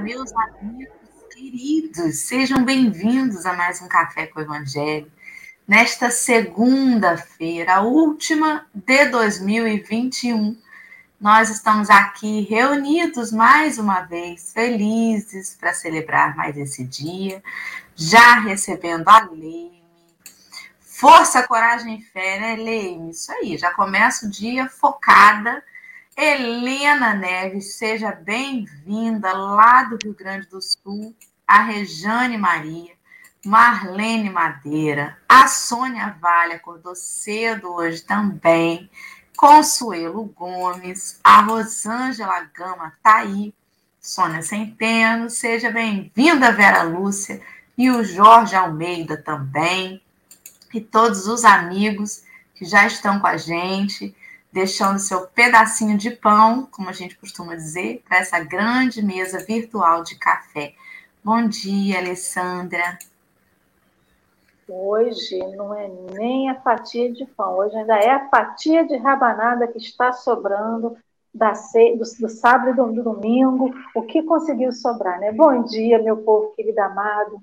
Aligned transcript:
meus 0.00 0.32
amigos 0.32 0.92
queridos. 1.32 2.18
Sejam 2.18 2.64
bem-vindos 2.64 3.46
a 3.46 3.52
mais 3.52 3.80
um 3.80 3.86
Café 3.86 4.26
com 4.26 4.40
o 4.40 4.42
Evangelho. 4.42 5.10
Nesta 5.68 6.10
segunda-feira, 6.10 7.76
a 7.76 7.80
última 7.82 8.66
de 8.74 9.06
2021, 9.06 10.58
nós 11.20 11.48
estamos 11.48 11.88
aqui 11.90 12.40
reunidos 12.42 13.30
mais 13.30 13.78
uma 13.78 14.00
vez, 14.00 14.52
felizes 14.52 15.56
para 15.58 15.72
celebrar 15.72 16.36
mais 16.36 16.56
esse 16.56 16.82
dia, 16.84 17.40
já 17.94 18.40
recebendo 18.40 19.08
a 19.08 19.20
Leime. 19.30 19.80
Força, 20.80 21.46
coragem 21.46 21.98
e 21.98 22.02
fé, 22.02 22.40
né, 22.40 22.56
Leime? 22.56 23.10
Isso 23.10 23.30
aí, 23.30 23.56
já 23.56 23.70
começa 23.70 24.26
o 24.26 24.30
dia 24.30 24.68
focada 24.68 25.62
Helena 26.16 27.12
Neves, 27.12 27.74
seja 27.74 28.12
bem-vinda 28.12 29.32
lá 29.32 29.82
do 29.82 29.98
Rio 30.00 30.14
Grande 30.14 30.46
do 30.46 30.62
Sul, 30.62 31.12
a 31.44 31.64
Rejane 31.64 32.38
Maria, 32.38 32.92
Marlene 33.44 34.30
Madeira, 34.30 35.18
a 35.28 35.48
Sônia 35.48 36.16
Vale 36.20 36.52
acordou 36.52 36.94
cedo 36.94 37.72
hoje 37.74 38.02
também, 38.02 38.88
Consuelo 39.36 40.24
Gomes, 40.26 41.18
a 41.24 41.40
Rosângela 41.40 42.48
Gama 42.54 42.92
tá 43.02 43.16
aí, 43.16 43.52
Sônia 44.00 44.42
Centeno, 44.42 45.28
seja 45.28 45.72
bem-vinda, 45.72 46.52
Vera 46.52 46.84
Lúcia, 46.84 47.42
e 47.76 47.90
o 47.90 48.04
Jorge 48.04 48.54
Almeida 48.54 49.16
também, 49.16 50.00
e 50.72 50.80
todos 50.80 51.26
os 51.26 51.44
amigos 51.44 52.22
que 52.54 52.64
já 52.64 52.86
estão 52.86 53.18
com 53.18 53.26
a 53.26 53.36
gente 53.36 54.14
deixando 54.54 55.00
seu 55.00 55.26
pedacinho 55.26 55.98
de 55.98 56.12
pão, 56.12 56.68
como 56.70 56.88
a 56.88 56.92
gente 56.92 57.18
costuma 57.18 57.56
dizer, 57.56 58.04
para 58.08 58.18
essa 58.18 58.38
grande 58.38 59.02
mesa 59.02 59.44
virtual 59.44 60.04
de 60.04 60.16
café. 60.16 60.74
Bom 61.24 61.48
dia, 61.48 61.98
Alessandra. 61.98 62.96
Hoje 64.68 65.36
não 65.56 65.74
é 65.74 65.90
nem 66.12 66.50
a 66.50 66.54
fatia 66.60 67.12
de 67.12 67.26
pão, 67.26 67.56
hoje 67.58 67.76
ainda 67.76 67.96
é 67.96 68.10
a 68.10 68.28
fatia 68.28 68.86
de 68.86 68.96
rabanada 68.96 69.66
que 69.66 69.78
está 69.78 70.12
sobrando 70.12 70.96
da 71.34 71.50
do, 71.50 72.20
do 72.20 72.28
sábado 72.28 72.70
e 72.70 72.74
do, 72.74 72.92
do 72.92 73.02
domingo, 73.02 73.74
o 73.92 74.02
que 74.02 74.22
conseguiu 74.22 74.70
sobrar, 74.70 75.18
né? 75.18 75.32
Bom 75.32 75.64
dia, 75.64 76.00
meu 76.00 76.18
povo 76.18 76.54
querido 76.54 76.80
amado. 76.80 77.42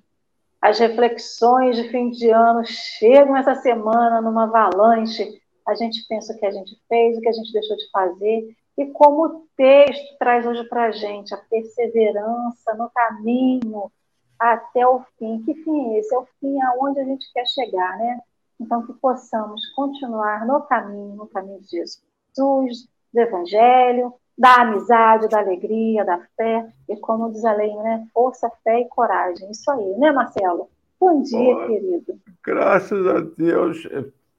As 0.61 0.79
reflexões 0.79 1.75
de 1.75 1.89
fim 1.89 2.09
de 2.09 2.29
ano 2.29 2.63
chegam 2.65 3.35
essa 3.35 3.55
semana 3.55 4.21
numa 4.21 4.45
avalanche 4.45 5.41
a 5.67 5.75
gente 5.75 6.05
pensa 6.07 6.33
o 6.33 6.37
que 6.37 6.45
a 6.45 6.51
gente 6.51 6.79
fez, 6.87 7.17
o 7.17 7.21
que 7.21 7.29
a 7.29 7.33
gente 7.33 7.51
deixou 7.51 7.77
de 7.77 7.89
fazer, 7.91 8.55
e 8.77 8.85
como 8.87 9.25
o 9.25 9.47
texto 9.55 10.17
traz 10.17 10.45
hoje 10.45 10.63
para 10.65 10.85
a 10.85 10.91
gente 10.91 11.33
a 11.33 11.37
perseverança 11.37 12.73
no 12.75 12.89
caminho 12.89 13.91
até 14.39 14.87
o 14.87 15.01
fim. 15.17 15.43
Que 15.43 15.53
fim 15.55 15.93
é 15.93 15.99
esse? 15.99 16.13
É 16.13 16.17
o 16.17 16.27
fim 16.39 16.59
aonde 16.61 16.99
a 16.99 17.03
gente 17.03 17.31
quer 17.31 17.45
chegar, 17.45 17.97
né? 17.97 18.19
Então, 18.59 18.85
que 18.85 18.93
possamos 18.93 19.65
continuar 19.73 20.45
no 20.45 20.61
caminho, 20.61 21.15
no 21.15 21.27
caminho 21.27 21.59
de 21.61 21.67
Jesus, 21.67 22.87
do 23.13 23.19
Evangelho, 23.19 24.13
da 24.37 24.61
amizade, 24.61 25.27
da 25.27 25.39
alegria, 25.39 26.05
da 26.05 26.19
fé, 26.35 26.71
e 26.87 26.95
como 26.97 27.31
diz 27.31 27.43
a 27.43 27.53
lei, 27.53 27.75
né? 27.75 28.07
Força, 28.13 28.51
fé 28.63 28.79
e 28.81 28.87
coragem. 28.89 29.49
Isso 29.51 29.69
aí, 29.69 29.97
né, 29.97 30.11
Marcelo? 30.11 30.69
Bom 30.99 31.21
dia, 31.21 31.67
querido. 31.67 32.19
Graças 32.43 33.07
a 33.07 33.19
Deus. 33.19 33.87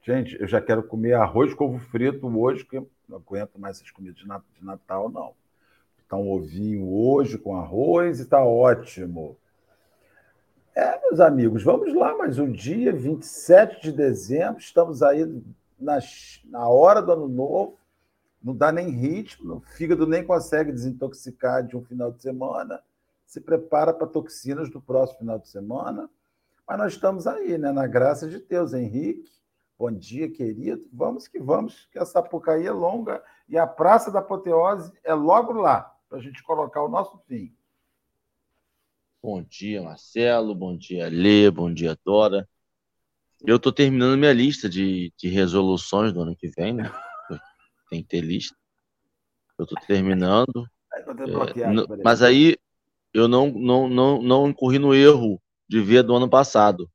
Gente, 0.05 0.37
eu 0.37 0.45
já 0.45 0.59
quero 0.59 0.83
comer 0.83 1.13
arroz 1.13 1.53
com 1.53 1.63
ovo 1.63 1.79
frito 1.79 2.27
hoje, 2.37 2.65
porque 2.65 2.85
não 3.07 3.17
aguento 3.17 3.57
mais 3.57 3.77
essas 3.77 3.89
comidas 3.89 4.17
de 4.17 4.27
Natal, 4.61 5.09
não. 5.09 5.33
Está 6.01 6.17
um 6.17 6.29
ovinho 6.29 6.93
hoje 6.93 7.37
com 7.37 7.55
arroz 7.55 8.19
e 8.19 8.23
está 8.23 8.43
ótimo. 8.43 9.37
É, 10.75 10.99
meus 10.99 11.21
amigos, 11.21 11.63
vamos 11.63 11.95
lá, 11.95 12.17
mais 12.17 12.37
um 12.37 12.51
dia, 12.51 12.91
27 12.91 13.81
de 13.81 13.91
dezembro, 13.93 14.59
estamos 14.59 15.01
aí 15.01 15.23
na, 15.79 15.99
na 16.45 16.67
hora 16.67 17.01
do 17.01 17.13
ano 17.13 17.29
novo, 17.29 17.77
não 18.43 18.53
dá 18.53 18.73
nem 18.73 18.89
ritmo, 18.89 19.55
o 19.55 19.61
fígado 19.61 20.05
nem 20.05 20.25
consegue 20.25 20.71
desintoxicar 20.73 21.65
de 21.65 21.77
um 21.77 21.81
final 21.81 22.11
de 22.11 22.21
semana, 22.21 22.81
se 23.25 23.39
prepara 23.39 23.93
para 23.93 24.07
toxinas 24.07 24.69
do 24.69 24.81
próximo 24.81 25.19
final 25.19 25.39
de 25.39 25.47
semana, 25.47 26.09
mas 26.67 26.77
nós 26.77 26.93
estamos 26.93 27.25
aí, 27.25 27.57
né, 27.57 27.71
na 27.71 27.87
graça 27.87 28.27
de 28.27 28.39
Deus, 28.39 28.73
Henrique, 28.73 29.31
Bom 29.77 29.91
dia, 29.91 30.29
querido. 30.29 30.87
Vamos 30.93 31.27
que 31.27 31.39
vamos, 31.39 31.87
que 31.91 31.97
a 31.97 32.05
Sapucaí 32.05 32.65
é 32.65 32.71
longa 32.71 33.23
e 33.49 33.57
a 33.57 33.65
Praça 33.65 34.11
da 34.11 34.19
Apoteose 34.19 34.91
é 35.03 35.13
logo 35.13 35.53
lá, 35.53 35.95
para 36.07 36.19
a 36.19 36.21
gente 36.21 36.43
colocar 36.43 36.83
o 36.83 36.89
nosso 36.89 37.17
fim. 37.27 37.55
Bom 39.21 39.41
dia, 39.41 39.81
Marcelo. 39.81 40.53
Bom 40.53 40.77
dia, 40.77 41.09
Lê. 41.09 41.49
Bom 41.49 41.73
dia, 41.73 41.97
Dora. 42.05 42.47
Eu 43.45 43.55
estou 43.55 43.71
terminando 43.71 44.17
minha 44.17 44.31
lista 44.31 44.69
de, 44.69 45.11
de 45.17 45.27
resoluções 45.27 46.13
do 46.13 46.21
ano 46.21 46.35
que 46.35 46.49
vem, 46.49 46.73
né? 46.73 46.91
Tem 47.89 48.01
que 48.01 48.09
ter 48.09 48.21
lista. 48.21 48.55
Eu 49.57 49.63
estou 49.63 49.79
terminando. 49.87 50.67
É, 50.93 52.03
mas 52.03 52.21
aí 52.21 52.57
eu 53.13 53.27
não, 53.27 53.47
não, 53.49 53.89
não, 53.89 54.21
não 54.21 54.47
incorri 54.49 54.77
no 54.77 54.93
erro 54.93 55.41
de 55.67 55.81
ver 55.81 56.03
do 56.03 56.15
ano 56.15 56.29
passado 56.29 56.89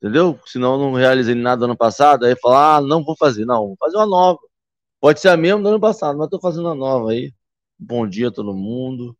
entendeu? 0.00 0.40
Senão 0.46 0.72
eu 0.72 0.78
não 0.78 0.94
realizei 0.94 1.34
nada 1.34 1.66
ano 1.66 1.76
passado, 1.76 2.24
aí 2.24 2.34
falar, 2.36 2.76
ah, 2.76 2.80
não 2.80 3.04
vou 3.04 3.14
fazer, 3.16 3.44
não, 3.44 3.68
vou 3.68 3.76
fazer 3.78 3.98
uma 3.98 4.06
nova. 4.06 4.40
Pode 4.98 5.20
ser 5.20 5.28
a 5.28 5.36
mesma 5.36 5.62
do 5.62 5.68
ano 5.68 5.80
passado, 5.80 6.16
mas 6.16 6.26
estou 6.26 6.40
fazendo 6.40 6.66
uma 6.66 6.74
nova 6.74 7.10
aí. 7.10 7.32
Bom 7.78 8.06
dia 8.06 8.28
a 8.28 8.32
todo 8.32 8.54
mundo. 8.54 9.16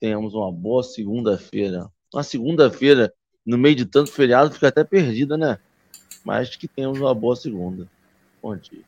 Tenhamos 0.00 0.34
uma 0.34 0.52
boa 0.52 0.82
segunda-feira. 0.82 1.88
Uma 2.12 2.22
segunda-feira, 2.22 3.12
no 3.44 3.56
meio 3.56 3.76
de 3.76 3.86
tanto 3.86 4.12
feriado, 4.12 4.52
fica 4.52 4.68
até 4.68 4.84
perdida, 4.84 5.36
né? 5.36 5.58
Mas 6.24 6.54
que 6.54 6.68
tenhamos 6.68 7.00
uma 7.00 7.14
boa 7.14 7.34
segunda. 7.34 7.88
Bom 8.42 8.56
dia. 8.56 8.82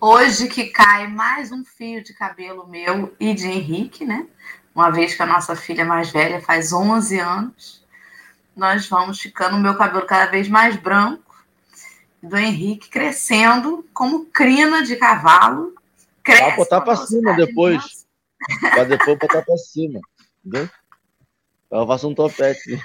Hoje 0.00 0.48
que 0.48 0.66
cai 0.66 1.08
mais 1.08 1.50
um 1.52 1.64
fio 1.64 2.02
de 2.02 2.14
cabelo 2.14 2.66
meu 2.66 3.14
e 3.18 3.34
de 3.34 3.46
Henrique, 3.46 4.04
né? 4.04 4.28
Uma 4.74 4.90
vez 4.90 5.14
que 5.14 5.22
a 5.22 5.26
nossa 5.26 5.56
filha 5.56 5.84
mais 5.84 6.10
velha 6.10 6.40
faz 6.40 6.72
11 6.72 7.18
anos 7.18 7.79
nós 8.60 8.86
vamos 8.86 9.18
ficando 9.18 9.56
o 9.56 9.58
meu 9.58 9.74
cabelo 9.74 10.04
cada 10.04 10.30
vez 10.30 10.46
mais 10.46 10.76
branco, 10.76 11.42
do 12.22 12.36
Henrique 12.36 12.90
crescendo 12.90 13.88
como 13.94 14.26
crina 14.26 14.82
de 14.82 14.96
cavalo. 14.96 15.74
Cresce 16.22 16.42
Vai 16.42 16.56
botar 16.56 16.82
para 16.82 16.94
cima 16.94 17.32
depois. 17.32 18.06
Para 18.60 18.84
depois 18.84 19.18
botar 19.18 19.40
para 19.40 19.56
cima. 19.56 19.98
Entendeu? 20.44 20.68
Eu 21.70 21.86
faço 21.86 22.06
um 22.06 22.14
topete. 22.14 22.78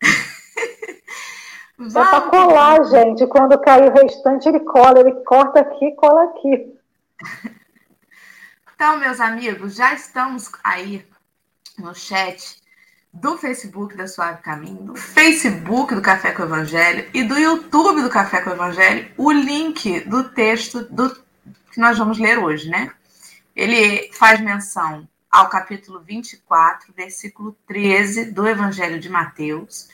Só 1.90 2.06
para 2.06 2.30
colar, 2.30 2.84
gente. 2.84 3.26
Quando 3.26 3.60
cair 3.60 3.90
o 3.90 3.92
restante, 3.92 4.48
ele 4.48 4.60
cola. 4.60 5.00
Ele 5.00 5.14
corta 5.24 5.62
aqui 5.62 5.86
e 5.86 5.96
cola 5.96 6.26
aqui. 6.26 6.78
Então, 8.72 9.00
meus 9.00 9.18
amigos, 9.18 9.74
já 9.74 9.94
estamos 9.94 10.48
aí 10.62 11.04
no 11.76 11.92
chat 11.92 12.59
do 13.12 13.36
Facebook 13.36 13.96
da 13.96 14.06
Suave 14.06 14.40
Caminho, 14.42 14.82
do 14.82 14.96
Facebook 14.96 15.94
do 15.94 16.00
Café 16.00 16.32
com 16.32 16.42
o 16.42 16.46
Evangelho 16.46 17.08
e 17.12 17.24
do 17.24 17.38
YouTube 17.38 18.02
do 18.02 18.08
Café 18.08 18.40
com 18.40 18.50
o 18.50 18.52
Evangelho, 18.52 19.10
o 19.16 19.32
link 19.32 20.00
do 20.08 20.30
texto 20.30 20.84
do, 20.84 21.14
que 21.72 21.80
nós 21.80 21.98
vamos 21.98 22.18
ler 22.18 22.38
hoje, 22.38 22.68
né? 22.68 22.92
Ele 23.54 24.10
faz 24.12 24.40
menção 24.40 25.08
ao 25.30 25.48
capítulo 25.48 26.00
24, 26.00 26.92
versículo 26.96 27.56
13 27.66 28.26
do 28.26 28.46
Evangelho 28.46 29.00
de 29.00 29.08
Mateus. 29.08 29.88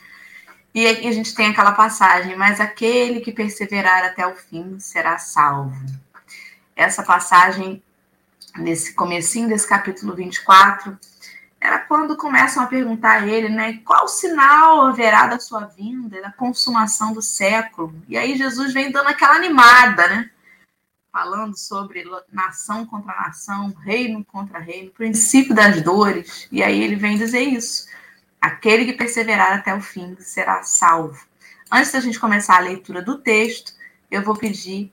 E 0.75 0.87
aqui 0.87 1.09
a 1.09 1.13
gente 1.13 1.35
tem 1.35 1.49
aquela 1.49 1.73
passagem, 1.73 2.37
mas 2.37 2.61
aquele 2.61 3.21
que 3.21 3.33
perseverar 3.33 4.05
até 4.05 4.27
o 4.27 4.37
fim 4.37 4.79
será 4.79 5.19
salvo. 5.19 5.75
Essa 6.75 7.03
passagem, 7.03 7.83
nesse 8.57 8.93
comecinho 8.93 9.49
desse 9.49 9.67
capítulo 9.67 10.15
24, 10.15 10.99
era 11.61 11.79
quando 11.79 12.17
começam 12.17 12.63
a 12.63 12.67
perguntar 12.67 13.23
a 13.23 13.27
ele, 13.27 13.49
né, 13.49 13.81
qual 13.85 14.07
sinal 14.07 14.87
haverá 14.87 15.27
da 15.27 15.41
sua 15.41 15.65
vinda, 15.65 16.21
da 16.21 16.31
consumação 16.31 17.13
do 17.13 17.23
século? 17.23 17.95
E 18.09 18.17
aí 18.17 18.37
Jesus 18.37 18.73
vem 18.73 18.91
dando 18.91 19.09
aquela 19.09 19.35
animada, 19.37 20.07
né? 20.09 20.31
Falando 21.11 21.57
sobre 21.57 22.05
nação 22.31 22.85
contra 22.85 23.15
nação, 23.15 23.75
reino 23.83 24.23
contra 24.25 24.59
reino, 24.59 24.91
princípio 24.91 25.55
das 25.55 25.81
dores. 25.83 26.47
E 26.53 26.63
aí 26.63 26.83
ele 26.83 26.95
vem 26.95 27.17
dizer 27.17 27.41
isso. 27.41 27.89
Aquele 28.39 28.85
que 28.85 28.93
perseverar 28.93 29.55
até 29.55 29.75
o 29.75 29.81
fim 29.81 30.15
será 30.21 30.63
salvo. 30.63 31.27
Antes 31.73 31.91
da 31.91 32.01
gente 32.01 32.21
começar 32.21 32.57
a 32.57 32.61
leitura 32.61 33.01
do 33.01 33.19
texto, 33.19 33.73
eu 34.11 34.23
vou 34.23 34.37
pedir 34.37 34.93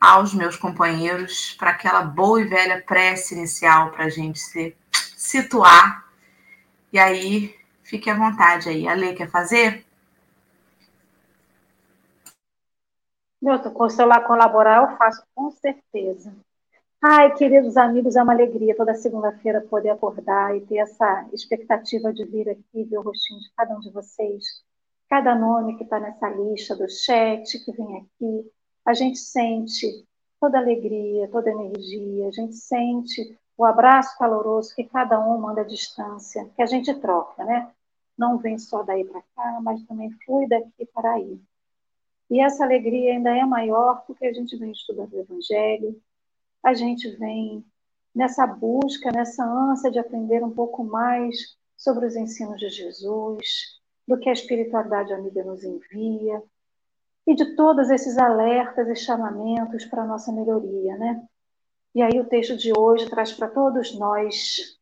aos 0.00 0.34
meus 0.34 0.56
companheiros 0.56 1.54
para 1.58 1.70
aquela 1.70 2.02
boa 2.02 2.42
e 2.42 2.48
velha 2.48 2.82
prece 2.82 3.34
inicial 3.34 3.90
para 3.90 4.06
a 4.06 4.08
gente 4.08 4.40
se 4.40 4.74
situar 5.30 6.10
e 6.92 6.98
aí, 6.98 7.54
fique 7.84 8.10
à 8.10 8.16
vontade 8.16 8.68
aí. 8.68 8.88
A 8.88 8.94
Lê 8.94 9.14
quer 9.14 9.30
fazer? 9.30 9.84
Celular 13.90 14.26
colaborar, 14.26 14.82
eu 14.82 14.96
faço 14.98 15.24
com 15.34 15.50
certeza. 15.52 16.34
Ai, 17.02 17.32
queridos 17.34 17.76
amigos, 17.76 18.16
é 18.16 18.22
uma 18.22 18.32
alegria 18.32 18.76
toda 18.76 18.94
segunda-feira 18.94 19.62
poder 19.62 19.90
acordar 19.90 20.54
e 20.54 20.60
ter 20.62 20.78
essa 20.78 21.26
expectativa 21.32 22.12
de 22.12 22.24
vir 22.24 22.50
aqui 22.50 22.84
ver 22.84 22.98
o 22.98 23.02
rostinho 23.02 23.40
de 23.40 23.50
cada 23.56 23.74
um 23.74 23.80
de 23.80 23.90
vocês, 23.90 24.44
cada 25.08 25.34
nome 25.34 25.78
que 25.78 25.84
está 25.84 25.98
nessa 25.98 26.28
lista 26.28 26.76
do 26.76 26.90
chat 26.90 27.58
que 27.64 27.72
vem 27.72 27.96
aqui. 27.98 28.50
A 28.84 28.92
gente 28.92 29.18
sente 29.18 30.04
toda 30.38 30.58
alegria, 30.58 31.28
toda 31.28 31.50
energia, 31.50 32.28
a 32.28 32.32
gente 32.32 32.54
sente 32.54 33.38
o 33.60 33.64
abraço 33.66 34.16
caloroso 34.16 34.74
que 34.74 34.84
cada 34.84 35.20
um 35.20 35.38
manda 35.38 35.60
à 35.60 35.64
distância, 35.64 36.48
que 36.56 36.62
a 36.62 36.66
gente 36.66 36.94
troca, 36.94 37.44
né? 37.44 37.70
Não 38.16 38.38
vem 38.38 38.58
só 38.58 38.82
daí 38.82 39.04
para 39.04 39.20
cá, 39.36 39.60
mas 39.62 39.82
também 39.84 40.10
flui 40.24 40.48
daqui 40.48 40.86
para 40.94 41.12
aí. 41.12 41.38
E 42.30 42.40
essa 42.40 42.64
alegria 42.64 43.12
ainda 43.12 43.36
é 43.36 43.44
maior 43.44 44.02
porque 44.06 44.24
a 44.24 44.32
gente 44.32 44.56
vem 44.56 44.72
estudando 44.72 45.12
o 45.12 45.20
Evangelho, 45.20 46.00
a 46.62 46.72
gente 46.72 47.10
vem 47.18 47.62
nessa 48.14 48.46
busca, 48.46 49.12
nessa 49.12 49.44
ânsia 49.44 49.90
de 49.90 49.98
aprender 49.98 50.42
um 50.42 50.50
pouco 50.50 50.82
mais 50.82 51.54
sobre 51.76 52.06
os 52.06 52.16
ensinos 52.16 52.58
de 52.58 52.70
Jesus, 52.70 53.78
do 54.08 54.16
que 54.18 54.30
a 54.30 54.32
espiritualidade 54.32 55.12
amiga 55.12 55.44
nos 55.44 55.62
envia, 55.64 56.42
e 57.26 57.34
de 57.34 57.54
todos 57.56 57.90
esses 57.90 58.16
alertas 58.16 58.88
e 58.88 58.96
chamamentos 58.96 59.84
para 59.84 60.02
a 60.02 60.06
nossa 60.06 60.32
melhoria, 60.32 60.96
né? 60.96 61.28
E 61.94 62.02
aí 62.02 62.20
o 62.20 62.28
texto 62.28 62.56
de 62.56 62.72
hoje 62.76 63.08
traz 63.08 63.32
para 63.32 63.48
todos 63.48 63.94
nós 63.98 64.78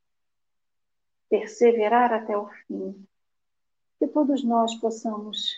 perseverar 1.28 2.12
até 2.12 2.36
o 2.36 2.48
fim. 2.66 3.06
Que 3.98 4.06
todos 4.06 4.44
nós 4.44 4.74
possamos 4.76 5.54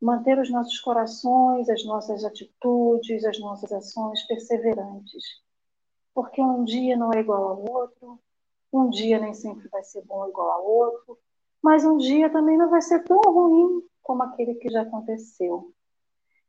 manter 0.00 0.38
os 0.38 0.50
nossos 0.50 0.78
corações, 0.80 1.68
as 1.68 1.84
nossas 1.84 2.24
atitudes, 2.24 3.24
as 3.24 3.38
nossas 3.38 3.70
ações 3.72 4.22
perseverantes 4.26 5.42
porque 6.14 6.40
um 6.40 6.64
dia 6.64 6.96
não 6.96 7.12
é 7.12 7.20
igual 7.20 7.42
ao 7.48 7.70
outro, 7.70 8.20
um 8.72 8.90
dia 8.90 9.18
nem 9.18 9.34
sempre 9.34 9.68
vai 9.68 9.82
ser 9.82 10.02
bom 10.02 10.28
igual 10.28 10.50
ao 10.50 10.66
outro, 10.66 11.18
mas 11.62 11.84
um 11.84 11.96
dia 11.96 12.30
também 12.30 12.56
não 12.56 12.70
vai 12.70 12.82
ser 12.82 13.02
tão 13.04 13.20
ruim 13.20 13.82
como 14.02 14.22
aquele 14.22 14.54
que 14.54 14.68
já 14.68 14.82
aconteceu. 14.82 15.72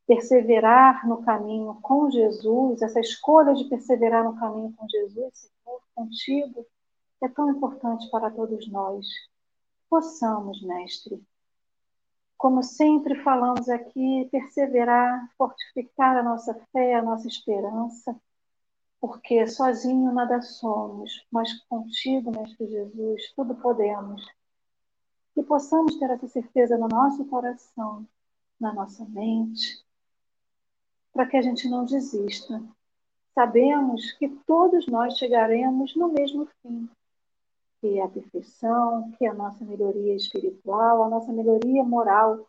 Perseverar 0.05 1.07
no 1.07 1.23
caminho 1.23 1.79
com 1.81 2.11
Jesus, 2.11 2.81
essa 2.81 2.99
escolha 2.99 3.53
de 3.53 3.65
perseverar 3.65 4.23
no 4.23 4.37
caminho 4.37 4.73
com 4.77 4.87
Jesus, 4.89 5.51
Senhor, 5.63 5.81
contigo, 5.95 6.65
é 7.21 7.27
tão 7.29 7.49
importante 7.49 8.09
para 8.11 8.29
todos 8.29 8.67
nós. 8.67 9.07
Possamos, 9.89 10.61
Mestre, 10.61 11.23
como 12.43 12.61
sempre 12.61 13.15
falamos 13.23 13.69
aqui, 13.69 14.27
perseverar, 14.29 15.31
fortificar 15.37 16.17
a 16.17 16.23
nossa 16.23 16.53
fé, 16.73 16.95
a 16.95 17.01
nossa 17.01 17.25
esperança, 17.25 18.13
porque 18.99 19.47
sozinho 19.47 20.11
nada 20.11 20.41
somos, 20.41 21.25
mas 21.31 21.53
contigo, 21.69 22.31
Mestre 22.37 22.67
Jesus, 22.67 23.31
tudo 23.33 23.55
podemos. 23.55 24.21
Que 25.33 25.41
possamos 25.41 25.97
ter 25.97 26.09
essa 26.09 26.27
certeza 26.27 26.77
no 26.77 26.89
nosso 26.89 27.23
coração, 27.25 28.05
na 28.59 28.73
nossa 28.73 29.05
mente, 29.05 29.81
para 31.13 31.27
que 31.27 31.37
a 31.37 31.41
gente 31.41 31.69
não 31.69 31.85
desista. 31.85 32.61
Sabemos 33.35 34.11
que 34.13 34.27
todos 34.27 34.87
nós 34.87 35.17
chegaremos 35.17 35.95
no 35.95 36.11
mesmo 36.11 36.47
fim, 36.61 36.89
que 37.79 37.99
é 37.99 38.03
a 38.03 38.07
perfeição, 38.07 39.11
que 39.11 39.25
é 39.25 39.29
a 39.29 39.33
nossa 39.33 39.63
melhoria 39.63 40.15
espiritual, 40.15 41.03
a 41.03 41.09
nossa 41.09 41.31
melhoria 41.31 41.83
moral. 41.83 42.47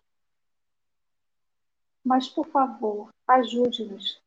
Mas, 2.02 2.28
por 2.28 2.46
favor, 2.46 3.10
ajude-nos 3.28 4.20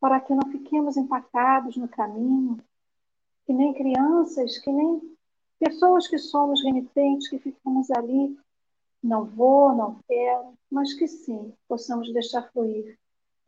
para 0.00 0.20
que 0.20 0.34
não 0.34 0.50
fiquemos 0.50 0.96
empacados 0.96 1.76
no 1.76 1.88
caminho, 1.88 2.58
que 3.46 3.52
nem 3.52 3.72
crianças, 3.72 4.58
que 4.58 4.70
nem 4.70 5.16
pessoas 5.58 6.08
que 6.08 6.18
somos 6.18 6.62
renitentes, 6.62 7.28
que 7.28 7.38
ficamos 7.38 7.90
ali, 7.90 8.36
não 9.02 9.24
vou, 9.24 9.74
não 9.74 9.96
quero, 10.08 10.54
mas 10.70 10.92
que 10.94 11.06
sim, 11.06 11.52
possamos 11.68 12.12
deixar 12.12 12.50
fluir 12.52 12.98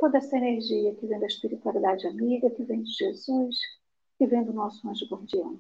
toda 0.04 0.18
essa 0.18 0.36
energia 0.36 0.94
que 0.96 1.06
vem 1.06 1.18
da 1.18 1.24
espiritualidade 1.24 2.06
amiga, 2.06 2.50
que 2.50 2.62
vem 2.62 2.82
de 2.82 2.92
Jesus, 2.92 3.56
que 4.18 4.26
vem 4.26 4.44
do 4.44 4.52
nosso 4.52 4.86
anjo 4.86 5.06
guardião. 5.06 5.58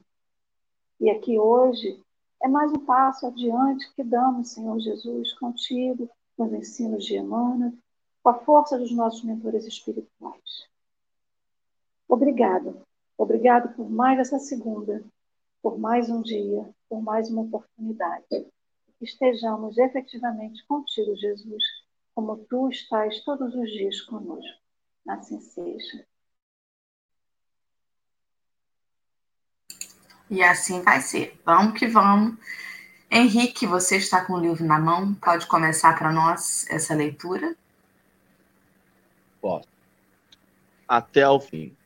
E 1.00 1.08
aqui 1.08 1.38
hoje 1.38 1.98
é 2.42 2.46
mais 2.46 2.70
um 2.70 2.84
passo 2.84 3.26
adiante 3.26 3.90
que 3.94 4.04
damos, 4.04 4.50
Senhor 4.50 4.78
Jesus, 4.78 5.32
contigo, 5.38 6.10
nos 6.36 6.52
ensinos 6.52 7.06
de 7.06 7.16
Emmanuel, 7.16 7.72
com 8.22 8.28
a 8.28 8.34
força 8.34 8.78
dos 8.78 8.92
nossos 8.92 9.24
mentores 9.24 9.64
espirituais. 9.64 10.68
Obrigado. 12.06 12.82
Obrigado 13.16 13.74
por 13.74 13.88
mais 13.88 14.18
essa 14.18 14.38
segunda, 14.38 15.02
por 15.62 15.78
mais 15.78 16.10
um 16.10 16.20
dia, 16.20 16.68
por 16.86 17.00
mais 17.00 17.30
uma 17.30 17.40
oportunidade. 17.40 18.26
Estejamos 19.00 19.78
efetivamente 19.78 20.62
contigo, 20.66 21.16
Jesus, 21.16 21.64
como 22.14 22.36
tu 22.48 22.68
estás 22.68 23.22
todos 23.24 23.54
os 23.54 23.70
dias 23.70 24.00
conosco. 24.02 24.62
Assim 25.08 25.40
seja. 25.40 26.06
E 30.30 30.42
assim 30.42 30.82
vai 30.82 31.00
ser. 31.00 31.38
Vamos 31.44 31.78
que 31.78 31.86
vamos. 31.86 32.38
Henrique, 33.10 33.66
você 33.66 33.96
está 33.96 34.24
com 34.24 34.34
o 34.34 34.40
livro 34.40 34.64
na 34.64 34.78
mão, 34.78 35.14
pode 35.14 35.46
começar 35.46 35.96
para 35.96 36.10
nós 36.12 36.66
essa 36.70 36.94
leitura? 36.94 37.54
Posso. 39.40 39.68
Até 40.88 41.22
ao 41.22 41.38
fim. 41.38 41.76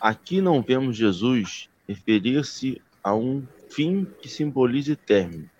Aqui 0.00 0.40
não 0.40 0.62
vemos 0.62 0.96
Jesus 0.96 1.68
referir-se 1.86 2.80
a 3.02 3.14
um 3.14 3.46
fim 3.68 4.04
que 4.04 4.28
simbolize 4.28 4.96
término, 4.96 5.50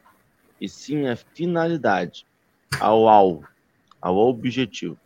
e 0.61 0.69
sim 0.69 1.08
a 1.08 1.17
finalidade, 1.17 2.26
ao 2.79 3.09
alvo, 3.09 3.49
ao 4.01 4.17
objetivo. 4.17 4.99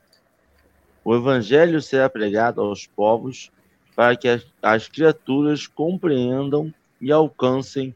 O 1.04 1.14
Evangelho 1.14 1.80
será 1.80 2.08
pregado 2.08 2.60
aos 2.60 2.86
povos 2.86 3.50
para 3.94 4.16
que 4.16 4.28
as, 4.28 4.46
as 4.62 4.88
criaturas 4.88 5.66
compreendam 5.66 6.72
e 7.00 7.12
alcancem 7.12 7.94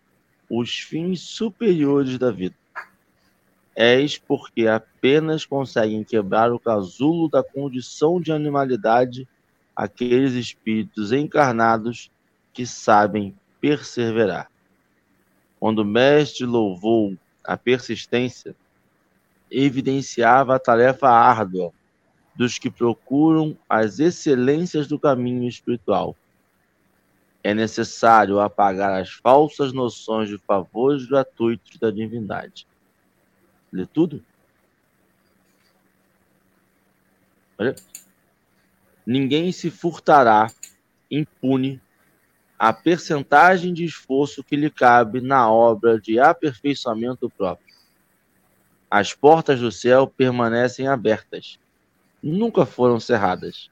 os 0.48 0.78
fins 0.78 1.20
superiores 1.20 2.18
da 2.18 2.30
vida. 2.30 2.54
Eis 3.76 4.18
porque 4.18 4.66
apenas 4.66 5.46
conseguem 5.46 6.02
quebrar 6.02 6.52
o 6.52 6.58
casulo 6.58 7.28
da 7.28 7.42
condição 7.42 8.20
de 8.20 8.32
animalidade 8.32 9.28
aqueles 9.76 10.32
espíritos 10.32 11.12
encarnados 11.12 12.10
que 12.52 12.66
sabem 12.66 13.32
perseverar. 13.60 14.50
Quando 15.60 15.80
o 15.80 15.84
mestre 15.84 16.44
louvou 16.44 17.16
a 17.44 17.56
persistência, 17.56 18.56
evidenciava 19.50 20.56
a 20.56 20.58
tarefa 20.58 21.08
árdua 21.08 21.72
dos 22.34 22.58
que 22.58 22.70
procuram 22.70 23.56
as 23.68 23.98
excelências 23.98 24.86
do 24.86 24.98
caminho 24.98 25.48
espiritual. 25.48 26.16
É 27.42 27.54
necessário 27.54 28.40
apagar 28.40 29.00
as 29.00 29.10
falsas 29.10 29.72
noções 29.72 30.28
de 30.28 30.38
favores 30.38 31.06
gratuitos 31.06 31.78
da 31.78 31.90
divindade. 31.90 32.66
Lê 33.72 33.86
tudo? 33.86 34.24
Olha 37.58 37.74
ninguém 39.08 39.50
se 39.52 39.70
furtará 39.70 40.52
impune 41.10 41.80
a 42.58 42.74
percentagem 42.74 43.72
de 43.72 43.86
esforço 43.86 44.44
que 44.44 44.54
lhe 44.54 44.68
cabe 44.68 45.22
na 45.22 45.50
obra 45.50 45.98
de 45.98 46.20
aperfeiçoamento 46.20 47.30
próprio. 47.30 47.67
As 48.90 49.12
portas 49.12 49.60
do 49.60 49.70
céu 49.70 50.06
permanecem 50.06 50.88
abertas, 50.88 51.58
nunca 52.22 52.64
foram 52.64 52.98
cerradas. 52.98 53.70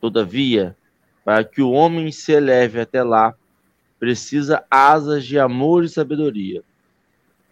Todavia, 0.00 0.76
para 1.24 1.44
que 1.44 1.60
o 1.60 1.72
homem 1.72 2.12
se 2.12 2.32
eleve 2.32 2.80
até 2.80 3.02
lá, 3.02 3.34
precisa 3.98 4.64
asas 4.70 5.26
de 5.26 5.38
amor 5.38 5.84
e 5.84 5.88
sabedoria. 5.88 6.62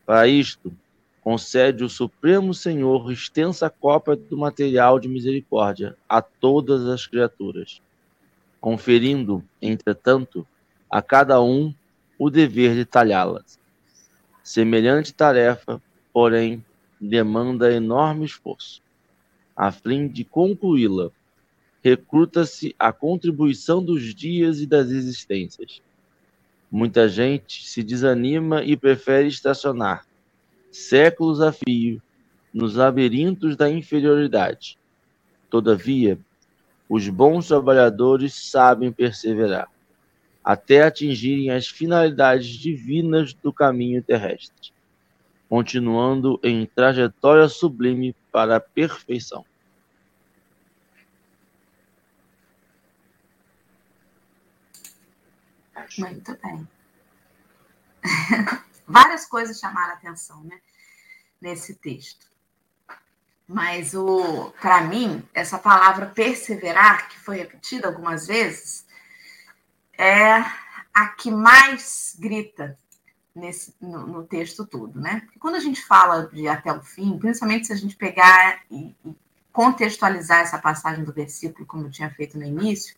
Para 0.06 0.26
isto, 0.28 0.72
concede 1.20 1.84
o 1.84 1.88
Supremo 1.88 2.54
Senhor 2.54 3.12
extensa 3.12 3.68
cópia 3.68 4.16
do 4.16 4.38
material 4.38 4.98
de 4.98 5.08
misericórdia 5.08 5.96
a 6.08 6.22
todas 6.22 6.86
as 6.86 7.06
criaturas, 7.06 7.82
conferindo, 8.60 9.44
entretanto, 9.60 10.46
a 10.88 11.02
cada 11.02 11.42
um 11.42 11.74
o 12.18 12.30
dever 12.30 12.74
de 12.74 12.84
talhá-las. 12.84 13.60
Semelhante 14.42 15.12
tarefa, 15.12 15.82
porém, 16.12 16.64
demanda 17.00 17.72
enorme 17.72 18.24
esforço. 18.24 18.82
A 19.56 19.70
fim 19.72 20.08
de 20.08 20.24
concluí-la, 20.24 21.10
recruta-se 21.82 22.74
a 22.78 22.92
contribuição 22.92 23.82
dos 23.84 24.14
dias 24.14 24.60
e 24.60 24.66
das 24.66 24.90
existências. 24.90 25.82
Muita 26.70 27.08
gente 27.08 27.66
se 27.66 27.82
desanima 27.82 28.62
e 28.64 28.76
prefere 28.76 29.28
estacionar, 29.28 30.06
séculos 30.70 31.40
a 31.40 31.52
fio, 31.52 32.02
nos 32.52 32.74
labirintos 32.74 33.56
da 33.56 33.70
inferioridade. 33.70 34.78
Todavia, 35.50 36.18
Os 36.88 37.08
bons 37.08 37.48
trabalhadores 37.48 38.34
sabem 38.50 38.90
perseverar, 38.90 39.68
até 40.42 40.82
atingirem 40.82 41.50
as 41.50 41.68
finalidades 41.68 42.48
divinas 42.48 43.34
do 43.34 43.52
caminho 43.52 44.02
terrestre, 44.02 44.72
continuando 45.48 46.38
em 46.42 46.66
trajetória 46.66 47.48
sublime 47.48 48.14
para 48.30 48.56
a 48.56 48.60
perfeição. 48.60 49.44
Muito 55.96 56.36
bem. 56.42 56.68
Várias 58.86 59.26
coisas 59.26 59.58
chamaram 59.58 59.94
atenção, 59.94 60.44
né? 60.44 60.60
Nesse 61.40 61.74
texto. 61.74 62.28
Mas 63.46 63.94
o, 63.94 64.52
para 64.60 64.82
mim, 64.82 65.26
essa 65.32 65.58
palavra 65.58 66.06
perseverar, 66.06 67.08
que 67.08 67.18
foi 67.18 67.38
repetida 67.38 67.88
algumas 67.88 68.26
vezes, 68.26 68.86
é 69.96 70.44
a 70.92 71.08
que 71.08 71.30
mais 71.30 72.14
grita 72.18 72.78
nesse, 73.38 73.74
no, 73.80 74.06
no, 74.06 74.24
texto 74.24 74.66
todo, 74.66 75.00
né? 75.00 75.20
Porque 75.24 75.38
quando 75.38 75.54
a 75.54 75.60
gente 75.60 75.84
fala 75.84 76.28
de 76.32 76.48
até 76.48 76.72
o 76.72 76.82
fim, 76.82 77.18
principalmente 77.18 77.66
se 77.66 77.72
a 77.72 77.76
gente 77.76 77.96
pegar 77.96 78.60
e, 78.70 78.94
e 79.04 79.16
contextualizar 79.52 80.40
essa 80.40 80.58
passagem 80.58 81.04
do 81.04 81.12
versículo, 81.12 81.66
como 81.66 81.86
eu 81.86 81.90
tinha 81.90 82.10
feito 82.10 82.38
no 82.38 82.44
início, 82.44 82.96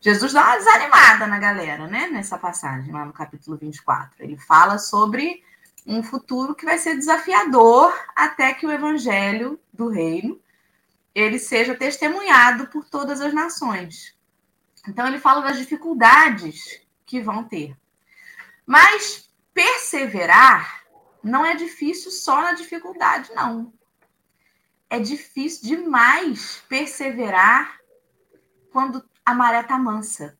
Jesus 0.00 0.32
dá 0.32 0.42
uma 0.42 0.56
desanimada 0.56 1.26
na 1.26 1.38
galera, 1.38 1.86
né? 1.86 2.08
Nessa 2.08 2.36
passagem, 2.36 2.92
lá 2.92 3.04
no 3.04 3.12
capítulo 3.12 3.56
24. 3.56 4.22
Ele 4.24 4.36
fala 4.36 4.78
sobre 4.78 5.42
um 5.86 6.02
futuro 6.02 6.54
que 6.54 6.64
vai 6.64 6.78
ser 6.78 6.96
desafiador 6.96 7.92
até 8.14 8.52
que 8.52 8.66
o 8.66 8.72
evangelho 8.72 9.58
do 9.72 9.88
reino 9.88 10.40
ele 11.14 11.38
seja 11.38 11.74
testemunhado 11.74 12.66
por 12.68 12.84
todas 12.84 13.20
as 13.20 13.32
nações. 13.32 14.16
Então 14.88 15.06
ele 15.06 15.18
fala 15.18 15.42
das 15.42 15.58
dificuldades 15.58 16.80
que 17.06 17.20
vão 17.20 17.44
ter. 17.44 17.76
Mas 18.66 19.30
perseverar 19.54 20.82
não 21.22 21.46
é 21.46 21.54
difícil 21.54 22.10
só 22.10 22.42
na 22.42 22.52
dificuldade, 22.52 23.32
não. 23.34 23.72
É 24.90 24.98
difícil 24.98 25.68
demais 25.68 26.62
perseverar 26.68 27.80
quando 28.70 29.08
a 29.24 29.34
maré 29.34 29.60
está 29.60 29.78
mansa. 29.78 30.38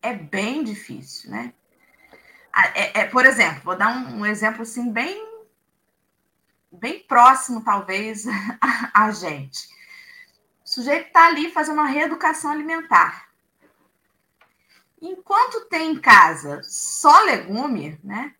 É 0.00 0.14
bem 0.14 0.62
difícil, 0.62 1.30
né? 1.30 1.52
É, 2.74 3.00
é, 3.00 3.06
por 3.06 3.26
exemplo, 3.26 3.62
vou 3.64 3.76
dar 3.76 3.88
um, 3.88 4.20
um, 4.20 4.26
exemplo 4.26 4.62
assim 4.62 4.92
bem, 4.92 5.44
bem 6.70 7.00
próximo, 7.00 7.64
talvez, 7.64 8.26
a, 8.60 9.06
a 9.06 9.10
gente. 9.10 9.68
O 10.64 10.68
sujeito 10.68 11.08
está 11.08 11.26
ali 11.26 11.50
fazendo 11.50 11.80
uma 11.80 11.88
reeducação 11.88 12.52
alimentar. 12.52 13.23
Enquanto 15.00 15.66
tem 15.66 15.92
em 15.92 16.00
casa 16.00 16.62
só 16.62 17.20
legume, 17.22 17.98
né? 18.02 18.34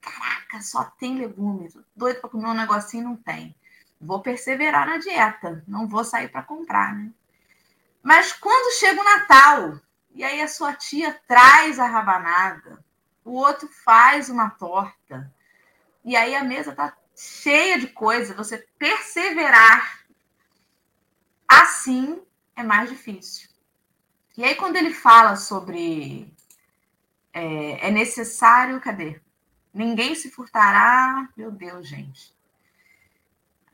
Caraca, 0.00 0.60
só 0.62 0.84
tem 0.84 1.18
legume. 1.18 1.72
Doido 1.94 2.20
para 2.20 2.30
comer 2.30 2.48
um 2.48 2.54
negocinho, 2.54 3.04
não 3.04 3.16
tem. 3.16 3.54
Vou 4.00 4.20
perseverar 4.20 4.86
na 4.86 4.98
dieta, 4.98 5.62
não 5.68 5.86
vou 5.86 6.04
sair 6.04 6.28
para 6.28 6.42
comprar, 6.42 6.94
né? 6.94 7.10
Mas 8.02 8.32
quando 8.32 8.78
chega 8.78 9.00
o 9.00 9.04
Natal, 9.04 9.80
e 10.14 10.24
aí 10.24 10.40
a 10.40 10.48
sua 10.48 10.72
tia 10.72 11.20
traz 11.28 11.78
a 11.78 11.86
rabanada, 11.86 12.82
o 13.24 13.32
outro 13.32 13.68
faz 13.68 14.30
uma 14.30 14.48
torta, 14.50 15.30
e 16.02 16.16
aí 16.16 16.34
a 16.34 16.42
mesa 16.42 16.72
tá 16.72 16.96
cheia 17.14 17.78
de 17.78 17.88
coisa, 17.88 18.34
você 18.34 18.66
perseverar 18.78 20.00
assim 21.46 22.22
é 22.56 22.62
mais 22.62 22.88
difícil. 22.88 23.49
E 24.40 24.44
aí, 24.44 24.54
quando 24.54 24.76
ele 24.76 24.94
fala 24.94 25.36
sobre 25.36 26.26
é, 27.30 27.88
é 27.88 27.90
necessário, 27.90 28.80
cadê? 28.80 29.20
Ninguém 29.72 30.14
se 30.14 30.30
furtará, 30.30 31.28
meu 31.36 31.50
Deus, 31.50 31.86
gente. 31.86 32.34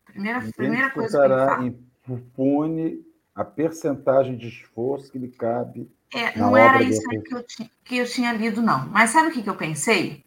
Primeira, 0.05 0.41
primeira 0.57 0.91
coisa 0.91 1.21
que 1.21 1.25
ele 1.25 1.35
fala. 1.35 1.75
impune 2.09 3.07
a 3.33 3.45
percentagem 3.45 4.37
de 4.37 4.49
esforço 4.49 5.13
que 5.13 5.21
lhe 5.21 5.29
cabe. 5.29 5.89
É, 6.13 6.37
não 6.37 6.57
era 6.57 6.83
isso 6.83 7.01
que 7.01 7.33
eu, 7.33 7.45
que 7.85 7.97
eu 7.99 8.05
tinha 8.05 8.33
lido, 8.33 8.61
não. 8.61 8.89
Mas 8.89 9.11
sabe 9.11 9.29
o 9.29 9.33
que, 9.33 9.45
que 9.45 9.51
eu 9.51 9.57
pensei? 9.57 10.25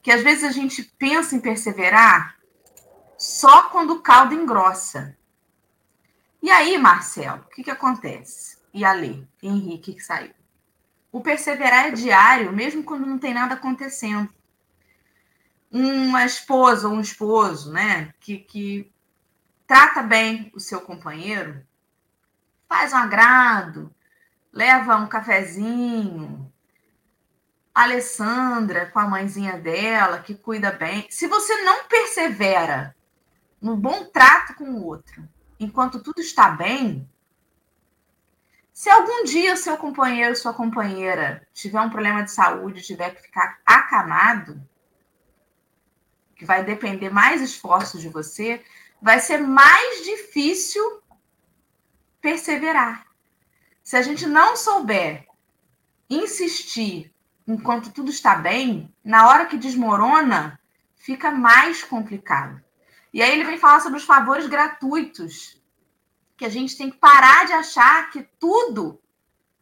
Que 0.00 0.10
às 0.10 0.22
vezes 0.22 0.44
a 0.44 0.52
gente 0.52 0.82
pensa 0.98 1.36
em 1.36 1.40
perseverar 1.40 2.38
só 3.18 3.64
quando 3.64 3.90
o 3.90 4.00
caldo 4.00 4.32
engrossa. 4.34 5.14
E 6.42 6.50
aí, 6.50 6.78
Marcelo, 6.78 7.42
o 7.42 7.54
que, 7.54 7.62
que 7.62 7.70
acontece? 7.70 8.61
E 8.72 8.84
a 8.84 8.92
Lê, 8.92 9.22
Henrique 9.42 9.94
que 9.94 10.00
saiu. 10.00 10.32
O 11.10 11.20
perseverar 11.20 11.88
é 11.88 11.90
diário, 11.90 12.52
mesmo 12.52 12.82
quando 12.82 13.06
não 13.06 13.18
tem 13.18 13.34
nada 13.34 13.54
acontecendo. 13.54 14.32
Uma 15.70 16.24
esposa 16.24 16.88
ou 16.88 16.94
um 16.94 17.00
esposo, 17.00 17.72
né, 17.72 18.14
que, 18.18 18.38
que 18.38 18.90
trata 19.66 20.02
bem 20.02 20.50
o 20.54 20.60
seu 20.60 20.80
companheiro, 20.80 21.62
faz 22.68 22.92
um 22.92 22.96
agrado, 22.96 23.94
leva 24.50 24.96
um 24.96 25.06
cafezinho. 25.06 26.50
A 27.74 27.84
Alessandra 27.84 28.86
com 28.86 28.98
a 28.98 29.08
mãezinha 29.08 29.58
dela, 29.58 30.18
que 30.18 30.34
cuida 30.34 30.72
bem. 30.72 31.06
Se 31.10 31.26
você 31.26 31.62
não 31.62 31.84
persevera 31.84 32.94
no 33.60 33.76
bom 33.76 34.04
trato 34.06 34.54
com 34.54 34.64
o 34.64 34.86
outro, 34.86 35.26
enquanto 35.58 36.02
tudo 36.02 36.20
está 36.20 36.50
bem, 36.50 37.08
se 38.72 38.88
algum 38.88 39.24
dia 39.24 39.54
seu 39.56 39.76
companheiro, 39.76 40.34
sua 40.34 40.54
companheira 40.54 41.46
tiver 41.52 41.80
um 41.80 41.90
problema 41.90 42.22
de 42.22 42.30
saúde, 42.30 42.82
tiver 42.82 43.14
que 43.14 43.22
ficar 43.22 43.58
acamado, 43.66 44.60
que 46.34 46.44
vai 46.44 46.64
depender 46.64 47.10
mais 47.10 47.42
esforços 47.42 48.00
de 48.00 48.08
você, 48.08 48.64
vai 49.00 49.20
ser 49.20 49.38
mais 49.38 50.04
difícil 50.04 51.02
perseverar. 52.20 53.06
Se 53.82 53.96
a 53.96 54.02
gente 54.02 54.26
não 54.26 54.56
souber 54.56 55.26
insistir 56.08 57.12
enquanto 57.46 57.92
tudo 57.92 58.10
está 58.10 58.36
bem, 58.36 58.94
na 59.04 59.28
hora 59.28 59.46
que 59.46 59.58
desmorona, 59.58 60.58
fica 60.96 61.30
mais 61.30 61.82
complicado. 61.82 62.62
E 63.12 63.20
aí 63.20 63.32
ele 63.32 63.44
vem 63.44 63.58
falar 63.58 63.80
sobre 63.80 63.98
os 63.98 64.04
favores 64.04 64.46
gratuitos, 64.46 65.61
que 66.42 66.46
a 66.46 66.50
gente 66.50 66.76
tem 66.76 66.90
que 66.90 66.96
parar 66.96 67.46
de 67.46 67.52
achar 67.52 68.10
que 68.10 68.26
tudo 68.40 69.00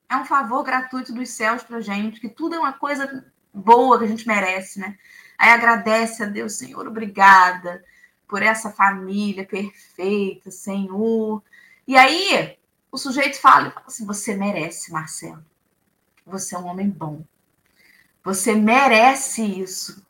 é 0.08 0.16
um 0.16 0.24
favor 0.24 0.62
gratuito 0.62 1.12
dos 1.12 1.28
céus 1.28 1.62
para 1.62 1.82
gente, 1.82 2.18
que 2.18 2.28
tudo 2.30 2.54
é 2.54 2.58
uma 2.58 2.72
coisa 2.72 3.30
boa 3.52 3.98
que 3.98 4.04
a 4.06 4.08
gente 4.08 4.26
merece, 4.26 4.80
né? 4.80 4.96
Aí 5.36 5.50
agradece 5.50 6.22
a 6.22 6.26
Deus, 6.26 6.56
Senhor, 6.56 6.88
obrigada 6.88 7.84
por 8.26 8.42
essa 8.42 8.70
família 8.70 9.44
perfeita, 9.44 10.50
Senhor. 10.50 11.42
E 11.86 11.98
aí, 11.98 12.56
o 12.90 12.96
sujeito 12.96 13.38
fala, 13.38 13.72
fala 13.72 13.86
assim: 13.86 14.06
você 14.06 14.34
merece, 14.34 14.90
Marcelo. 14.90 15.44
Você 16.24 16.54
é 16.54 16.58
um 16.58 16.66
homem 16.66 16.88
bom. 16.88 17.22
Você 18.24 18.54
merece 18.54 19.42
isso. 19.42 20.02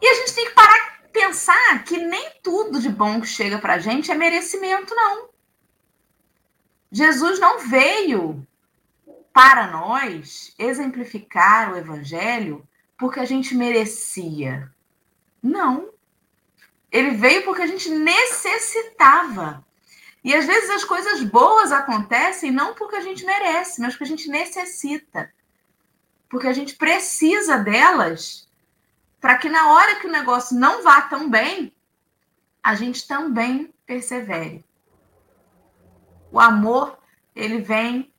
E 0.00 0.08
a 0.08 0.14
gente 0.14 0.34
tem 0.34 0.46
que 0.46 0.54
parar 0.54 1.02
de 1.02 1.08
pensar 1.12 1.84
que 1.84 1.98
nem 1.98 2.30
tudo 2.42 2.80
de 2.80 2.88
bom 2.88 3.20
que 3.20 3.26
chega 3.26 3.58
para 3.58 3.78
gente 3.78 4.10
é 4.10 4.14
merecimento, 4.14 4.94
não. 4.94 5.33
Jesus 6.94 7.40
não 7.40 7.58
veio 7.58 8.46
para 9.32 9.66
nós 9.66 10.54
exemplificar 10.56 11.72
o 11.72 11.76
evangelho 11.76 12.64
porque 12.96 13.18
a 13.18 13.24
gente 13.24 13.52
merecia. 13.52 14.70
Não. 15.42 15.88
Ele 16.92 17.10
veio 17.16 17.42
porque 17.42 17.62
a 17.62 17.66
gente 17.66 17.90
necessitava. 17.90 19.66
E 20.22 20.32
às 20.36 20.46
vezes 20.46 20.70
as 20.70 20.84
coisas 20.84 21.24
boas 21.24 21.72
acontecem 21.72 22.52
não 22.52 22.74
porque 22.74 22.94
a 22.94 23.00
gente 23.00 23.26
merece, 23.26 23.80
mas 23.80 23.94
porque 23.94 24.04
a 24.04 24.16
gente 24.16 24.28
necessita. 24.28 25.34
Porque 26.28 26.46
a 26.46 26.52
gente 26.52 26.76
precisa 26.76 27.58
delas 27.58 28.48
para 29.20 29.36
que 29.36 29.48
na 29.48 29.72
hora 29.72 29.96
que 29.96 30.06
o 30.06 30.12
negócio 30.12 30.56
não 30.56 30.84
vá 30.84 31.00
tão 31.02 31.28
bem, 31.28 31.74
a 32.62 32.76
gente 32.76 33.04
também 33.08 33.74
persevere. 33.84 34.64
O 36.34 36.40
amor, 36.40 36.98
ele 37.32 37.60
vem 37.60 38.12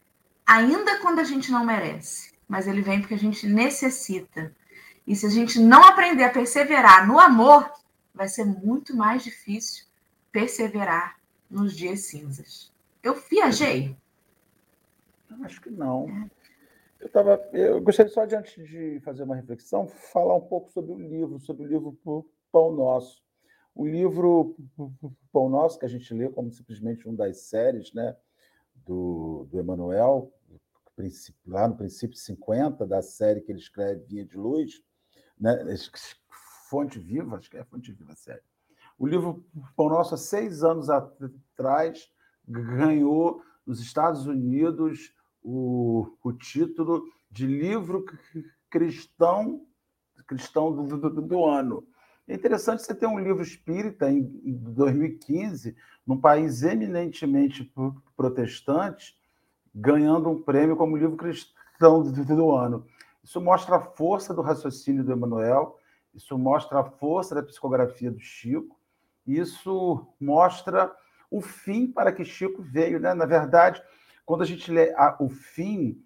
ainda 0.47 1.01
quando 1.01 1.19
a 1.19 1.25
gente 1.25 1.51
não 1.51 1.65
merece, 1.65 2.31
mas 2.47 2.65
ele 2.65 2.81
vem 2.81 3.01
porque 3.01 3.15
a 3.15 3.19
gente 3.19 3.45
necessita. 3.45 4.55
E 5.05 5.13
se 5.13 5.25
a 5.25 5.29
gente 5.29 5.59
não 5.59 5.83
aprender 5.83 6.23
a 6.23 6.29
perseverar 6.29 7.05
no 7.05 7.19
amor, 7.19 7.69
vai 8.13 8.29
ser 8.29 8.45
muito 8.45 8.95
mais 8.95 9.21
difícil 9.21 9.85
perseverar 10.31 11.19
nos 11.51 11.75
dias 11.75 12.05
cinzas. 12.05 12.71
Eu 13.03 13.15
viajei? 13.15 13.97
Acho 15.43 15.59
que 15.59 15.69
não. 15.69 16.29
Eu, 17.01 17.09
tava, 17.09 17.33
eu 17.51 17.81
gostaria 17.81 18.13
só, 18.13 18.23
de, 18.23 18.33
antes 18.33 18.65
de 18.65 19.01
fazer 19.03 19.23
uma 19.23 19.35
reflexão, 19.35 19.89
falar 19.89 20.37
um 20.37 20.47
pouco 20.47 20.71
sobre 20.71 20.93
o 20.93 20.97
livro, 20.97 21.37
sobre 21.41 21.65
o 21.65 21.67
livro 21.67 22.25
Pão 22.49 22.71
Nosso. 22.71 23.24
O 23.75 23.85
livro 23.85 24.55
Pão 25.31 25.49
Nosso, 25.49 25.77
que 25.77 25.85
a 25.85 25.89
gente 25.89 26.13
lê 26.13 26.29
como 26.29 26.49
simplesmente 26.49 27.07
um 27.07 27.13
das 27.13 27.41
séries 27.41 27.93
né, 27.93 28.15
do, 28.73 29.45
do 29.51 29.59
Emanuel, 29.59 30.33
lá 31.45 31.67
no 31.67 31.75
princípio 31.75 32.17
50, 32.17 32.87
da 32.87 33.01
série 33.01 33.41
que 33.41 33.51
ele 33.51 33.59
escreve 33.59 34.05
Vinha 34.05 34.25
de 34.25 34.37
Luz, 34.37 34.81
né, 35.37 35.53
Fonte 36.69 36.97
Viva, 36.97 37.35
acho 37.35 37.49
que 37.49 37.57
é 37.57 37.65
Fonte 37.65 37.91
Viva 37.91 38.13
a 38.13 38.15
série. 38.15 38.41
O 38.97 39.05
livro 39.05 39.45
Pão 39.75 39.89
Nosso, 39.89 40.15
há 40.15 40.17
seis 40.17 40.63
anos 40.63 40.89
atrás, 40.89 42.09
ganhou 42.47 43.41
nos 43.65 43.81
Estados 43.81 44.25
Unidos 44.25 45.13
o, 45.43 46.15
o 46.23 46.31
título 46.31 47.03
de 47.29 47.45
livro 47.45 48.05
cristão 48.69 49.67
cristão 50.25 50.73
do, 50.73 50.97
do, 50.97 51.21
do, 51.21 51.45
ano. 51.45 51.85
É 52.27 52.33
interessante 52.33 52.81
você 52.81 52.95
ter 52.95 53.05
um 53.05 53.19
livro 53.19 53.43
espírita 53.43 54.09
em, 54.09 54.41
em 54.43 54.53
2015, 54.53 55.75
num 56.05 56.19
país 56.19 56.63
eminentemente 56.63 57.71
protestante, 58.17 59.15
ganhando 59.73 60.29
um 60.29 60.41
prêmio 60.41 60.75
como 60.75 60.97
livro 60.97 61.17
cristão 61.17 62.01
do, 62.01 62.51
ano. 62.51 62.85
Isso 63.23 63.39
mostra 63.39 63.75
a 63.75 63.81
força 63.81 64.33
do 64.33 64.41
raciocínio 64.41 65.03
do 65.03 65.11
Emanuel, 65.11 65.79
isso 66.13 66.37
mostra 66.37 66.79
a 66.79 66.83
força 66.83 67.35
da 67.35 67.43
psicografia 67.43 68.09
do 68.09 68.19
Chico, 68.19 68.79
isso 69.27 70.07
mostra 70.19 70.95
o 71.29 71.41
fim 71.41 71.91
para 71.91 72.11
que 72.11 72.23
Chico 72.23 72.61
veio. 72.61 72.99
Né? 72.99 73.13
Na 73.13 73.25
verdade, 73.25 73.83
quando 74.25 74.41
a 74.41 74.45
gente 74.45 74.71
lê 74.71 74.93
a, 74.93 75.15
o 75.19 75.29
fim, 75.29 76.01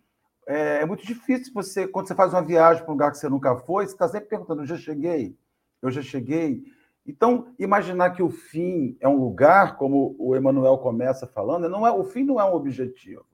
é, 0.46 0.82
é, 0.82 0.86
muito 0.86 1.06
difícil 1.06 1.54
você, 1.54 1.88
quando 1.88 2.08
você 2.08 2.16
faz 2.16 2.34
uma 2.34 2.42
viagem 2.42 2.84
para 2.84 2.92
um 2.92 2.96
lugar 2.96 3.12
que 3.12 3.18
você 3.18 3.30
nunca 3.30 3.56
foi, 3.56 3.86
você 3.86 3.94
está 3.94 4.08
sempre 4.08 4.30
perguntando: 4.30 4.66
já 4.66 4.78
cheguei? 4.78 5.38
Eu 5.82 5.92
já 5.92 6.02
cheguei? 6.02 6.64
Então, 7.06 7.54
imaginar 7.58 8.12
que 8.12 8.22
o 8.22 8.30
fim 8.30 8.98
é 9.00 9.08
um 9.08 9.18
lugar, 9.18 9.78
como 9.78 10.16
o 10.20 10.36
Emanuel 10.36 10.78
começa 10.78 11.26
falando, 11.26 11.68
não 11.68 11.86
é 11.88 11.92
o 11.92 12.04
fim 12.04 12.24
não 12.24 12.40
é 12.40 12.46
um 12.46 12.54
objetivo. 12.54 13.26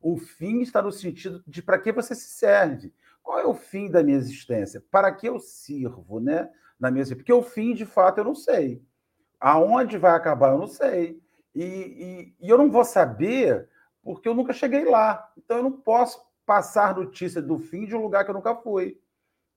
O 0.00 0.16
fim 0.16 0.60
está 0.60 0.80
no 0.80 0.92
sentido 0.92 1.42
de 1.46 1.62
para 1.62 1.78
que 1.78 1.92
você 1.92 2.14
se 2.14 2.28
serve. 2.28 2.94
Qual 3.22 3.38
é 3.38 3.44
o 3.44 3.54
fim 3.54 3.90
da 3.90 4.02
minha 4.02 4.16
existência? 4.16 4.82
Para 4.90 5.12
que 5.12 5.28
eu 5.28 5.38
sirvo, 5.38 6.20
né? 6.20 6.50
Na 6.78 6.90
minha 6.90 7.04
porque 7.06 7.32
o 7.32 7.42
fim, 7.42 7.74
de 7.74 7.84
fato, 7.84 8.18
eu 8.18 8.24
não 8.24 8.34
sei. 8.34 8.82
Aonde 9.38 9.98
vai 9.98 10.12
acabar, 10.12 10.52
eu 10.52 10.58
não 10.58 10.66
sei. 10.66 11.20
E, 11.54 11.62
e, 11.62 12.34
e 12.40 12.48
eu 12.48 12.56
não 12.56 12.70
vou 12.70 12.84
saber 12.84 13.68
porque 14.02 14.28
eu 14.28 14.34
nunca 14.34 14.52
cheguei 14.52 14.84
lá. 14.84 15.30
Então 15.36 15.58
eu 15.58 15.62
não 15.62 15.72
posso 15.72 16.22
passar 16.46 16.94
notícia 16.94 17.42
do 17.42 17.58
fim 17.58 17.84
de 17.84 17.94
um 17.94 18.02
lugar 18.02 18.24
que 18.24 18.30
eu 18.30 18.34
nunca 18.34 18.54
fui. 18.54 18.99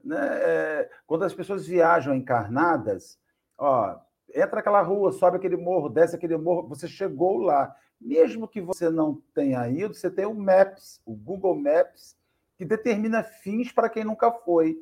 Né? 0.03 0.17
É, 0.19 0.89
quando 1.07 1.23
as 1.23 1.33
pessoas 1.33 1.65
viajam 1.65 2.13
encarnadas, 2.13 3.17
ó, 3.57 3.97
entra 4.33 4.59
aquela 4.59 4.81
rua, 4.81 5.11
sobe 5.11 5.37
aquele 5.37 5.55
morro, 5.55 5.89
desce 5.89 6.15
aquele 6.15 6.37
morro, 6.37 6.67
você 6.67 6.87
chegou 6.87 7.37
lá. 7.37 7.75
Mesmo 8.01 8.47
que 8.47 8.59
você 8.59 8.89
não 8.89 9.21
tenha 9.33 9.67
ido, 9.69 9.93
você 9.93 10.11
tem 10.11 10.25
o 10.25 10.33
Maps, 10.33 10.99
o 11.05 11.15
Google 11.15 11.55
Maps, 11.55 12.17
que 12.57 12.65
determina 12.65 13.23
fins 13.23 13.71
para 13.71 13.89
quem 13.89 14.03
nunca 14.03 14.31
foi. 14.31 14.77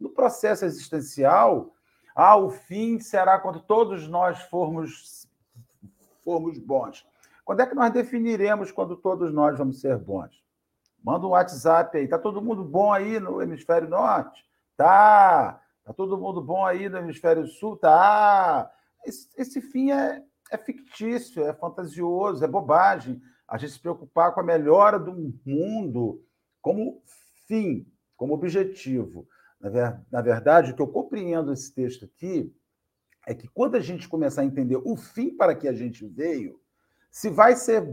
No 0.00 0.08
processo 0.08 0.64
existencial, 0.64 1.74
ah, 2.14 2.36
o 2.36 2.50
fim 2.50 2.98
será 2.98 3.38
quando 3.38 3.60
todos 3.60 4.08
nós 4.08 4.40
formos, 4.42 5.28
formos 6.24 6.58
bons. 6.58 7.06
Quando 7.44 7.60
é 7.60 7.66
que 7.66 7.74
nós 7.74 7.92
definiremos 7.92 8.72
quando 8.72 8.96
todos 8.96 9.32
nós 9.32 9.58
vamos 9.58 9.80
ser 9.80 9.98
bons? 9.98 10.42
Manda 11.02 11.26
um 11.26 11.30
WhatsApp 11.30 11.98
aí. 11.98 12.04
Está 12.04 12.18
todo 12.18 12.40
mundo 12.40 12.64
bom 12.64 12.92
aí 12.92 13.18
no 13.18 13.42
hemisfério 13.42 13.88
norte? 13.88 14.44
Tá. 14.76 15.62
Está 15.78 15.92
todo 15.92 16.18
mundo 16.18 16.40
bom 16.40 16.64
aí 16.64 16.88
no 16.88 16.98
hemisfério 16.98 17.46
sul? 17.46 17.76
Tá. 17.76 18.70
Esse, 19.04 19.28
esse 19.36 19.60
fim 19.60 19.90
é, 19.90 20.22
é 20.50 20.58
fictício, 20.58 21.44
é 21.44 21.52
fantasioso, 21.52 22.44
é 22.44 22.48
bobagem. 22.48 23.20
A 23.48 23.58
gente 23.58 23.72
se 23.72 23.80
preocupar 23.80 24.32
com 24.32 24.40
a 24.40 24.44
melhora 24.44 24.98
do 24.98 25.12
mundo 25.44 26.24
como 26.60 27.02
fim, 27.46 27.86
como 28.16 28.34
objetivo. 28.34 29.26
Na, 29.60 29.68
ver, 29.68 30.00
na 30.10 30.22
verdade, 30.22 30.72
o 30.72 30.76
que 30.76 30.82
eu 30.82 30.88
compreendo 30.88 31.52
esse 31.52 31.72
texto 31.74 32.04
aqui 32.04 32.54
é 33.26 33.34
que 33.34 33.48
quando 33.48 33.76
a 33.76 33.80
gente 33.80 34.08
começar 34.08 34.42
a 34.42 34.44
entender 34.44 34.76
o 34.76 34.96
fim 34.96 35.36
para 35.36 35.54
que 35.54 35.68
a 35.68 35.72
gente 35.72 36.06
veio, 36.06 36.60
se 37.10 37.28
vai 37.28 37.54
ser 37.54 37.86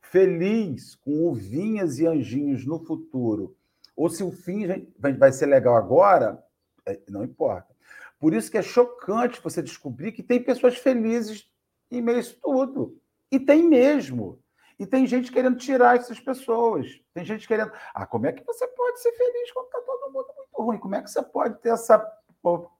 feliz 0.00 0.94
com 0.94 1.28
uvinhas 1.28 1.98
e 1.98 2.06
anjinhos 2.06 2.66
no 2.66 2.78
futuro, 2.78 3.56
ou 3.96 4.08
se 4.08 4.22
o 4.22 4.32
fim 4.32 4.66
vai 4.98 5.32
ser 5.32 5.46
legal 5.46 5.76
agora, 5.76 6.42
é, 6.86 7.00
não 7.08 7.24
importa. 7.24 7.72
Por 8.18 8.32
isso 8.32 8.50
que 8.50 8.58
é 8.58 8.62
chocante 8.62 9.42
você 9.42 9.62
descobrir 9.62 10.12
que 10.12 10.22
tem 10.22 10.42
pessoas 10.42 10.76
felizes 10.76 11.50
em 11.90 12.00
meio 12.00 12.18
a 12.18 12.20
isso 12.20 12.38
tudo. 12.40 12.98
E 13.30 13.38
tem 13.38 13.68
mesmo. 13.68 14.40
E 14.78 14.86
tem 14.86 15.06
gente 15.06 15.30
querendo 15.30 15.56
tirar 15.56 15.96
essas 15.96 16.20
pessoas. 16.20 17.00
Tem 17.12 17.24
gente 17.24 17.46
querendo. 17.46 17.72
Ah, 17.94 18.06
como 18.06 18.26
é 18.26 18.32
que 18.32 18.44
você 18.44 18.66
pode 18.66 19.00
ser 19.00 19.12
feliz 19.12 19.52
quando 19.52 19.66
está 19.66 19.80
todo 19.80 20.12
mundo 20.12 20.28
muito 20.36 20.48
ruim? 20.52 20.78
Como 20.78 20.94
é 20.94 21.02
que 21.02 21.10
você 21.10 21.22
pode 21.22 21.58
ter 21.60 21.70
essa 21.70 21.98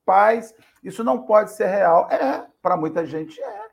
paz? 0.05 0.53
Isso 0.83 1.03
não 1.03 1.23
pode 1.23 1.51
ser 1.51 1.67
real. 1.67 2.09
É, 2.09 2.47
para 2.61 2.77
muita 2.77 3.05
gente 3.05 3.41
é 3.41 3.63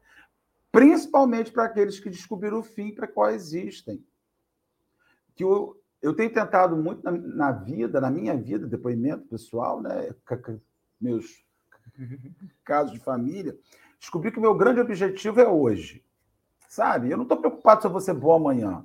principalmente 0.72 1.50
para 1.50 1.64
aqueles 1.64 1.98
que 1.98 2.10
descobriram 2.10 2.60
o 2.60 2.64
fim 2.64 2.94
para 2.94 3.08
qual 3.08 3.30
existem. 3.30 4.04
Que 5.34 5.44
eu, 5.44 5.79
eu 6.02 6.14
tenho 6.14 6.32
tentado 6.32 6.76
muito 6.76 7.02
na, 7.04 7.10
na, 7.12 7.52
vida, 7.52 8.00
na 8.00 8.10
minha 8.10 8.36
vida, 8.36 8.66
depoimento 8.66 9.28
pessoal, 9.28 9.80
né, 9.80 10.14
meus 11.00 11.44
casos 12.64 12.92
de 12.92 12.98
família, 12.98 13.56
descobri 13.98 14.32
que 14.32 14.38
o 14.38 14.42
meu 14.42 14.54
grande 14.54 14.80
objetivo 14.80 15.40
é 15.40 15.48
hoje. 15.48 16.04
Sabe? 16.68 17.10
Eu 17.10 17.16
não 17.16 17.24
estou 17.24 17.38
preocupado 17.38 17.80
se 17.80 17.86
eu 17.86 17.90
vou 17.90 18.00
ser 18.00 18.14
bom 18.14 18.32
amanhã. 18.32 18.84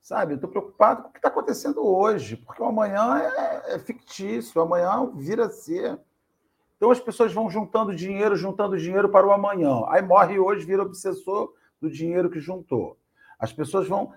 Sabe? 0.00 0.32
Eu 0.32 0.36
estou 0.36 0.48
preocupado 0.48 1.02
com 1.02 1.08
o 1.08 1.12
que 1.12 1.18
está 1.18 1.28
acontecendo 1.28 1.84
hoje, 1.84 2.36
porque 2.36 2.62
o 2.62 2.66
amanhã 2.66 3.18
é, 3.18 3.74
é 3.74 3.78
fictício, 3.78 4.60
o 4.60 4.64
amanhã 4.64 5.10
vira 5.14 5.46
a 5.46 5.50
ser. 5.50 5.98
Então 6.76 6.90
as 6.90 7.00
pessoas 7.00 7.32
vão 7.32 7.50
juntando 7.50 7.94
dinheiro, 7.94 8.34
juntando 8.36 8.78
dinheiro 8.78 9.08
para 9.10 9.26
o 9.26 9.32
amanhã. 9.32 9.84
Aí 9.88 10.00
morre 10.00 10.38
hoje, 10.38 10.64
vira 10.64 10.82
obsessor 10.82 11.52
do 11.80 11.90
dinheiro 11.90 12.30
que 12.30 12.40
juntou. 12.40 12.96
As 13.38 13.52
pessoas 13.52 13.86
vão. 13.86 14.14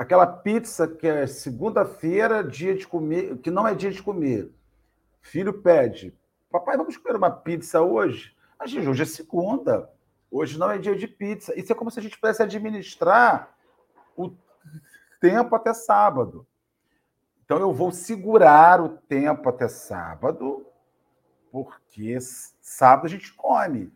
Aquela 0.00 0.26
pizza 0.26 0.88
que 0.88 1.06
é 1.06 1.26
segunda-feira, 1.26 2.42
dia 2.42 2.74
de 2.74 2.88
comer, 2.88 3.36
que 3.36 3.50
não 3.50 3.68
é 3.68 3.74
dia 3.74 3.90
de 3.90 4.02
comer. 4.02 4.50
Filho 5.20 5.52
pede: 5.52 6.18
Papai, 6.50 6.74
vamos 6.74 6.96
comer 6.96 7.18
uma 7.18 7.30
pizza 7.30 7.82
hoje? 7.82 8.34
Mas, 8.58 8.74
hoje 8.74 9.02
é 9.02 9.04
segunda. 9.04 9.92
Hoje 10.30 10.58
não 10.58 10.70
é 10.70 10.78
dia 10.78 10.96
de 10.96 11.06
pizza. 11.06 11.52
Isso 11.54 11.70
é 11.70 11.74
como 11.74 11.90
se 11.90 12.00
a 12.00 12.02
gente 12.02 12.18
pudesse 12.18 12.42
administrar 12.42 13.54
o 14.16 14.32
tempo 15.20 15.54
até 15.54 15.74
sábado. 15.74 16.46
Então, 17.44 17.58
eu 17.58 17.70
vou 17.70 17.92
segurar 17.92 18.80
o 18.80 18.88
tempo 18.88 19.50
até 19.50 19.68
sábado 19.68 20.66
porque 21.52 22.16
sábado 22.62 23.04
a 23.04 23.10
gente 23.10 23.34
come. 23.34 23.92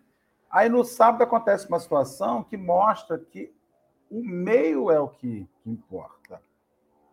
Aí 0.51 0.69
no 0.69 0.85
sábado 0.85 1.25
acontece 1.25 1.67
uma 1.67 1.81
situação 1.81 2.45
que 2.45 2.59
mostra 2.59 3.19
que 3.19 3.55
o 4.15 4.23
meio 4.23 4.93
é 4.93 5.01
o 5.01 5.09
que, 5.09 5.49
importa. 5.67 6.41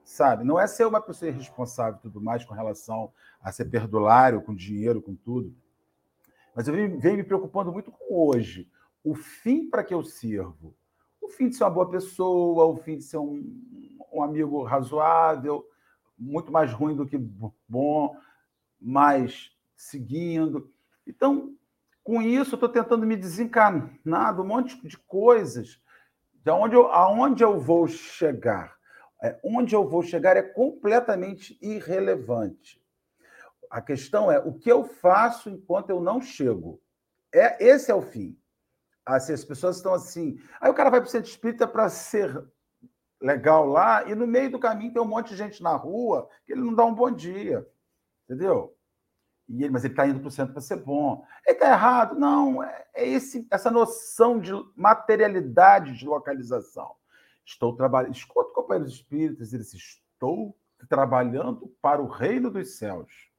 Sabe? 0.03 0.43
Não 0.43 0.59
é 0.59 0.67
ser 0.67 0.85
uma 0.85 1.01
pessoa 1.01 1.29
irresponsável 1.29 1.97
e 1.97 2.01
tudo 2.03 2.21
mais 2.21 2.45
com 2.45 2.53
relação 2.53 3.11
a 3.41 3.51
ser 3.51 3.65
perdulário, 3.65 4.41
com 4.43 4.53
dinheiro, 4.53 5.01
com 5.01 5.15
tudo. 5.15 5.51
Mas 6.55 6.67
eu 6.67 6.75
venho, 6.75 7.17
me 7.17 7.23
preocupando 7.23 7.71
muito 7.71 7.91
com 7.91 8.27
hoje. 8.27 8.69
O 9.03 9.15
fim 9.15 9.67
para 9.67 9.83
que 9.83 9.95
eu 9.95 10.03
sirvo. 10.03 10.75
O 11.19 11.27
fim 11.27 11.49
de 11.49 11.55
ser 11.55 11.63
uma 11.63 11.71
boa 11.71 11.89
pessoa, 11.89 12.65
o 12.65 12.77
fim 12.77 12.97
de 12.97 13.03
ser 13.03 13.17
um, 13.17 13.97
um 14.13 14.21
amigo 14.21 14.61
razoável, 14.63 15.65
muito 16.15 16.51
mais 16.51 16.71
ruim 16.71 16.95
do 16.95 17.07
que 17.07 17.17
bom, 17.67 18.15
mas 18.79 19.51
seguindo. 19.75 20.71
Então, 21.07 21.55
com 22.03 22.21
isso, 22.21 22.51
eu 22.51 22.57
estou 22.57 22.69
tentando 22.69 23.07
me 23.07 23.15
desencanar 23.15 24.35
de 24.35 24.41
um 24.41 24.45
monte 24.45 24.87
de 24.87 24.99
coisas, 24.99 25.80
de 26.43 26.51
onde 26.51 26.75
eu, 26.75 26.91
aonde 26.91 27.43
eu 27.43 27.59
vou 27.59 27.87
chegar. 27.87 28.75
É, 29.23 29.39
onde 29.43 29.75
eu 29.75 29.87
vou 29.87 30.01
chegar 30.01 30.35
é 30.35 30.41
completamente 30.41 31.57
irrelevante. 31.61 32.81
A 33.69 33.79
questão 33.81 34.31
é 34.31 34.39
o 34.39 34.53
que 34.53 34.71
eu 34.71 34.83
faço 34.83 35.49
enquanto 35.49 35.91
eu 35.91 36.01
não 36.01 36.19
chego. 36.19 36.81
É 37.33 37.63
Esse 37.63 37.91
é 37.91 37.95
o 37.95 38.01
fim. 38.01 38.37
Assim, 39.05 39.33
as 39.33 39.45
pessoas 39.45 39.77
estão 39.77 39.93
assim. 39.93 40.37
Aí 40.59 40.69
o 40.69 40.73
cara 40.73 40.89
vai 40.89 40.99
para 40.99 41.07
o 41.07 41.11
centro 41.11 41.29
espírita 41.29 41.67
para 41.67 41.87
ser 41.89 42.43
legal 43.21 43.65
lá, 43.65 44.03
e 44.09 44.15
no 44.15 44.25
meio 44.25 44.51
do 44.51 44.59
caminho 44.59 44.91
tem 44.91 45.01
um 45.01 45.07
monte 45.07 45.29
de 45.29 45.35
gente 45.35 45.61
na 45.61 45.75
rua 45.75 46.27
que 46.43 46.53
ele 46.53 46.61
não 46.61 46.73
dá 46.73 46.83
um 46.83 46.93
bom 46.93 47.11
dia. 47.11 47.67
Entendeu? 48.25 48.75
E 49.51 49.63
ele, 49.63 49.73
mas 49.73 49.83
ele 49.83 49.93
está 49.93 50.07
indo 50.07 50.19
para 50.19 50.29
o 50.29 50.31
centro 50.31 50.53
para 50.53 50.61
ser 50.61 50.77
bom. 50.77 51.25
Ele 51.45 51.57
está 51.57 51.71
errado? 51.71 52.17
Não, 52.17 52.63
é, 52.63 52.85
é 52.93 53.07
esse, 53.07 53.45
essa 53.51 53.69
noção 53.69 54.39
de 54.39 54.51
materialidade 54.75 55.97
de 55.97 56.05
localização. 56.05 56.95
Estou 57.45 57.75
trabalhando, 57.75 58.15
escuto 58.15 58.53
companheiros 58.53 58.93
espíritas, 58.93 59.51
eles 59.51 59.73
estou 59.73 60.55
trabalhando 60.87 61.67
para 61.81 62.01
o 62.01 62.07
reino 62.07 62.49
dos 62.49 62.77
céus. 62.77 63.29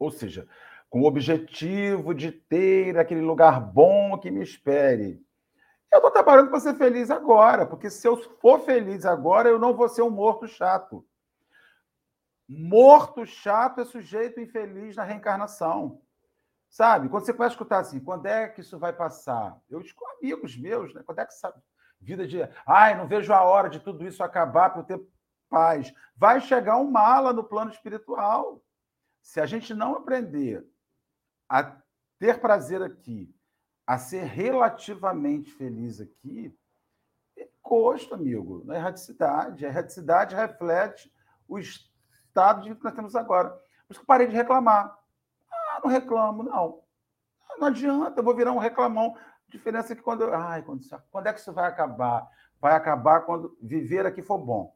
Ou 0.00 0.10
seja, 0.10 0.48
com 0.90 1.02
o 1.02 1.06
objetivo 1.06 2.12
de 2.12 2.32
ter 2.32 2.98
aquele 2.98 3.20
lugar 3.20 3.60
bom 3.60 4.18
que 4.18 4.30
me 4.30 4.42
espere. 4.42 5.24
Eu 5.92 5.98
estou 5.98 6.10
trabalhando 6.10 6.50
para 6.50 6.58
ser 6.58 6.74
feliz 6.74 7.08
agora, 7.08 7.64
porque 7.64 7.88
se 7.88 8.06
eu 8.08 8.16
for 8.40 8.60
feliz 8.60 9.06
agora, 9.06 9.48
eu 9.48 9.60
não 9.60 9.74
vou 9.74 9.88
ser 9.88 10.02
um 10.02 10.10
morto 10.10 10.48
chato. 10.48 11.06
Morto 12.48 13.26
chato 13.26 13.80
é 13.80 13.84
sujeito 13.84 14.40
infeliz 14.40 14.94
na 14.94 15.02
reencarnação. 15.02 16.00
Sabe? 16.68 17.08
Quando 17.08 17.24
você 17.24 17.32
começa 17.32 17.52
a 17.52 17.54
escutar 17.54 17.78
assim, 17.78 18.00
quando 18.00 18.26
é 18.26 18.48
que 18.48 18.60
isso 18.60 18.78
vai 18.78 18.92
passar? 18.92 19.58
Eu 19.68 19.80
escuto 19.80 20.10
amigos 20.18 20.56
meus, 20.56 20.92
né? 20.94 21.02
Quando 21.04 21.20
é 21.20 21.26
que 21.26 21.32
essa 21.32 21.54
vida 22.00 22.26
de. 22.26 22.38
Ai, 22.66 22.96
não 22.96 23.08
vejo 23.08 23.32
a 23.32 23.42
hora 23.42 23.68
de 23.68 23.80
tudo 23.80 24.06
isso 24.06 24.22
acabar 24.22 24.70
para 24.70 24.80
eu 24.80 24.84
ter 24.84 25.00
paz. 25.48 25.92
Vai 26.16 26.40
chegar 26.40 26.76
um 26.76 26.90
mala 26.90 27.32
no 27.32 27.44
plano 27.44 27.70
espiritual. 27.70 28.62
Se 29.22 29.40
a 29.40 29.46
gente 29.46 29.74
não 29.74 29.96
aprender 29.96 30.64
a 31.48 31.76
ter 32.18 32.40
prazer 32.40 32.82
aqui, 32.82 33.34
a 33.86 33.98
ser 33.98 34.24
relativamente 34.24 35.50
feliz 35.52 36.00
aqui, 36.00 36.56
é 37.36 37.48
custo, 37.62 38.14
amigo, 38.14 38.62
não 38.64 38.74
é 38.74 38.78
erradicidade. 38.78 39.64
A 39.64 39.68
erradicidade 39.68 40.34
reflete 40.34 41.12
o 41.48 41.58
estado 41.58 41.95
de 42.36 42.68
vida 42.68 42.78
que 42.78 42.84
nós 42.84 42.94
temos 42.94 43.16
agora. 43.16 43.50
Por 43.50 43.92
isso 43.92 44.00
que 44.00 44.04
eu 44.04 44.06
parei 44.06 44.26
de 44.26 44.34
reclamar. 44.34 44.96
Ah, 45.50 45.80
não 45.82 45.90
reclamo, 45.90 46.42
não. 46.42 46.82
Não 47.58 47.68
adianta, 47.68 48.20
eu 48.20 48.24
vou 48.24 48.34
virar 48.34 48.52
um 48.52 48.58
reclamão. 48.58 49.16
A 49.16 49.50
diferença 49.50 49.92
é 49.92 49.96
que 49.96 50.02
quando. 50.02 50.24
Ai, 50.32 50.62
quando, 50.62 50.82
quando 51.10 51.26
é 51.26 51.32
que 51.32 51.40
isso 51.40 51.52
vai 51.52 51.66
acabar? 51.66 52.28
Vai 52.60 52.74
acabar 52.74 53.20
quando 53.20 53.56
viver 53.62 54.06
aqui 54.06 54.22
for 54.22 54.38
bom. 54.38 54.74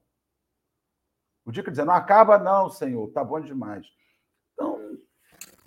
O 1.45 1.53
dia 1.53 1.63
que 1.63 1.71
dizer, 1.71 1.85
não 1.85 1.95
acaba, 1.95 2.39
não, 2.39 2.69
Senhor, 2.69 3.11
tá 3.13 3.25
bom 3.25 3.41
demais. 3.41 3.87
Então, 4.53 4.99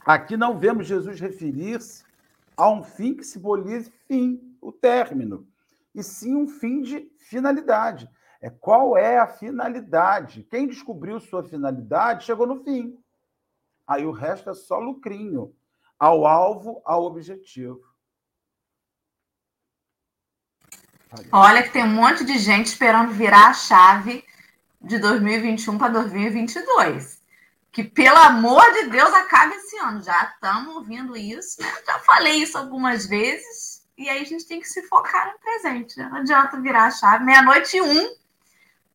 aqui 0.06 0.38
não 0.38 0.58
vemos 0.58 0.88
Jesus 0.88 1.20
referir-se 1.20 2.06
a 2.56 2.70
um 2.70 2.84
fim 2.84 3.16
que 3.16 3.24
simbolize 3.24 3.92
fim, 4.08 4.58
o 4.62 4.72
término, 4.72 5.48
e 5.94 6.04
sim 6.04 6.36
um 6.36 6.48
fim 6.48 6.82
de 6.82 7.12
finalidade. 7.18 8.10
É 8.44 8.50
qual 8.50 8.98
é 8.98 9.18
a 9.18 9.26
finalidade? 9.26 10.44
Quem 10.44 10.68
descobriu 10.68 11.18
sua 11.18 11.46
finalidade 11.46 12.26
chegou 12.26 12.46
no 12.46 12.62
fim. 12.62 13.02
Aí 13.88 14.06
o 14.06 14.12
resto 14.12 14.50
é 14.50 14.54
só 14.54 14.80
lucrinho, 14.80 15.56
ao 15.98 16.28
alvo, 16.28 16.82
ao 16.84 17.04
objetivo. 17.04 17.82
Olha 21.32 21.64
que 21.64 21.70
tem 21.70 21.86
um 21.86 21.94
monte 21.94 22.26
de 22.26 22.38
gente 22.38 22.68
esperando 22.68 23.14
virar 23.14 23.48
a 23.48 23.54
chave 23.54 24.26
de 24.82 25.00
2021 25.00 25.78
para 25.78 25.94
2022. 25.94 27.24
Que, 27.72 27.82
pelo 27.82 28.18
amor 28.18 28.74
de 28.74 28.90
Deus, 28.90 29.14
acabe 29.14 29.56
esse 29.56 29.78
ano. 29.78 30.04
Já 30.04 30.22
estamos 30.34 30.76
ouvindo 30.76 31.16
isso, 31.16 31.62
né? 31.62 31.74
Já 31.88 31.98
falei 32.00 32.44
isso 32.44 32.58
algumas 32.58 33.06
vezes. 33.06 33.88
E 33.98 34.10
aí 34.10 34.22
a 34.22 34.26
gente 34.26 34.46
tem 34.46 34.60
que 34.60 34.68
se 34.68 34.82
focar 34.90 35.32
no 35.32 35.40
presente. 35.40 35.98
Né? 35.98 36.10
Não 36.10 36.18
adianta 36.18 36.60
virar 36.60 36.88
a 36.88 36.92
chave. 36.92 37.24
Meia-noite 37.24 37.78
e 37.78 37.82
um, 37.82 38.23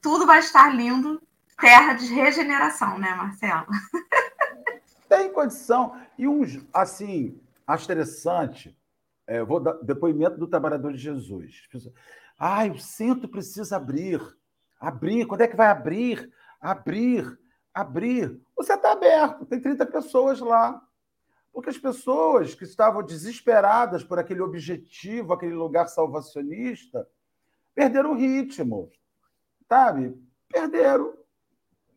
tudo 0.08 0.24
vai 0.24 0.38
estar 0.38 0.74
lindo, 0.74 1.20
terra 1.60 1.92
de 1.92 2.06
regeneração, 2.06 2.98
né, 2.98 3.14
Marcelo? 3.14 3.66
Tem 5.06 5.30
condição. 5.30 6.00
E 6.16 6.26
um, 6.26 6.40
assim, 6.72 7.38
interessante, 7.84 8.74
é, 9.26 9.44
vou 9.44 9.60
dar 9.60 9.74
depoimento 9.82 10.38
do 10.38 10.46
trabalhador 10.46 10.94
de 10.94 10.98
Jesus. 10.98 11.68
Ai, 12.38 12.70
o 12.70 12.78
centro 12.78 13.28
precisa 13.28 13.76
abrir. 13.76 14.18
Abrir. 14.80 15.26
Quando 15.26 15.42
é 15.42 15.46
que 15.46 15.56
vai 15.56 15.66
abrir? 15.66 16.32
Abrir, 16.58 17.38
abrir. 17.74 18.40
Você 18.56 18.72
está 18.72 18.92
aberto, 18.92 19.44
tem 19.44 19.60
30 19.60 19.84
pessoas 19.84 20.40
lá. 20.40 20.80
Porque 21.52 21.68
as 21.68 21.76
pessoas 21.76 22.54
que 22.54 22.64
estavam 22.64 23.02
desesperadas 23.02 24.02
por 24.02 24.18
aquele 24.18 24.40
objetivo, 24.40 25.34
aquele 25.34 25.54
lugar 25.54 25.86
salvacionista, 25.86 27.06
perderam 27.74 28.12
o 28.12 28.16
ritmo 28.16 28.90
sabe? 29.68 30.16
Perderam. 30.48 31.14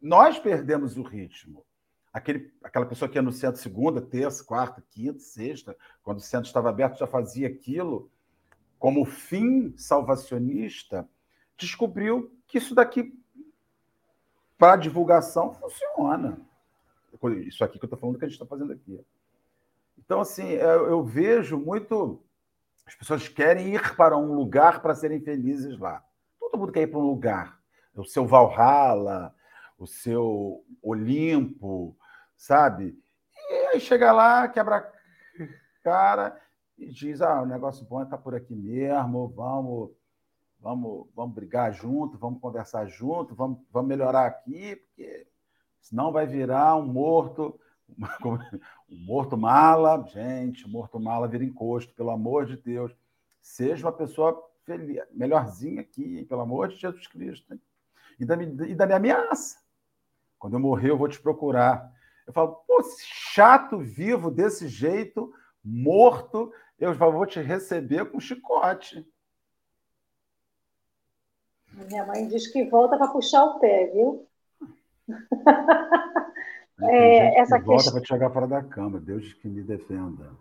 Nós 0.02 0.38
perdemos 0.38 0.98
o 0.98 1.04
ritmo. 1.04 1.64
Aquele, 2.12 2.52
aquela 2.62 2.86
pessoa 2.86 3.08
que 3.08 3.18
ia 3.18 3.22
no 3.22 3.32
centro 3.32 3.62
segunda, 3.62 4.02
terça, 4.02 4.44
quarta, 4.44 4.84
quinta, 4.90 5.20
sexta, 5.20 5.78
quando 6.04 6.18
o 6.18 6.22
centro 6.22 6.48
estava 6.48 6.70
aberto, 6.70 7.00
já 7.00 7.08
fazia 7.08 7.48
aquilo 7.48 8.12
como 8.78 9.06
fim 9.06 9.74
salvacionista, 9.78 11.08
descobriu 11.56 12.36
que 12.48 12.58
isso 12.58 12.74
daqui, 12.74 13.18
para 14.58 14.76
divulgação, 14.76 15.54
funciona. 15.54 16.40
Isso 17.46 17.64
aqui 17.64 17.78
que 17.78 17.86
eu 17.86 17.88
estou 17.88 18.00
falando 18.00 18.18
que 18.18 18.26
a 18.26 18.28
gente 18.28 18.36
está 18.36 18.46
fazendo 18.46 18.74
aqui. 18.74 19.00
Então, 20.00 20.20
assim, 20.20 20.50
eu, 20.50 20.88
eu 20.88 21.04
vejo 21.04 21.58
muito. 21.58 22.20
As 22.86 22.96
pessoas 22.96 23.28
querem 23.28 23.76
ir 23.76 23.96
para 23.96 24.18
um 24.18 24.34
lugar 24.34 24.82
para 24.82 24.96
serem 24.96 25.22
felizes 25.22 25.78
lá. 25.78 26.04
Todo 26.40 26.58
mundo 26.58 26.72
quer 26.72 26.82
ir 26.82 26.88
para 26.88 27.00
um 27.00 27.06
lugar 27.06 27.61
o 27.96 28.04
seu 28.06 28.26
Valhalla, 28.26 29.34
o 29.78 29.86
seu 29.86 30.64
Olimpo, 30.82 31.98
sabe? 32.36 32.98
E 33.50 33.54
aí 33.74 33.80
chega 33.80 34.12
lá, 34.12 34.48
quebra 34.48 34.78
a 34.78 34.92
cara 35.84 36.42
e 36.78 36.88
diz: 36.88 37.22
ah, 37.22 37.42
o 37.42 37.46
negócio 37.46 37.86
bom 37.86 38.00
é 38.02 38.04
estar 38.04 38.18
tá 38.18 38.24
por 38.24 38.36
aqui 38.36 38.56
mesmo, 38.56 39.28
vamos, 39.30 39.92
vamos, 40.60 41.08
vamos 41.16 41.36
brigar 41.36 41.74
junto, 41.74 42.18
vamos 42.18 42.40
conversar 42.40 42.86
junto, 42.88 43.36
vamos, 43.36 43.60
vamos 43.72 43.90
melhorar 43.90 44.26
aqui, 44.26 44.76
porque 44.76 45.28
senão 45.82 46.12
vai 46.12 46.26
virar 46.26 46.76
um 46.76 46.86
morto, 46.86 47.60
um 48.90 49.06
morto 49.06 49.38
mala, 49.38 50.04
gente, 50.08 50.68
morto 50.68 51.00
mala 51.00 51.28
vira 51.28 51.44
encosto, 51.44 51.94
pelo 51.94 52.12
amor 52.12 52.46
de 52.46 52.58
Deus. 52.58 52.96
Seja 53.42 53.86
uma 53.88 53.92
pessoa 53.92 54.40
feliz, 54.64 55.02
melhorzinha 55.12 55.82
aqui, 55.82 56.24
pelo 56.26 56.42
amor 56.42 56.70
de 56.70 56.76
Jesus 56.76 57.08
Cristo. 57.08 57.54
Hein? 57.54 57.62
E 58.22 58.26
da, 58.26 58.36
e 58.44 58.76
da 58.76 58.86
minha 58.86 58.98
ameaça. 58.98 59.60
Quando 60.38 60.54
eu 60.54 60.60
morrer, 60.60 60.92
eu 60.92 60.98
vou 60.98 61.08
te 61.08 61.20
procurar. 61.20 61.92
Eu 62.26 62.34
falo, 62.34 62.64
pô, 62.68 62.82
chato 63.00 63.80
vivo 63.80 64.30
desse 64.30 64.68
jeito, 64.68 65.34
morto, 65.64 66.54
eu 66.80 66.94
vou 66.94 67.26
te 67.26 67.40
receber 67.42 68.06
com 68.12 68.20
chicote. 68.20 69.06
Minha 71.74 72.06
mãe 72.06 72.28
diz 72.28 72.48
que 72.48 72.66
volta 72.66 72.98
para 72.98 73.12
puxar 73.12 73.44
o 73.46 73.60
pé, 73.60 73.88
viu? 73.88 74.28
é, 76.84 77.40
essa 77.40 77.60
que 77.60 77.66
volta 77.66 77.84
questão... 77.84 77.94
para 77.94 78.02
te 78.02 78.10
jogar 78.10 78.30
fora 78.32 78.48
da 78.48 78.64
cama. 78.64 79.00
Deus 79.00 79.34
que 79.34 79.48
me 79.48 79.64
defenda. 79.64 80.32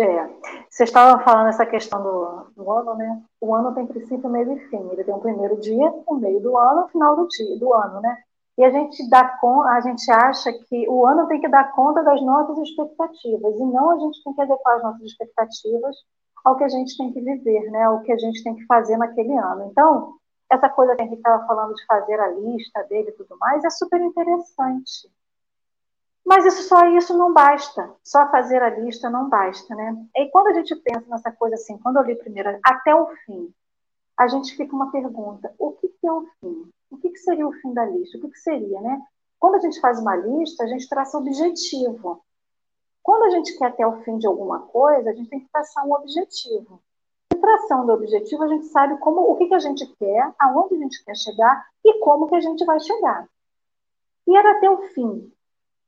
É, 0.00 0.30
você 0.70 0.84
estava 0.84 1.22
falando 1.22 1.48
essa 1.48 1.66
questão 1.66 2.02
do, 2.02 2.46
do, 2.56 2.72
ano, 2.72 2.94
né? 2.94 3.22
O 3.38 3.54
ano 3.54 3.74
tem 3.74 3.86
princípio, 3.86 4.30
meio 4.30 4.50
e 4.52 4.60
fim. 4.70 4.88
Ele 4.90 5.04
tem 5.04 5.14
um 5.14 5.20
primeiro 5.20 5.60
dia, 5.60 5.92
o 6.06 6.14
meio 6.14 6.40
do 6.40 6.56
ano, 6.56 6.84
o 6.84 6.88
final 6.88 7.16
do 7.16 7.28
dia, 7.28 7.58
do 7.58 7.74
ano, 7.74 8.00
né? 8.00 8.16
E 8.56 8.64
a 8.64 8.70
gente 8.70 9.08
dá 9.10 9.38
a 9.66 9.80
gente 9.80 10.10
acha 10.10 10.52
que 10.52 10.88
o 10.88 11.06
ano 11.06 11.28
tem 11.28 11.38
que 11.38 11.48
dar 11.48 11.72
conta 11.72 12.02
das 12.02 12.20
nossas 12.22 12.58
expectativas 12.58 13.56
e 13.56 13.64
não 13.64 13.90
a 13.90 13.98
gente 13.98 14.24
tem 14.24 14.34
que 14.34 14.40
adequar 14.40 14.76
as 14.76 14.82
nossas 14.82 15.02
expectativas 15.02 15.96
ao 16.44 16.56
que 16.56 16.64
a 16.64 16.68
gente 16.68 16.96
tem 16.96 17.12
que 17.12 17.20
viver, 17.20 17.70
né? 17.70 17.84
Ao 17.84 18.00
que 18.00 18.12
a 18.12 18.18
gente 18.18 18.42
tem 18.42 18.54
que 18.54 18.64
fazer 18.64 18.96
naquele 18.96 19.36
ano. 19.36 19.68
Então, 19.70 20.14
essa 20.50 20.68
coisa 20.70 20.96
que 20.96 21.02
a 21.02 21.04
gente 21.04 21.18
estava 21.18 21.46
falando 21.46 21.74
de 21.74 21.84
fazer 21.84 22.18
a 22.18 22.28
lista 22.28 22.82
dele 22.84 23.10
e 23.10 23.12
tudo 23.12 23.36
mais 23.38 23.62
é 23.64 23.70
super 23.70 24.00
interessante. 24.00 25.10
Mas 26.24 26.44
isso 26.44 26.62
só 26.64 26.86
isso 26.96 27.16
não 27.16 27.32
basta. 27.32 27.92
Só 28.04 28.30
fazer 28.30 28.62
a 28.62 28.70
lista 28.70 29.10
não 29.10 29.28
basta, 29.28 29.74
né? 29.74 29.96
E 30.14 30.26
quando 30.30 30.48
a 30.48 30.52
gente 30.52 30.76
pensa 30.76 31.04
nessa 31.08 31.32
coisa 31.32 31.54
assim, 31.54 31.78
quando 31.78 31.96
eu 31.96 32.02
li 32.02 32.14
primeiro 32.14 32.58
até 32.62 32.94
o 32.94 33.06
fim, 33.24 33.52
a 34.16 34.28
gente 34.28 34.54
fica 34.54 34.74
uma 34.74 34.92
pergunta: 34.92 35.52
o 35.58 35.72
que, 35.72 35.88
é 36.04 36.12
o 36.12 36.26
fim? 36.40 36.70
O 36.90 36.98
que, 36.98 37.16
seria 37.16 37.46
o 37.46 37.52
fim 37.52 37.72
da 37.72 37.84
lista? 37.86 38.18
O 38.18 38.20
que, 38.20 38.28
que 38.28 38.38
seria, 38.38 38.80
né? 38.80 39.00
Quando 39.38 39.54
a 39.54 39.60
gente 39.60 39.80
faz 39.80 39.98
uma 39.98 40.14
lista, 40.14 40.64
a 40.64 40.66
gente 40.66 40.88
traça 40.88 41.16
objetivo. 41.16 42.22
Quando 43.02 43.24
a 43.24 43.30
gente 43.30 43.56
quer 43.56 43.66
até 43.66 43.86
o 43.86 44.02
fim 44.02 44.18
de 44.18 44.26
alguma 44.26 44.60
coisa, 44.60 45.10
a 45.10 45.14
gente 45.14 45.30
tem 45.30 45.40
que 45.40 45.50
traçar 45.50 45.86
um 45.86 45.94
objetivo. 45.94 46.82
E 47.32 47.36
traçando 47.36 47.90
o 47.90 47.94
objetivo, 47.94 48.42
a 48.42 48.48
gente 48.48 48.66
sabe 48.66 48.98
como, 48.98 49.22
o 49.22 49.36
que, 49.36 49.46
que 49.46 49.54
a 49.54 49.58
gente 49.58 49.86
quer, 49.96 50.34
aonde 50.38 50.74
a 50.74 50.78
gente 50.78 51.02
quer 51.02 51.16
chegar 51.16 51.66
e 51.82 51.98
como 52.00 52.28
que 52.28 52.34
a 52.34 52.40
gente 52.40 52.64
vai 52.66 52.78
chegar. 52.78 53.26
E 54.26 54.36
era 54.36 54.52
até 54.52 54.68
o 54.68 54.82
fim. 54.88 55.32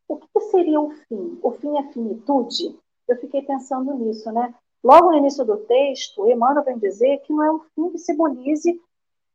O 0.09 0.17
que 0.17 0.41
seria 0.51 0.81
o 0.81 0.91
fim? 0.91 1.39
O 1.43 1.53
fim 1.53 1.79
é 1.79 1.93
finitude? 1.93 2.79
Eu 3.09 3.17
fiquei 3.17 3.43
pensando 3.43 3.95
nisso, 3.95 4.31
né? 4.33 4.55
Logo 4.83 5.11
no 5.11 5.19
início 5.19 5.45
do 5.45 5.59
texto, 5.59 6.29
Emmanuel 6.29 6.65
vem 6.65 6.79
dizer 6.79 7.19
que 7.19 7.33
não 7.33 7.43
é 7.43 7.53
um 7.53 7.61
fim 7.75 7.91
que 7.91 7.99
simbolize 7.99 8.81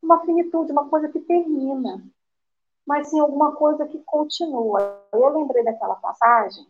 uma 0.01 0.19
finitude, 0.25 0.71
uma 0.71 0.89
coisa 0.89 1.09
que 1.09 1.19
termina, 1.19 2.03
mas 2.85 3.09
sim 3.09 3.19
alguma 3.19 3.55
coisa 3.55 3.85
que 3.85 3.99
continua. 4.05 5.01
Eu 5.11 5.29
lembrei 5.29 5.63
daquela 5.63 5.95
passagem 5.95 6.65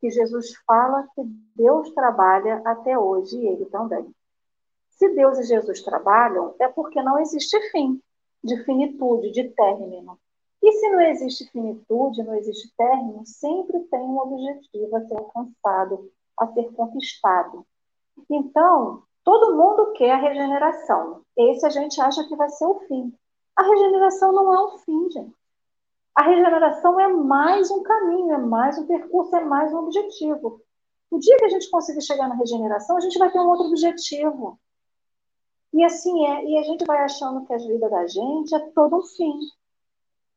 que 0.00 0.10
Jesus 0.10 0.54
fala 0.66 1.08
que 1.14 1.22
Deus 1.54 1.90
trabalha 1.90 2.60
até 2.64 2.98
hoje 2.98 3.38
e 3.38 3.46
ele 3.46 3.64
também. 3.66 4.10
Se 4.90 5.08
Deus 5.14 5.38
e 5.38 5.44
Jesus 5.44 5.82
trabalham, 5.82 6.54
é 6.58 6.68
porque 6.68 7.02
não 7.02 7.18
existe 7.18 7.58
fim, 7.70 8.00
de 8.42 8.62
finitude, 8.64 9.30
de 9.30 9.50
término. 9.50 10.18
E 10.66 10.72
se 10.72 10.90
não 10.90 11.00
existe 11.00 11.48
finitude, 11.52 12.24
não 12.24 12.34
existe 12.34 12.74
término, 12.76 13.24
sempre 13.24 13.78
tem 13.84 14.00
um 14.00 14.18
objetivo 14.18 14.96
a 14.96 15.06
ser 15.06 15.16
alcançado, 15.16 16.10
a 16.36 16.48
ser 16.48 16.72
conquistado. 16.72 17.64
Então, 18.28 19.04
todo 19.22 19.54
mundo 19.56 19.92
quer 19.92 20.10
a 20.10 20.16
regeneração. 20.16 21.22
Esse 21.36 21.64
a 21.64 21.70
gente 21.70 22.00
acha 22.00 22.26
que 22.26 22.34
vai 22.34 22.48
ser 22.48 22.66
o 22.66 22.80
fim. 22.80 23.14
A 23.54 23.62
regeneração 23.62 24.32
não 24.32 24.52
é 24.52 24.64
um 24.66 24.78
fim, 24.78 25.08
gente. 25.12 25.36
A 26.16 26.24
regeneração 26.24 26.98
é 26.98 27.06
mais 27.12 27.70
um 27.70 27.84
caminho, 27.84 28.32
é 28.32 28.38
mais 28.38 28.76
um 28.76 28.88
percurso, 28.88 29.36
é 29.36 29.44
mais 29.44 29.72
um 29.72 29.84
objetivo. 29.84 30.60
O 31.12 31.20
dia 31.20 31.36
que 31.36 31.44
a 31.44 31.48
gente 31.48 31.70
conseguir 31.70 32.02
chegar 32.02 32.28
na 32.28 32.34
regeneração, 32.34 32.96
a 32.96 33.00
gente 33.00 33.20
vai 33.20 33.30
ter 33.30 33.38
um 33.38 33.48
outro 33.48 33.68
objetivo. 33.68 34.58
E 35.72 35.84
assim 35.84 36.26
é. 36.26 36.44
E 36.44 36.58
a 36.58 36.62
gente 36.64 36.84
vai 36.84 37.04
achando 37.04 37.46
que 37.46 37.54
a 37.54 37.56
vida 37.56 37.88
da 37.88 38.04
gente 38.08 38.52
é 38.52 38.58
todo 38.70 38.96
um 38.96 39.02
fim 39.02 39.38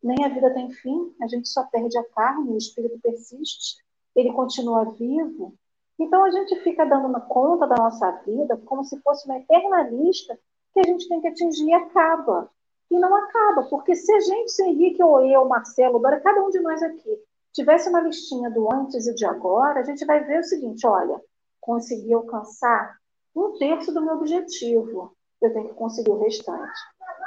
nem 0.02 0.26
a 0.26 0.30
vida 0.30 0.54
tem 0.54 0.72
fim, 0.72 1.14
a 1.22 1.28
gente 1.28 1.48
só 1.50 1.64
perde 1.66 1.98
a 1.98 2.04
carne, 2.04 2.52
o 2.52 2.58
espírito 2.58 3.00
persiste, 3.02 3.78
ele 4.16 4.32
continua 4.34 4.86
vivo. 4.86 5.54
Então 6.00 6.24
a 6.24 6.32
gente 6.32 6.56
fica 6.62 6.86
dando 6.86 7.08
conta 7.22 7.68
da 7.68 7.76
nossa 7.76 8.10
vida 8.26 8.58
como 8.66 8.84
se 8.84 9.00
fosse 9.02 9.26
uma 9.26 9.38
eternalista 9.38 10.40
que 10.74 10.80
a 10.80 10.84
gente 10.84 11.08
tem 11.10 11.20
que 11.20 11.28
atingir 11.28 11.66
e 11.66 11.74
acaba. 11.74 12.50
E 12.90 12.98
não 12.98 13.14
acaba, 13.16 13.64
porque 13.64 13.96
se 13.96 14.12
a 14.12 14.20
gente, 14.20 14.52
se 14.52 14.64
Henrique 14.64 15.04
ou 15.04 15.22
eu, 15.22 15.46
Marcelo, 15.46 15.98
agora 15.98 16.20
cada 16.22 16.44
um 16.44 16.50
de 16.50 16.60
nós 16.60 16.82
aqui, 16.82 17.20
tivesse 17.54 17.90
uma 17.90 18.02
listinha 18.02 18.50
do 18.50 18.74
antes 18.74 19.06
e 19.06 19.14
de 19.14 19.26
agora, 19.26 19.82
a 19.82 19.84
gente 19.84 20.06
vai 20.06 20.24
ver 20.24 20.40
o 20.40 20.44
seguinte: 20.44 20.88
olha, 20.88 21.22
consegui 21.60 22.14
alcançar 22.14 22.98
um 23.36 23.58
terço 23.58 23.94
do 23.94 24.02
meu 24.02 24.16
objetivo, 24.16 25.16
eu 25.42 25.54
tenho 25.54 25.70
que 25.70 25.76
conseguir 25.76 26.12
o 26.12 26.20
restante. 26.20 26.80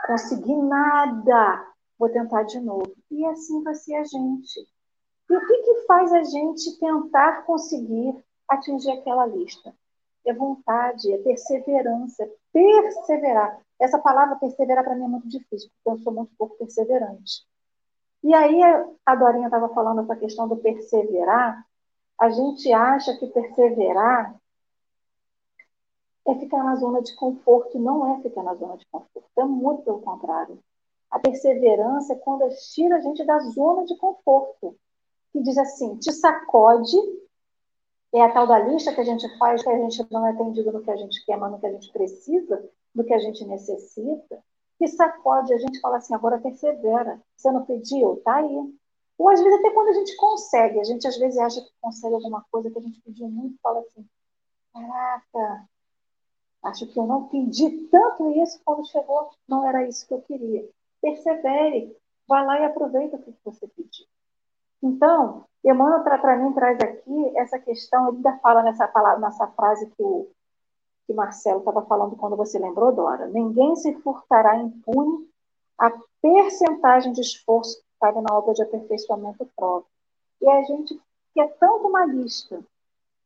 Consegui 0.06 0.56
nada, 0.56 1.64
vou 1.98 2.08
tentar 2.08 2.42
de 2.44 2.60
novo. 2.60 2.94
E 3.10 3.24
assim 3.26 3.62
vai 3.62 3.74
ser 3.74 3.94
a 3.96 4.04
gente. 4.04 4.66
E 5.30 5.36
o 5.36 5.46
que, 5.46 5.58
que 5.62 5.86
faz 5.86 6.12
a 6.12 6.22
gente 6.22 6.78
tentar 6.78 7.44
conseguir 7.44 8.22
atingir 8.48 8.90
aquela 8.90 9.26
lista? 9.26 9.74
É 10.24 10.32
vontade, 10.32 11.12
é 11.12 11.18
perseverança, 11.18 12.28
perseverar. 12.52 13.60
Essa 13.80 13.98
palavra 13.98 14.36
perseverar 14.36 14.84
para 14.84 14.94
mim 14.94 15.04
é 15.04 15.08
muito 15.08 15.28
difícil, 15.28 15.70
porque 15.70 15.98
eu 15.98 16.02
sou 16.04 16.12
muito 16.12 16.32
pouco 16.36 16.56
perseverante. 16.56 17.44
E 18.22 18.32
aí 18.32 18.60
a 19.04 19.14
Dorinha 19.16 19.46
estava 19.46 19.68
falando 19.70 20.02
essa 20.02 20.14
questão 20.14 20.46
do 20.46 20.56
perseverar. 20.56 21.66
A 22.18 22.30
gente 22.30 22.72
acha 22.72 23.16
que 23.16 23.26
perseverar 23.26 24.40
é 26.26 26.34
ficar 26.36 26.62
na 26.62 26.76
zona 26.76 27.02
de 27.02 27.14
conforto. 27.16 27.78
Não 27.78 28.14
é 28.14 28.22
ficar 28.22 28.42
na 28.44 28.54
zona 28.54 28.76
de 28.76 28.86
conforto, 28.86 29.28
é 29.36 29.44
muito 29.44 29.82
pelo 29.82 30.00
contrário. 30.00 30.58
A 31.12 31.18
perseverança 31.18 32.14
é 32.14 32.16
quando 32.16 32.48
tira 32.72 32.96
a 32.96 33.00
gente 33.00 33.22
da 33.22 33.38
zona 33.40 33.84
de 33.84 33.94
conforto. 33.98 34.74
Que 35.30 35.42
diz 35.42 35.58
assim, 35.58 35.98
te 35.98 36.10
sacode, 36.10 36.96
é 38.14 38.22
a 38.22 38.32
tal 38.32 38.46
da 38.46 38.58
lista 38.58 38.94
que 38.94 39.00
a 39.02 39.04
gente 39.04 39.28
faz, 39.36 39.62
que 39.62 39.68
a 39.68 39.76
gente 39.76 40.06
não 40.10 40.26
é 40.26 40.30
atendido 40.30 40.72
no 40.72 40.82
que 40.82 40.90
a 40.90 40.96
gente 40.96 41.22
quer, 41.26 41.36
mas 41.36 41.52
no 41.52 41.60
que 41.60 41.66
a 41.66 41.72
gente 41.72 41.92
precisa, 41.92 42.66
do 42.94 43.04
que 43.04 43.12
a 43.12 43.18
gente 43.18 43.44
necessita, 43.44 44.42
que 44.78 44.88
sacode, 44.88 45.52
a 45.52 45.58
gente 45.58 45.80
fala 45.80 45.98
assim, 45.98 46.14
agora 46.14 46.40
persevera. 46.40 47.20
Você 47.36 47.50
não 47.50 47.66
pediu? 47.66 48.16
Tá 48.24 48.36
aí. 48.36 48.74
Ou 49.18 49.28
às 49.28 49.40
vezes 49.40 49.58
até 49.58 49.70
quando 49.70 49.88
a 49.88 49.92
gente 49.92 50.16
consegue, 50.16 50.80
a 50.80 50.84
gente 50.84 51.06
às 51.06 51.18
vezes 51.18 51.38
acha 51.38 51.60
que 51.60 51.70
consegue 51.78 52.14
alguma 52.14 52.42
coisa 52.50 52.70
que 52.70 52.78
a 52.78 52.82
gente 52.82 53.00
pediu 53.02 53.28
muito, 53.28 53.58
fala 53.62 53.80
assim, 53.80 54.06
caraca, 54.72 55.68
acho 56.62 56.86
que 56.86 56.98
eu 56.98 57.06
não 57.06 57.28
pedi 57.28 57.70
tanto 57.88 58.30
isso 58.42 58.60
quando 58.64 58.88
chegou, 58.88 59.30
não 59.46 59.68
era 59.68 59.86
isso 59.86 60.06
que 60.08 60.14
eu 60.14 60.22
queria 60.22 60.66
persevere, 61.02 61.94
vá 62.26 62.42
lá 62.42 62.60
e 62.60 62.64
aproveita 62.64 63.16
o 63.16 63.22
que 63.22 63.34
você 63.44 63.66
pediu. 63.68 64.06
Então, 64.82 65.44
Emmanuel 65.64 66.02
para 66.02 66.36
mim 66.38 66.52
traz 66.52 66.78
aqui 66.80 67.36
essa 67.36 67.58
questão, 67.58 68.08
ele 68.08 68.16
ainda 68.16 68.38
fala 68.38 68.62
nessa, 68.62 68.88
palavra, 68.88 69.20
nessa 69.20 69.46
frase 69.48 69.86
que 69.90 70.02
o 70.02 70.30
que 71.06 71.12
Marcelo 71.12 71.58
estava 71.58 71.82
falando 71.82 72.16
quando 72.16 72.36
você 72.36 72.58
lembrou, 72.58 72.92
Dora. 72.92 73.26
Ninguém 73.26 73.76
se 73.76 73.92
furtará 74.00 74.56
impune 74.56 75.28
a 75.78 75.90
percentagem 76.20 77.12
de 77.12 77.20
esforço 77.20 77.78
que 77.78 77.86
cabe 78.00 78.20
na 78.20 78.36
obra 78.36 78.54
de 78.54 78.62
aperfeiçoamento 78.62 79.48
próprio. 79.56 79.90
E 80.40 80.48
a 80.48 80.62
gente 80.62 81.00
quer 81.34 81.48
tanto 81.58 81.88
uma 81.88 82.06
lista, 82.06 82.60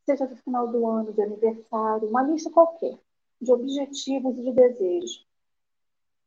seja 0.04 0.26
do 0.26 0.36
final 0.36 0.68
do 0.68 0.86
ano, 0.86 1.12
de 1.12 1.22
aniversário, 1.22 2.08
uma 2.08 2.22
lista 2.22 2.50
qualquer, 2.50 2.98
de 3.40 3.52
objetivos 3.52 4.38
e 4.38 4.42
de 4.42 4.52
desejos. 4.52 5.25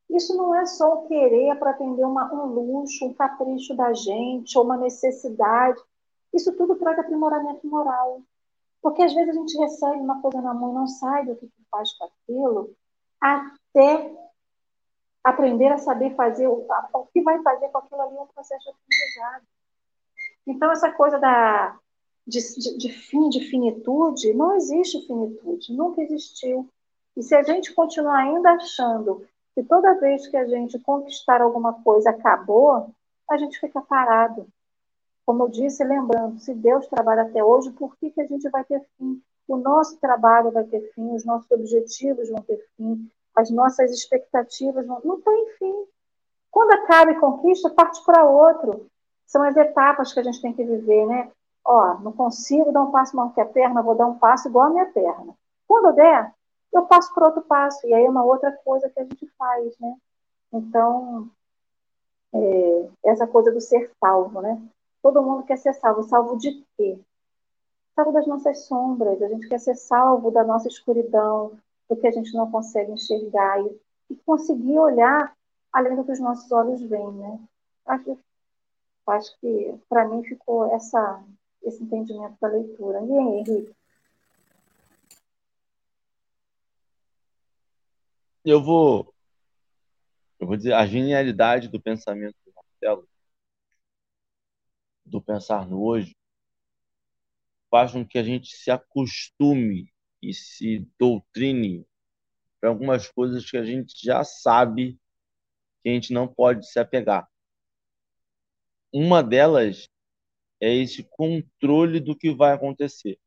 Isso 0.10 0.36
não 0.36 0.56
é 0.56 0.65
só 0.65 0.93
o 0.95 1.08
querer 1.08 1.56
para 1.60 1.72
atender 1.72 2.04
uma, 2.04 2.34
um 2.34 2.45
luxo, 2.48 3.06
um 3.06 3.13
capricho 3.13 3.76
da 3.76 3.93
gente, 3.93 4.58
ou 4.58 4.63
uma 4.63 4.78
necessidade. 4.78 5.80
Isso 6.34 6.52
tudo 6.56 6.76
traz 6.76 6.98
aprimoramento 6.98 7.67
moral. 7.67 8.22
Porque 8.82 9.04
às 9.04 9.13
vezes 9.13 9.30
a 9.30 9.39
gente 9.39 9.58
recebe 9.58 10.00
uma 10.00 10.22
coisa 10.22 10.41
na 10.41 10.54
mão 10.54 10.72
e 10.72 10.76
não 10.76 10.88
sabe 10.88 11.32
o 11.32 11.36
que 11.36 11.50
faz 11.69 11.93
com 11.93 12.06
aquilo, 12.06 12.76
até 13.22 14.12
aprender 15.24 15.67
a 15.67 15.78
saber 15.78 16.15
fazer 16.15 16.48
o, 16.48 16.65
o 16.93 17.06
que 17.08 17.22
vai 17.22 17.41
fazer 17.43 17.67
com 17.69 17.78
aquilo 17.78 18.02
ali 18.02 18.17
é 18.17 18.22
um 18.22 18.28
processo 18.28 18.63
de 18.63 18.69
aprendizado. 18.69 19.43
Então, 20.48 20.72
essa 20.72 20.91
coisa 20.91 21.19
da, 21.19 21.78
de, 22.26 22.39
de, 22.39 22.78
de 22.78 22.89
fim, 22.89 23.30
de 23.30 23.41
finitude, 23.41 24.34
não 24.34 24.56
existe 24.56 25.06
finitude, 25.06 25.76
nunca 25.76 26.02
existiu. 26.02 26.69
E 27.17 27.22
se 27.22 27.36
a 27.36 27.43
gente 27.43 27.74
continuar 27.74 28.19
ainda 28.19 28.52
achando 28.52 29.28
que 29.60 29.63
toda 29.63 30.00
vez 30.00 30.26
que 30.26 30.38
a 30.38 30.45
gente 30.45 30.80
conquistar 30.80 31.41
alguma 31.41 31.74
coisa 31.84 32.12
acabou, 32.12 32.91
a 33.30 33.38
gente 33.38 33.60
fica 33.60 33.82
parado. 33.82 34.48
Como 35.26 35.43
eu 35.43 35.50
disse, 35.50 35.84
lembrando, 35.84 36.39
se 36.39 36.54
Deus 36.54 36.88
trabalha 36.88 37.24
até 37.24 37.43
hoje, 37.43 37.69
por 37.72 37.93
que, 37.98 38.10
que 38.10 38.22
a 38.22 38.26
gente 38.26 38.50
vai 38.50 38.63
ter 38.63 38.82
fim? 38.98 39.22
O 39.50 39.58
nosso 39.58 39.98
trabalho 40.00 40.50
vai 40.52 40.63
ter 40.63 40.80
fim, 40.93 41.13
os 41.13 41.26
nossos 41.26 41.52
objetivos 41.52 42.30
vão 42.30 42.41
ter 42.41 42.65
fim, 42.78 43.10
as 43.36 43.50
nossas 43.50 43.91
expectativas 43.91 44.88
vão. 44.88 45.02
Não 45.04 45.19
tem 45.19 45.50
fim. 45.58 45.76
Quando 46.50 46.72
acaba 46.72 47.12
e 47.12 47.19
conquista, 47.19 47.69
parte 47.69 48.02
para 48.06 48.24
outro. 48.24 48.88
São 49.28 49.43
as 49.43 49.58
etapas 49.58 50.13
que 50.13 50.22
a 50.22 50.24
gente 50.24 50.41
tem 50.41 50.54
que 50.54 50.63
viver, 50.63 51.06
né? 51.06 51.30
Ó, 51.65 51.95
não 52.00 52.13
consigo 52.13 52.72
dar 52.72 52.84
um 52.84 52.91
passo 52.91 53.13
maior 53.13 53.34
que 53.34 53.41
a 53.41 53.45
perna, 53.45 53.82
vou 53.82 53.95
dar 53.95 54.08
um 54.08 54.17
passo 54.17 54.48
igual 54.48 54.67
a 54.67 54.69
minha 54.69 54.86
perna. 54.86 55.36
Quando 55.67 55.93
der, 55.93 56.34
eu 56.73 56.86
passo 56.86 57.13
para 57.13 57.27
outro 57.27 57.41
passo. 57.41 57.86
E 57.88 57.93
aí 57.93 58.05
é 58.05 58.10
uma 58.10 58.23
outra 58.23 58.51
coisa 58.63 58.89
que 58.89 58.99
a 58.99 59.03
gente 59.03 59.27
faz, 59.38 59.77
né? 59.79 59.95
Então, 60.51 61.29
é, 62.34 62.89
essa 63.05 63.27
coisa 63.27 63.51
do 63.51 63.62
ser 63.62 63.91
salvo, 63.99 64.41
né? 64.41 64.62
Todo 65.01 65.21
mundo 65.21 65.43
quer 65.45 65.58
ser 65.58 65.73
salvo. 65.73 66.03
Salvo 66.03 66.38
de 66.38 66.65
quê? 66.77 66.99
Salvo 67.95 68.12
das 68.12 68.27
nossas 68.27 68.65
sombras. 68.65 69.21
A 69.21 69.27
gente 69.27 69.47
quer 69.47 69.60
ser 69.60 69.75
salvo 69.75 70.32
da 70.32 70.43
nossa 70.43 70.67
escuridão, 70.67 71.58
do 71.89 71.95
que 71.95 72.08
a 72.08 72.12
gente 72.12 72.34
não 72.34 72.49
consegue 72.51 72.91
enxergar 72.91 73.60
e, 73.62 73.82
e 74.12 74.15
conseguir 74.17 74.77
olhar 74.77 75.36
além 75.71 75.95
do 75.95 76.03
que 76.03 76.12
os 76.12 76.19
nossos 76.19 76.51
olhos 76.51 76.82
veem, 76.82 77.12
né? 77.13 77.39
Acho, 77.86 78.17
acho 79.08 79.39
que 79.39 79.75
para 79.88 80.08
mim 80.08 80.23
ficou 80.23 80.65
essa, 80.73 81.23
esse 81.63 81.84
entendimento 81.84 82.36
da 82.39 82.47
leitura. 82.47 83.03
E 83.03 83.12
aí, 83.12 83.39
Henrique? 83.39 83.75
Eu 88.43 88.63
vou, 88.63 89.13
eu 90.39 90.47
vou 90.47 90.58
dizer, 90.58 90.73
a 90.73 90.86
genialidade 90.86 91.67
do 91.67 91.82
pensamento 91.82 92.36
do 92.45 92.54
Marcelo, 92.54 93.10
do 95.06 95.21
pensar 95.21 95.67
no 95.67 95.84
hoje, 95.84 96.15
faz 97.69 97.91
com 97.91 98.06
que 98.06 98.17
a 98.17 98.23
gente 98.23 98.56
se 98.56 98.71
acostume 98.71 99.91
e 100.21 100.34
se 100.34 100.88
doutrine 100.97 101.86
para 102.60 102.69
algumas 102.69 103.08
coisas 103.08 103.49
que 103.49 103.58
a 103.58 103.63
gente 103.63 103.93
já 104.04 104.23
sabe 104.23 104.99
que 105.82 105.89
a 105.89 105.93
gente 105.93 106.12
não 106.12 106.28
pode 106.28 106.69
se 106.69 106.80
apegar. 106.80 107.30
Uma 108.91 109.23
delas 109.23 109.88
é 110.60 110.73
esse 110.73 111.04
controle 111.04 111.99
do 111.99 112.15
que 112.15 112.34
vai 112.34 112.54
acontecer. 112.54 113.17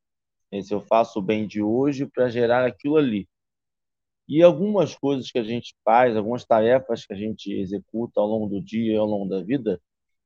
Esse 0.50 0.74
eu 0.74 0.82
faço 0.82 1.18
o 1.18 1.22
bem 1.22 1.46
de 1.46 1.62
hoje 1.62 2.04
para 2.04 2.28
gerar 2.28 2.66
aquilo 2.66 2.96
ali. 2.96 3.28
E 4.28 4.42
algumas 4.42 4.94
coisas 4.94 5.30
que 5.30 5.38
a 5.38 5.42
gente 5.42 5.74
faz, 5.84 6.16
algumas 6.16 6.44
tarefas 6.44 7.04
que 7.04 7.12
a 7.12 7.16
gente 7.16 7.52
executa 7.52 8.20
ao 8.20 8.26
longo 8.26 8.48
do 8.48 8.62
dia, 8.62 8.98
ao 8.98 9.06
longo 9.06 9.28
da 9.28 9.42
vida, 9.42 9.80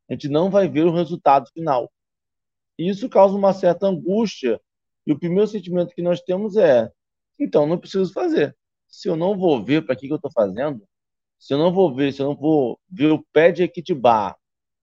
a 0.08 0.12
gente 0.12 0.28
não 0.28 0.50
vai 0.50 0.68
ver 0.68 0.84
o 0.84 0.92
resultado 0.92 1.48
final. 1.52 1.90
E 2.78 2.88
isso 2.88 3.08
causa 3.08 3.34
uma 3.34 3.52
certa 3.52 3.86
angústia. 3.86 4.60
E 5.06 5.12
o 5.12 5.18
primeiro 5.18 5.46
sentimento 5.46 5.94
que 5.94 6.02
nós 6.02 6.20
temos 6.20 6.56
é: 6.56 6.90
então, 7.38 7.66
não 7.66 7.78
preciso 7.78 8.12
fazer. 8.12 8.56
Se 8.86 9.08
eu 9.08 9.16
não 9.16 9.36
vou 9.36 9.64
ver 9.64 9.84
para 9.84 9.96
que, 9.96 10.06
que 10.06 10.12
eu 10.12 10.16
estou 10.16 10.30
fazendo, 10.30 10.86
se 11.38 11.54
eu 11.54 11.58
não 11.58 11.72
vou 11.72 11.94
ver, 11.94 12.12
se 12.12 12.22
eu 12.22 12.26
não 12.26 12.36
vou 12.36 12.78
ver 12.88 13.12
o 13.12 13.24
pé 13.32 13.52
de 13.52 13.62
Equitibá 13.62 14.36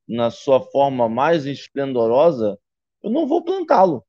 na 0.08 0.30
sua 0.32 0.62
forma 0.62 1.08
mais 1.08 1.46
esplendorosa, 1.46 2.60
eu 3.02 3.10
não 3.10 3.28
vou 3.28 3.44
plantá-lo. 3.44 4.04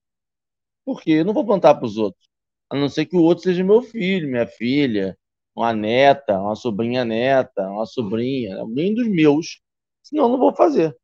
Porque 0.85 1.11
eu 1.13 1.25
não 1.25 1.35
vou 1.35 1.47
plantar 1.47 1.75
para 1.75 1.87
os 1.87 1.97
outros 1.97 2.34
a 2.75 2.77
não 2.77 2.89
ser 2.89 3.07
que 3.07 3.17
o 3.17 3.23
outro 3.23 3.45
seja 3.45 3.63
meu 3.63 3.81
filho, 3.81 4.29
minha 4.29 4.49
filha, 4.49 5.17
uma 5.55 5.73
neta, 5.73 6.41
uma 6.41 6.57
sobrinha 6.57 7.05
neta, 7.05 7.71
uma 7.71 7.87
sobrinha, 7.87 8.59
alguém 8.59 8.93
dos 8.93 9.07
meus. 9.07 9.63
senão 10.03 10.25
eu 10.25 10.31
não 10.31 10.39
vou 10.39 10.53
fazer. 10.53 10.97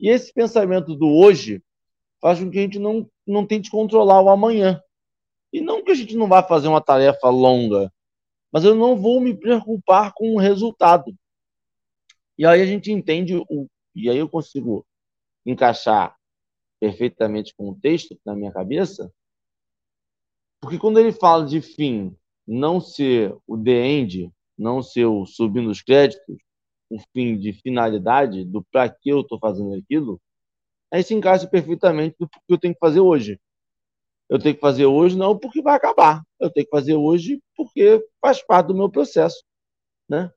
E 0.00 0.08
esse 0.08 0.32
pensamento 0.32 0.96
do 0.96 1.06
hoje 1.06 1.62
faz 2.18 2.40
com 2.40 2.50
que 2.50 2.58
a 2.58 2.62
gente 2.62 2.78
não, 2.78 3.06
não 3.26 3.46
tente 3.46 3.70
controlar 3.70 4.22
o 4.22 4.30
amanhã. 4.30 4.82
E 5.52 5.60
não 5.60 5.84
que 5.84 5.90
a 5.90 5.94
gente 5.94 6.16
não 6.16 6.26
vá 6.26 6.42
fazer 6.42 6.68
uma 6.68 6.80
tarefa 6.80 7.28
longa, 7.28 7.92
mas 8.50 8.64
eu 8.64 8.74
não 8.74 8.96
vou 8.96 9.20
me 9.20 9.34
preocupar 9.34 10.14
com 10.14 10.34
o 10.34 10.38
resultado. 10.38 11.14
E 12.38 12.46
aí 12.46 12.62
a 12.62 12.66
gente 12.66 12.90
entende, 12.90 13.36
o, 13.36 13.68
e 13.94 14.08
aí 14.08 14.16
eu 14.16 14.30
consigo 14.30 14.86
encaixar 15.44 16.16
perfeitamente 16.80 17.54
com 17.54 17.68
o 17.68 17.78
texto 17.78 18.18
na 18.24 18.34
minha 18.34 18.50
cabeça, 18.50 19.12
porque 20.62 20.78
quando 20.78 21.00
ele 21.00 21.12
fala 21.12 21.44
de 21.44 21.60
fim 21.60 22.16
não 22.46 22.80
ser 22.80 23.36
o 23.46 23.58
the 23.58 23.72
end, 23.72 24.32
não 24.56 24.80
ser 24.80 25.06
o 25.06 25.26
subindo 25.26 25.68
os 25.68 25.82
créditos, 25.82 26.36
o 26.88 26.98
fim 27.12 27.36
de 27.36 27.52
finalidade, 27.52 28.44
do 28.44 28.62
para 28.70 28.88
que 28.88 29.10
eu 29.10 29.22
estou 29.22 29.40
fazendo 29.40 29.74
aquilo, 29.74 30.20
aí 30.90 31.02
se 31.02 31.14
encaixa 31.14 31.48
perfeitamente 31.48 32.14
do 32.18 32.28
que 32.28 32.38
eu 32.48 32.58
tenho 32.58 32.74
que 32.74 32.80
fazer 32.80 33.00
hoje. 33.00 33.40
Eu 34.28 34.38
tenho 34.38 34.54
que 34.54 34.60
fazer 34.60 34.86
hoje 34.86 35.16
não 35.16 35.36
porque 35.36 35.60
vai 35.60 35.74
acabar. 35.74 36.22
Eu 36.38 36.50
tenho 36.50 36.64
que 36.64 36.70
fazer 36.70 36.94
hoje 36.94 37.42
porque 37.56 38.06
faz 38.20 38.40
parte 38.40 38.68
do 38.68 38.74
meu 38.74 38.88
processo, 38.88 39.42
né? 40.08 40.30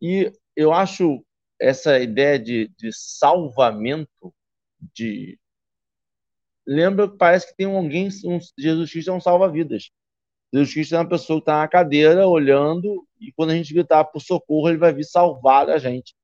E 0.00 0.32
eu 0.56 0.72
acho 0.72 1.24
essa 1.60 2.00
ideia 2.00 2.38
de, 2.38 2.68
de 2.76 2.90
salvamento 2.92 4.34
de 4.94 5.38
lembra 6.66 7.08
que 7.08 7.16
parece 7.16 7.48
que 7.48 7.56
tem 7.56 7.66
alguém 7.66 8.08
um, 8.24 8.38
Jesus 8.58 8.90
Cristo 8.90 9.10
é 9.10 9.14
um 9.14 9.20
salva-vidas. 9.20 9.90
Jesus 10.52 10.74
Cristo 10.74 10.94
é 10.94 10.98
uma 10.98 11.08
pessoa 11.08 11.38
que 11.38 11.42
está 11.42 11.60
na 11.60 11.68
cadeira 11.68 12.26
olhando 12.26 13.06
e 13.20 13.32
quando 13.32 13.50
a 13.50 13.54
gente 13.54 13.72
gritar 13.72 14.04
por 14.04 14.20
socorro 14.20 14.68
ele 14.68 14.78
vai 14.78 14.92
vir 14.92 15.04
salvar 15.04 15.70
a 15.70 15.78
gente. 15.78 16.14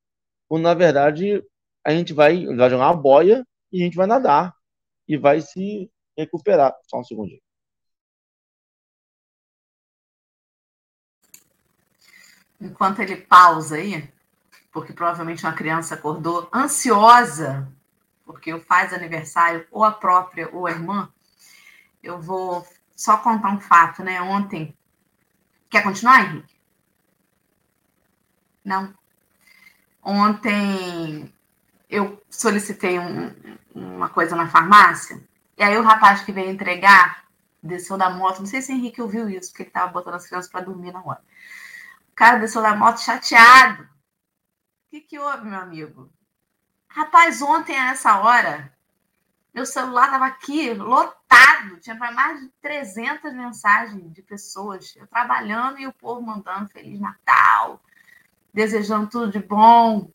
Quando 0.48 0.62
na 0.62 0.74
verdade 0.74 1.42
a 1.84 1.92
gente 1.92 2.12
vai, 2.12 2.44
vai 2.46 2.70
jogar 2.70 2.88
uma 2.88 2.96
boia 2.96 3.46
e 3.72 3.80
a 3.80 3.84
gente 3.84 3.96
vai 3.96 4.06
nadar 4.06 4.54
e 5.06 5.16
vai 5.16 5.40
se 5.40 5.90
recuperar. 6.16 6.74
Só 6.86 6.98
um 6.98 7.04
segundinho. 7.04 7.40
Enquanto 12.60 13.00
ele 13.00 13.16
pausa 13.16 13.76
aí, 13.76 14.10
porque 14.72 14.92
provavelmente 14.92 15.44
uma 15.44 15.52
criança 15.54 15.94
acordou 15.94 16.48
ansiosa, 16.52 17.72
porque 18.28 18.52
o 18.52 18.60
faz 18.60 18.92
aniversário, 18.92 19.66
ou 19.70 19.82
a 19.82 19.90
própria, 19.90 20.54
ou 20.54 20.66
a 20.66 20.70
irmã, 20.70 21.10
eu 22.02 22.20
vou 22.20 22.62
só 22.94 23.16
contar 23.16 23.48
um 23.48 23.58
fato, 23.58 24.04
né? 24.04 24.20
Ontem. 24.20 24.76
Quer 25.70 25.82
continuar, 25.82 26.26
Henrique? 26.26 26.54
Não. 28.62 28.92
Ontem 30.02 31.32
eu 31.88 32.22
solicitei 32.28 32.98
um, 32.98 33.34
uma 33.74 34.10
coisa 34.10 34.36
na 34.36 34.46
farmácia, 34.46 35.26
e 35.56 35.62
aí 35.62 35.78
o 35.78 35.82
rapaz 35.82 36.20
que 36.20 36.30
veio 36.30 36.50
entregar 36.50 37.24
desceu 37.62 37.96
da 37.96 38.10
moto. 38.10 38.40
Não 38.40 38.46
sei 38.46 38.60
se 38.60 38.70
o 38.70 38.76
Henrique 38.76 39.00
ouviu 39.00 39.26
isso, 39.30 39.50
porque 39.50 39.62
ele 39.62 39.70
estava 39.70 39.90
botando 39.90 40.16
as 40.16 40.26
crianças 40.26 40.50
para 40.50 40.66
dormir 40.66 40.92
na 40.92 41.02
hora. 41.02 41.22
O 42.12 42.14
cara 42.14 42.36
desceu 42.36 42.60
da 42.60 42.76
moto 42.76 43.00
chateado. 43.00 43.84
O 43.84 44.90
que, 44.90 45.00
que 45.00 45.18
houve, 45.18 45.46
meu 45.46 45.58
amigo? 45.58 46.12
Rapaz, 46.98 47.40
ontem 47.40 47.78
a 47.78 47.90
essa 47.90 48.18
hora, 48.18 48.76
meu 49.54 49.64
celular 49.64 50.06
estava 50.06 50.26
aqui 50.26 50.74
lotado, 50.74 51.78
tinha 51.78 51.94
mais 51.94 52.40
de 52.40 52.48
300 52.60 53.32
mensagens 53.34 54.12
de 54.12 54.20
pessoas, 54.20 54.96
eu 54.96 55.06
trabalhando 55.06 55.78
e 55.78 55.86
o 55.86 55.92
povo 55.92 56.20
mandando 56.20 56.68
Feliz 56.68 56.98
Natal, 56.98 57.80
desejando 58.52 59.08
tudo 59.08 59.30
de 59.30 59.38
bom. 59.38 60.10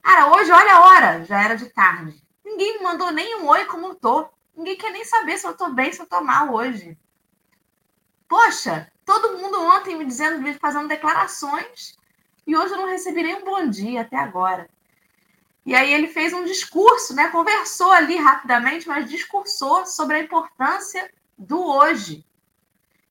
Cara, 0.00 0.28
hoje, 0.28 0.52
olha 0.52 0.74
a 0.74 0.80
hora, 0.86 1.24
já 1.24 1.42
era 1.42 1.56
de 1.56 1.68
tarde. 1.70 2.24
Ninguém 2.44 2.78
me 2.78 2.84
mandou 2.84 3.10
nem 3.10 3.42
um 3.42 3.48
oi 3.48 3.64
como 3.64 3.88
eu 3.88 3.96
tô. 3.96 4.28
Ninguém 4.56 4.76
quer 4.76 4.92
nem 4.92 5.04
saber 5.04 5.36
se 5.36 5.48
eu 5.48 5.56
tô 5.56 5.70
bem, 5.70 5.92
se 5.92 6.00
eu 6.00 6.06
tô 6.06 6.20
mal 6.20 6.54
hoje. 6.54 6.96
Poxa, 8.28 8.88
todo 9.04 9.36
mundo 9.36 9.60
ontem 9.60 9.96
me 9.96 10.04
dizendo, 10.04 10.40
fazendo 10.60 10.86
declarações, 10.86 11.98
e 12.46 12.56
hoje 12.56 12.72
eu 12.72 12.78
não 12.78 12.86
recebi 12.86 13.20
nem 13.20 13.34
um 13.34 13.44
bom 13.44 13.68
dia 13.68 14.02
até 14.02 14.16
agora. 14.16 14.72
E 15.64 15.74
aí 15.74 15.92
ele 15.92 16.08
fez 16.08 16.32
um 16.32 16.44
discurso, 16.44 17.14
né? 17.14 17.28
Conversou 17.28 17.90
ali 17.90 18.16
rapidamente, 18.16 18.86
mas 18.86 19.08
discursou 19.08 19.86
sobre 19.86 20.16
a 20.16 20.20
importância 20.20 21.10
do 21.38 21.58
hoje. 21.58 22.24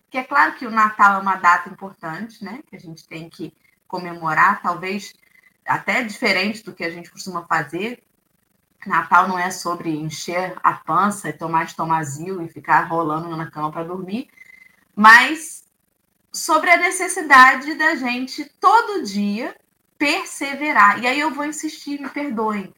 Que 0.09 0.19
é 0.19 0.23
claro 0.23 0.53
que 0.53 0.65
o 0.65 0.71
Natal 0.71 1.15
é 1.15 1.21
uma 1.21 1.35
data 1.35 1.69
importante, 1.69 2.43
né? 2.43 2.61
Que 2.67 2.75
a 2.75 2.79
gente 2.79 3.07
tem 3.07 3.29
que 3.29 3.53
comemorar, 3.87 4.61
talvez 4.61 5.13
até 5.65 6.03
diferente 6.03 6.63
do 6.63 6.73
que 6.73 6.83
a 6.83 6.89
gente 6.91 7.09
costuma 7.09 7.45
fazer. 7.47 8.03
Natal 8.85 9.27
não 9.27 9.39
é 9.39 9.49
sobre 9.49 9.95
encher 9.95 10.55
a 10.61 10.73
pança 10.73 11.29
e 11.29 11.33
tomar 11.33 11.65
de 11.65 11.75
tomazil 11.75 12.41
e 12.41 12.49
ficar 12.49 12.81
rolando 12.81 13.35
na 13.35 13.49
cama 13.49 13.71
para 13.71 13.83
dormir, 13.83 14.29
mas 14.95 15.63
sobre 16.31 16.69
a 16.69 16.77
necessidade 16.77 17.75
da 17.75 17.95
gente 17.95 18.43
todo 18.59 19.03
dia 19.03 19.55
perseverar. 19.97 21.01
E 21.01 21.07
aí 21.07 21.19
eu 21.19 21.31
vou 21.31 21.45
insistir, 21.45 21.99
me 21.99 22.09
perdoem. 22.09 22.73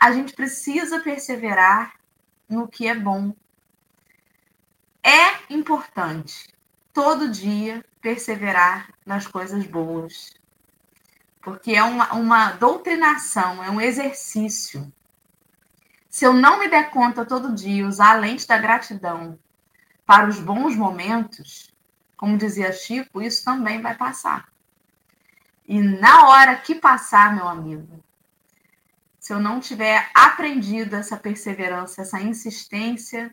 A 0.00 0.12
gente 0.12 0.32
precisa 0.34 1.00
perseverar 1.00 1.94
no 2.48 2.68
que 2.68 2.86
é 2.86 2.94
bom. 2.94 3.34
É 5.02 5.52
importante 5.52 6.48
todo 6.92 7.30
dia 7.30 7.84
perseverar 8.00 8.92
nas 9.04 9.26
coisas 9.26 9.66
boas. 9.66 10.34
Porque 11.40 11.72
é 11.72 11.82
uma, 11.82 12.12
uma 12.14 12.52
doutrinação, 12.52 13.62
é 13.62 13.70
um 13.70 13.80
exercício. 13.80 14.92
Se 16.08 16.24
eu 16.24 16.32
não 16.32 16.58
me 16.58 16.68
der 16.68 16.90
conta 16.90 17.24
todo 17.24 17.54
dia, 17.54 17.86
usar 17.86 18.12
a 18.12 18.18
lente 18.18 18.46
da 18.46 18.58
gratidão 18.58 19.38
para 20.04 20.28
os 20.28 20.40
bons 20.40 20.74
momentos, 20.74 21.72
como 22.16 22.36
dizia 22.38 22.72
Chico, 22.72 23.22
isso 23.22 23.44
também 23.44 23.80
vai 23.80 23.94
passar. 23.94 24.48
E 25.68 25.78
na 25.82 26.30
hora 26.30 26.56
que 26.56 26.74
passar, 26.74 27.36
meu 27.36 27.46
amigo, 27.46 27.86
se 29.20 29.34
eu 29.34 29.38
não 29.38 29.60
tiver 29.60 30.10
aprendido 30.14 30.96
essa 30.96 31.14
perseverança, 31.14 32.00
essa 32.00 32.18
insistência, 32.18 33.30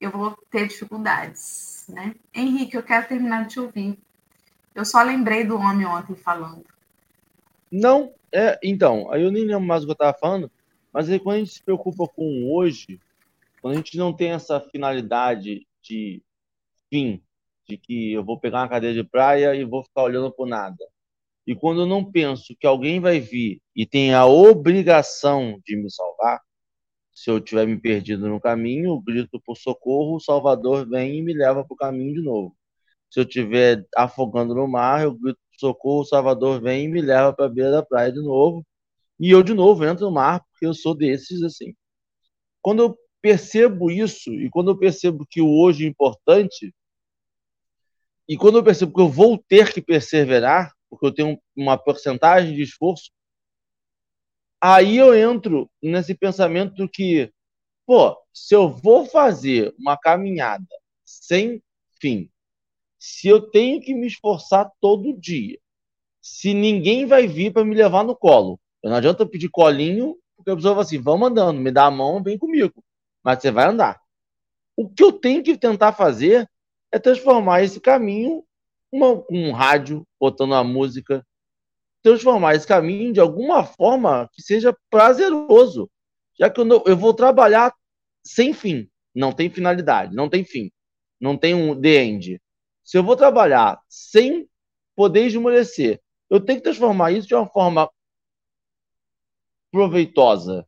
eu 0.00 0.10
vou 0.10 0.36
ter 0.50 0.66
dificuldades, 0.66 1.86
né? 1.88 2.16
Henrique, 2.34 2.76
eu 2.76 2.82
quero 2.82 3.06
terminar 3.06 3.44
de 3.44 3.50
te 3.50 3.60
ouvir. 3.60 3.96
Eu 4.74 4.84
só 4.84 5.00
lembrei 5.00 5.44
do 5.44 5.56
homem 5.56 5.86
ontem 5.86 6.16
falando. 6.16 6.64
Não, 7.70 8.12
é, 8.32 8.58
então, 8.60 9.08
aí 9.12 9.22
eu 9.22 9.30
nem 9.30 9.44
lembro 9.44 9.64
mais 9.64 9.84
o 9.84 9.86
que 9.86 9.92
eu 9.92 9.94
estava 9.94 10.18
falando, 10.18 10.50
mas 10.92 11.08
aí 11.08 11.20
quando 11.20 11.36
a 11.36 11.38
gente 11.38 11.52
se 11.52 11.62
preocupa 11.62 12.08
com 12.08 12.52
hoje, 12.52 13.00
quando 13.62 13.74
a 13.74 13.76
gente 13.76 13.96
não 13.96 14.12
tem 14.12 14.32
essa 14.32 14.60
finalidade 14.60 15.64
de 15.80 16.20
fim, 16.90 17.22
de 17.68 17.76
que 17.76 18.12
eu 18.12 18.24
vou 18.24 18.40
pegar 18.40 18.62
uma 18.62 18.68
cadeira 18.68 19.00
de 19.00 19.08
praia 19.08 19.54
e 19.54 19.64
vou 19.64 19.84
ficar 19.84 20.02
olhando 20.02 20.32
por 20.32 20.48
nada, 20.48 20.84
e 21.46 21.54
quando 21.54 21.82
eu 21.82 21.86
não 21.86 22.04
penso 22.04 22.54
que 22.58 22.66
alguém 22.66 23.00
vai 23.00 23.20
vir 23.20 23.60
e 23.76 23.86
tem 23.86 24.14
a 24.14 24.26
obrigação 24.26 25.60
de 25.64 25.76
me 25.76 25.90
salvar, 25.90 26.40
se 27.12 27.30
eu 27.30 27.40
tiver 27.40 27.66
me 27.66 27.78
perdido 27.78 28.28
no 28.28 28.40
caminho, 28.40 28.90
eu 28.90 29.00
grito 29.00 29.40
por 29.44 29.56
socorro, 29.56 30.16
o 30.16 30.20
Salvador 30.20 30.88
vem 30.88 31.18
e 31.18 31.22
me 31.22 31.32
leva 31.34 31.64
para 31.64 31.74
o 31.74 31.76
caminho 31.76 32.14
de 32.14 32.22
novo. 32.22 32.56
Se 33.10 33.20
eu 33.20 33.24
estiver 33.24 33.86
afogando 33.94 34.54
no 34.54 34.66
mar, 34.66 35.04
eu 35.04 35.14
grito 35.14 35.38
por 35.38 35.58
socorro, 35.60 36.00
o 36.00 36.04
Salvador 36.04 36.60
vem 36.60 36.86
e 36.86 36.88
me 36.88 37.00
leva 37.00 37.32
para 37.32 37.46
a 37.46 37.48
beira 37.48 37.70
da 37.70 37.82
praia 37.84 38.10
de 38.10 38.20
novo. 38.20 38.66
E 39.20 39.30
eu 39.30 39.42
de 39.42 39.54
novo 39.54 39.84
entro 39.84 40.06
no 40.06 40.12
mar, 40.12 40.42
porque 40.50 40.66
eu 40.66 40.74
sou 40.74 40.94
desses 40.94 41.42
assim. 41.42 41.74
Quando 42.60 42.82
eu 42.82 42.98
percebo 43.22 43.90
isso, 43.90 44.32
e 44.34 44.50
quando 44.50 44.72
eu 44.72 44.78
percebo 44.78 45.24
que 45.30 45.40
o 45.40 45.48
hoje 45.48 45.84
é 45.84 45.88
importante, 45.88 46.74
e 48.28 48.36
quando 48.36 48.58
eu 48.58 48.64
percebo 48.64 48.92
que 48.92 49.00
eu 49.00 49.08
vou 49.08 49.38
ter 49.38 49.72
que 49.72 49.80
perseverar, 49.80 50.72
porque 50.94 51.06
eu 51.06 51.14
tenho 51.14 51.42
uma 51.56 51.76
porcentagem 51.76 52.54
de 52.54 52.62
esforço, 52.62 53.10
aí 54.60 54.96
eu 54.96 55.14
entro 55.14 55.70
nesse 55.82 56.14
pensamento 56.14 56.88
que, 56.88 57.32
pô, 57.86 58.16
se 58.32 58.54
eu 58.54 58.68
vou 58.68 59.04
fazer 59.04 59.74
uma 59.78 59.96
caminhada 59.96 60.66
sem 61.04 61.62
fim, 62.00 62.30
se 62.98 63.28
eu 63.28 63.50
tenho 63.50 63.80
que 63.80 63.94
me 63.94 64.06
esforçar 64.06 64.70
todo 64.80 65.18
dia, 65.18 65.58
se 66.22 66.54
ninguém 66.54 67.04
vai 67.04 67.26
vir 67.26 67.52
para 67.52 67.64
me 67.64 67.74
levar 67.74 68.02
no 68.02 68.16
colo, 68.16 68.58
não 68.82 68.94
adianta 68.94 69.22
eu 69.22 69.28
pedir 69.28 69.50
colinho, 69.50 70.16
porque 70.36 70.50
a 70.50 70.56
pessoa 70.56 70.74
fala 70.74 70.84
assim, 70.84 71.00
vamos 71.00 71.28
andando, 71.28 71.60
me 71.60 71.70
dá 71.70 71.86
a 71.86 71.90
mão, 71.90 72.22
vem 72.22 72.38
comigo, 72.38 72.82
mas 73.22 73.40
você 73.40 73.50
vai 73.50 73.66
andar. 73.66 74.00
O 74.76 74.88
que 74.88 75.02
eu 75.02 75.12
tenho 75.12 75.42
que 75.42 75.56
tentar 75.56 75.92
fazer 75.92 76.48
é 76.90 76.98
transformar 76.98 77.62
esse 77.62 77.80
caminho 77.80 78.44
uma, 78.94 79.24
um 79.28 79.50
rádio, 79.50 80.06
botando 80.20 80.54
a 80.54 80.62
música, 80.62 81.26
transformar 82.00 82.54
esse 82.54 82.66
caminho 82.66 83.12
de 83.12 83.18
alguma 83.18 83.64
forma 83.64 84.30
que 84.32 84.40
seja 84.40 84.76
prazeroso. 84.88 85.90
Já 86.38 86.48
que 86.48 86.60
eu, 86.60 86.64
não, 86.64 86.82
eu 86.86 86.96
vou 86.96 87.12
trabalhar 87.12 87.74
sem 88.24 88.52
fim, 88.52 88.88
não 89.12 89.32
tem 89.32 89.50
finalidade, 89.50 90.14
não 90.14 90.28
tem 90.28 90.44
fim, 90.44 90.70
não 91.20 91.36
tem 91.36 91.54
um 91.54 91.80
the 91.80 92.04
end. 92.04 92.40
Se 92.84 92.96
eu 92.96 93.02
vou 93.02 93.16
trabalhar 93.16 93.80
sem 93.88 94.48
poder 94.94 95.26
esmorecer, 95.26 96.00
eu 96.30 96.38
tenho 96.38 96.60
que 96.60 96.64
transformar 96.64 97.10
isso 97.10 97.26
de 97.26 97.34
uma 97.34 97.46
forma 97.46 97.90
proveitosa. 99.72 100.64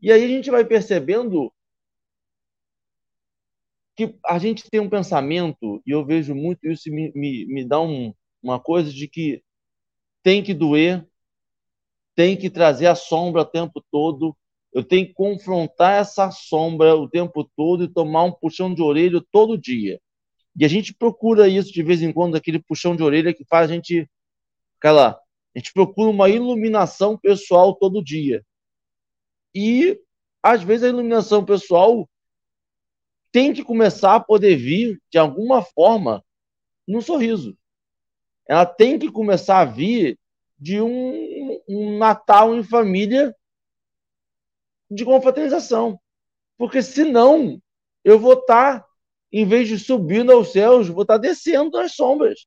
E 0.00 0.10
aí 0.10 0.24
a 0.24 0.28
gente 0.28 0.50
vai 0.50 0.64
percebendo 0.64 1.52
que 4.06 4.18
a 4.24 4.38
gente 4.38 4.68
tem 4.70 4.80
um 4.80 4.88
pensamento, 4.88 5.82
e 5.86 5.90
eu 5.90 6.04
vejo 6.04 6.34
muito 6.34 6.66
isso, 6.66 6.90
me, 6.90 7.12
me, 7.14 7.44
me 7.46 7.64
dá 7.64 7.80
um, 7.80 8.14
uma 8.42 8.58
coisa 8.58 8.90
de 8.90 9.06
que 9.06 9.42
tem 10.22 10.42
que 10.42 10.54
doer, 10.54 11.06
tem 12.14 12.36
que 12.36 12.48
trazer 12.48 12.86
a 12.86 12.94
sombra 12.94 13.42
o 13.42 13.46
tempo 13.46 13.84
todo, 13.90 14.36
eu 14.72 14.82
tenho 14.84 15.06
que 15.06 15.12
confrontar 15.12 16.00
essa 16.00 16.30
sombra 16.30 16.94
o 16.94 17.08
tempo 17.08 17.44
todo 17.56 17.84
e 17.84 17.88
tomar 17.88 18.24
um 18.24 18.32
puxão 18.32 18.72
de 18.72 18.80
orelha 18.80 19.22
todo 19.30 19.58
dia. 19.58 20.00
E 20.56 20.64
a 20.64 20.68
gente 20.68 20.94
procura 20.94 21.48
isso 21.48 21.72
de 21.72 21.82
vez 21.82 22.02
em 22.02 22.12
quando, 22.12 22.36
aquele 22.36 22.58
puxão 22.58 22.96
de 22.96 23.02
orelha 23.02 23.34
que 23.34 23.44
faz 23.44 23.70
a 23.70 23.74
gente 23.74 24.08
aquela 24.78 25.20
a 25.54 25.58
gente 25.58 25.72
procura 25.72 26.08
uma 26.08 26.28
iluminação 26.28 27.18
pessoal 27.18 27.74
todo 27.74 28.04
dia. 28.04 28.44
E 29.52 29.98
às 30.42 30.62
vezes 30.62 30.84
a 30.84 30.88
iluminação 30.88 31.44
pessoal 31.44 32.08
tem 33.32 33.52
que 33.52 33.64
começar 33.64 34.16
a 34.16 34.20
poder 34.20 34.56
vir 34.56 35.00
de 35.10 35.18
alguma 35.18 35.62
forma 35.62 36.24
no 36.86 37.00
sorriso. 37.00 37.56
Ela 38.46 38.66
tem 38.66 38.98
que 38.98 39.10
começar 39.10 39.60
a 39.60 39.64
vir 39.64 40.18
de 40.58 40.80
um, 40.80 41.60
um 41.68 41.98
Natal 41.98 42.54
em 42.54 42.62
família 42.62 43.34
de 44.90 45.04
confraternização. 45.04 45.98
Porque 46.58 46.82
senão 46.82 47.60
eu 48.04 48.18
vou 48.18 48.34
estar, 48.34 48.80
tá, 48.80 48.86
em 49.32 49.46
vez 49.46 49.68
de 49.68 49.78
subindo 49.78 50.32
aos 50.32 50.52
céus, 50.52 50.88
vou 50.88 51.02
estar 51.02 51.14
tá 51.14 51.18
descendo 51.18 51.78
nas 51.78 51.94
sombras. 51.94 52.46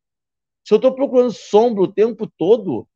Se 0.63 0.73
eu 0.73 0.75
estou 0.75 0.93
procurando 0.93 1.31
sombra 1.31 1.83
o 1.83 1.91
tempo 1.91 2.29
todo, 2.37 2.87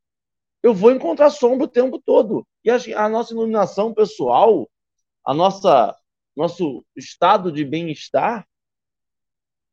eu 0.61 0.73
vou 0.73 0.91
encontrar 0.91 1.29
sombra 1.29 1.65
o 1.65 1.69
tempo 1.69 2.01
todo. 2.05 2.45
E 2.63 2.69
a, 2.69 2.77
a 2.97 3.09
nossa 3.09 3.33
iluminação 3.33 3.93
pessoal, 3.93 4.69
a 5.25 5.33
nossa 5.33 5.95
nosso 6.37 6.85
estado 6.95 7.51
de 7.51 7.65
bem-estar, 7.65 8.47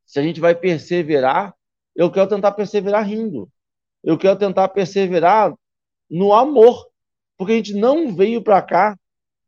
se 0.06 0.18
a 0.18 0.22
gente 0.22 0.40
vai 0.40 0.54
perseverar, 0.54 1.54
eu 1.94 2.10
quero 2.10 2.28
tentar 2.28 2.52
perseverar 2.52 3.06
rindo. 3.06 3.50
Eu 4.02 4.16
quero 4.16 4.38
tentar 4.38 4.68
perseverar 4.68 5.54
no 6.10 6.32
amor, 6.32 6.88
porque 7.36 7.52
a 7.52 7.56
gente 7.56 7.74
não 7.74 8.14
veio 8.14 8.42
para 8.42 8.62
cá 8.62 8.98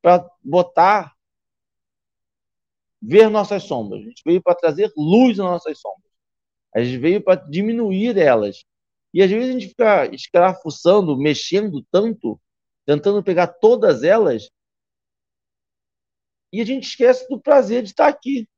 para 0.03 0.29
botar 0.45 1.15
ver 3.01 3.31
nossas 3.31 3.63
sombras. 3.65 4.03
A 4.03 4.05
gente 4.05 4.23
veio 4.25 4.43
para 4.43 4.55
trazer 4.55 4.93
luz 4.95 5.39
nas 5.39 5.47
nossas 5.47 5.81
sombras. 5.81 6.13
A 6.75 6.83
gente 6.85 6.99
veio 6.99 7.23
para 7.23 7.41
diminuir 7.41 8.19
elas. 8.19 8.65
E 9.13 9.23
às 9.23 9.31
vezes 9.31 9.49
a 9.49 9.53
gente 9.53 9.69
fica 9.69 10.07
escarafuçando, 10.15 11.17
mexendo 11.17 11.83
tanto, 11.91 12.39
tentando 12.85 13.23
pegar 13.23 13.47
todas 13.47 14.03
elas, 14.03 14.51
e 16.53 16.61
a 16.61 16.65
gente 16.65 16.89
esquece 16.89 17.29
do 17.29 17.41
prazer 17.41 17.83
de 17.83 17.91
estar 17.91 18.09
aqui. 18.09 18.49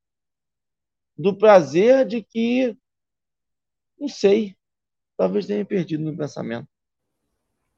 Do 1.16 1.36
prazer 1.36 2.06
de 2.06 2.22
que, 2.22 2.76
não 3.98 4.08
sei, 4.08 4.56
talvez 5.16 5.46
tenha 5.46 5.64
perdido 5.64 6.04
no 6.04 6.16
pensamento. 6.16 6.68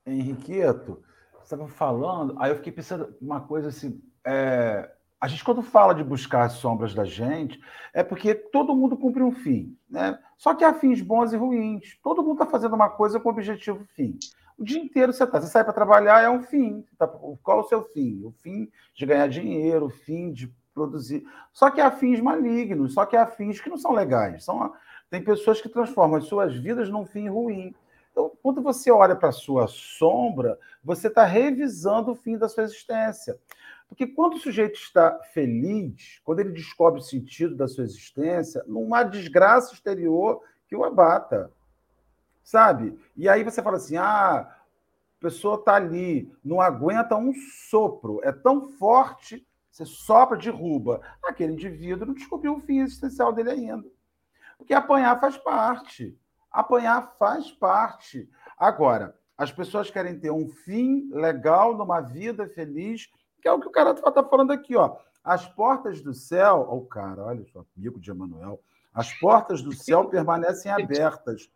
Henriqueto, 0.04 1.02
você 1.32 1.54
estava 1.54 1.68
falando, 1.68 2.34
aí 2.38 2.50
eu 2.50 2.56
fiquei 2.56 2.72
pensando 2.72 3.16
uma 3.20 3.40
coisa 3.40 3.68
assim. 3.68 4.02
É, 4.24 4.90
a 5.20 5.28
gente, 5.28 5.44
quando 5.44 5.62
fala 5.62 5.94
de 5.94 6.02
buscar 6.02 6.44
as 6.44 6.54
sombras 6.54 6.94
da 6.94 7.04
gente, 7.04 7.60
é 7.92 8.02
porque 8.02 8.34
todo 8.34 8.74
mundo 8.74 8.96
cumpre 8.96 9.22
um 9.22 9.32
fim. 9.32 9.76
Né? 9.88 10.18
Só 10.36 10.54
que 10.54 10.64
há 10.64 10.72
fins 10.72 11.02
bons 11.02 11.32
e 11.32 11.36
ruins. 11.36 11.98
Todo 12.02 12.22
mundo 12.22 12.42
está 12.42 12.46
fazendo 12.46 12.74
uma 12.74 12.88
coisa 12.88 13.20
com 13.20 13.28
objetivo 13.28 13.86
fim. 13.94 14.18
O 14.60 14.64
dia 14.64 14.78
inteiro 14.78 15.10
você 15.10 15.24
está. 15.24 15.40
Você 15.40 15.46
sai 15.46 15.64
para 15.64 15.72
trabalhar, 15.72 16.22
é 16.22 16.28
um 16.28 16.42
fim. 16.42 16.84
Tá, 16.98 17.08
qual 17.08 17.60
é 17.60 17.62
o 17.62 17.66
seu 17.66 17.82
fim? 17.82 18.22
O 18.22 18.30
fim 18.30 18.70
de 18.94 19.06
ganhar 19.06 19.26
dinheiro, 19.26 19.86
o 19.86 19.90
fim 19.90 20.30
de 20.30 20.54
produzir. 20.74 21.24
Só 21.50 21.70
que 21.70 21.80
há 21.80 21.90
fins 21.90 22.20
malignos, 22.20 22.92
só 22.92 23.06
que 23.06 23.16
há 23.16 23.26
fins 23.26 23.58
que 23.58 23.70
não 23.70 23.78
são 23.78 23.92
legais. 23.92 24.44
São, 24.44 24.70
tem 25.08 25.24
pessoas 25.24 25.62
que 25.62 25.68
transformam 25.70 26.18
as 26.18 26.26
suas 26.26 26.54
vidas 26.54 26.90
num 26.90 27.06
fim 27.06 27.26
ruim. 27.26 27.74
Então, 28.12 28.32
quando 28.42 28.60
você 28.60 28.90
olha 28.90 29.16
para 29.16 29.30
a 29.30 29.32
sua 29.32 29.66
sombra, 29.66 30.58
você 30.84 31.08
está 31.08 31.24
revisando 31.24 32.10
o 32.10 32.14
fim 32.14 32.36
da 32.36 32.46
sua 32.46 32.64
existência. 32.64 33.38
Porque 33.88 34.06
quando 34.06 34.34
o 34.34 34.38
sujeito 34.38 34.78
está 34.78 35.18
feliz, 35.32 36.20
quando 36.22 36.40
ele 36.40 36.52
descobre 36.52 37.00
o 37.00 37.02
sentido 37.02 37.56
da 37.56 37.66
sua 37.66 37.84
existência, 37.84 38.62
não 38.66 38.94
há 38.94 39.04
desgraça 39.04 39.72
exterior 39.72 40.42
que 40.68 40.76
o 40.76 40.84
abata 40.84 41.50
sabe? 42.50 42.98
E 43.16 43.28
aí 43.28 43.44
você 43.44 43.62
fala 43.62 43.76
assim: 43.76 43.96
ah, 43.96 44.40
a 44.40 45.20
pessoa 45.20 45.54
está 45.54 45.76
ali, 45.76 46.32
não 46.44 46.60
aguenta 46.60 47.16
um 47.16 47.32
sopro, 47.68 48.20
é 48.24 48.32
tão 48.32 48.68
forte, 48.72 49.46
você 49.70 49.86
sopra, 49.86 50.36
derruba. 50.36 51.00
Aquele 51.22 51.52
indivíduo 51.52 52.06
não 52.06 52.14
descobriu 52.14 52.56
o 52.56 52.60
fim 52.60 52.80
existencial 52.80 53.32
dele 53.32 53.50
ainda. 53.50 53.88
Porque 54.58 54.74
apanhar 54.74 55.20
faz 55.20 55.36
parte. 55.36 56.18
Apanhar 56.50 57.14
faz 57.18 57.52
parte. 57.52 58.28
Agora, 58.58 59.16
as 59.38 59.52
pessoas 59.52 59.88
querem 59.88 60.18
ter 60.18 60.32
um 60.32 60.48
fim 60.48 61.08
legal 61.12 61.76
numa 61.76 62.00
vida 62.00 62.48
feliz, 62.48 63.08
que 63.40 63.46
é 63.46 63.52
o 63.52 63.60
que 63.60 63.68
o 63.68 63.70
cara 63.70 63.92
está 63.92 64.24
falando 64.24 64.52
aqui, 64.52 64.74
ó. 64.74 64.96
As 65.22 65.46
portas 65.46 66.02
do 66.02 66.12
céu, 66.12 66.66
ó, 66.68 66.76
o 66.76 66.86
cara, 66.86 67.22
olha 67.24 67.44
só, 67.52 67.64
amigo 67.76 68.00
de 68.00 68.10
Emanuel, 68.10 68.60
as 68.92 69.12
portas 69.20 69.62
do 69.62 69.72
céu 69.72 70.06
permanecem 70.08 70.72
abertas 70.72 71.48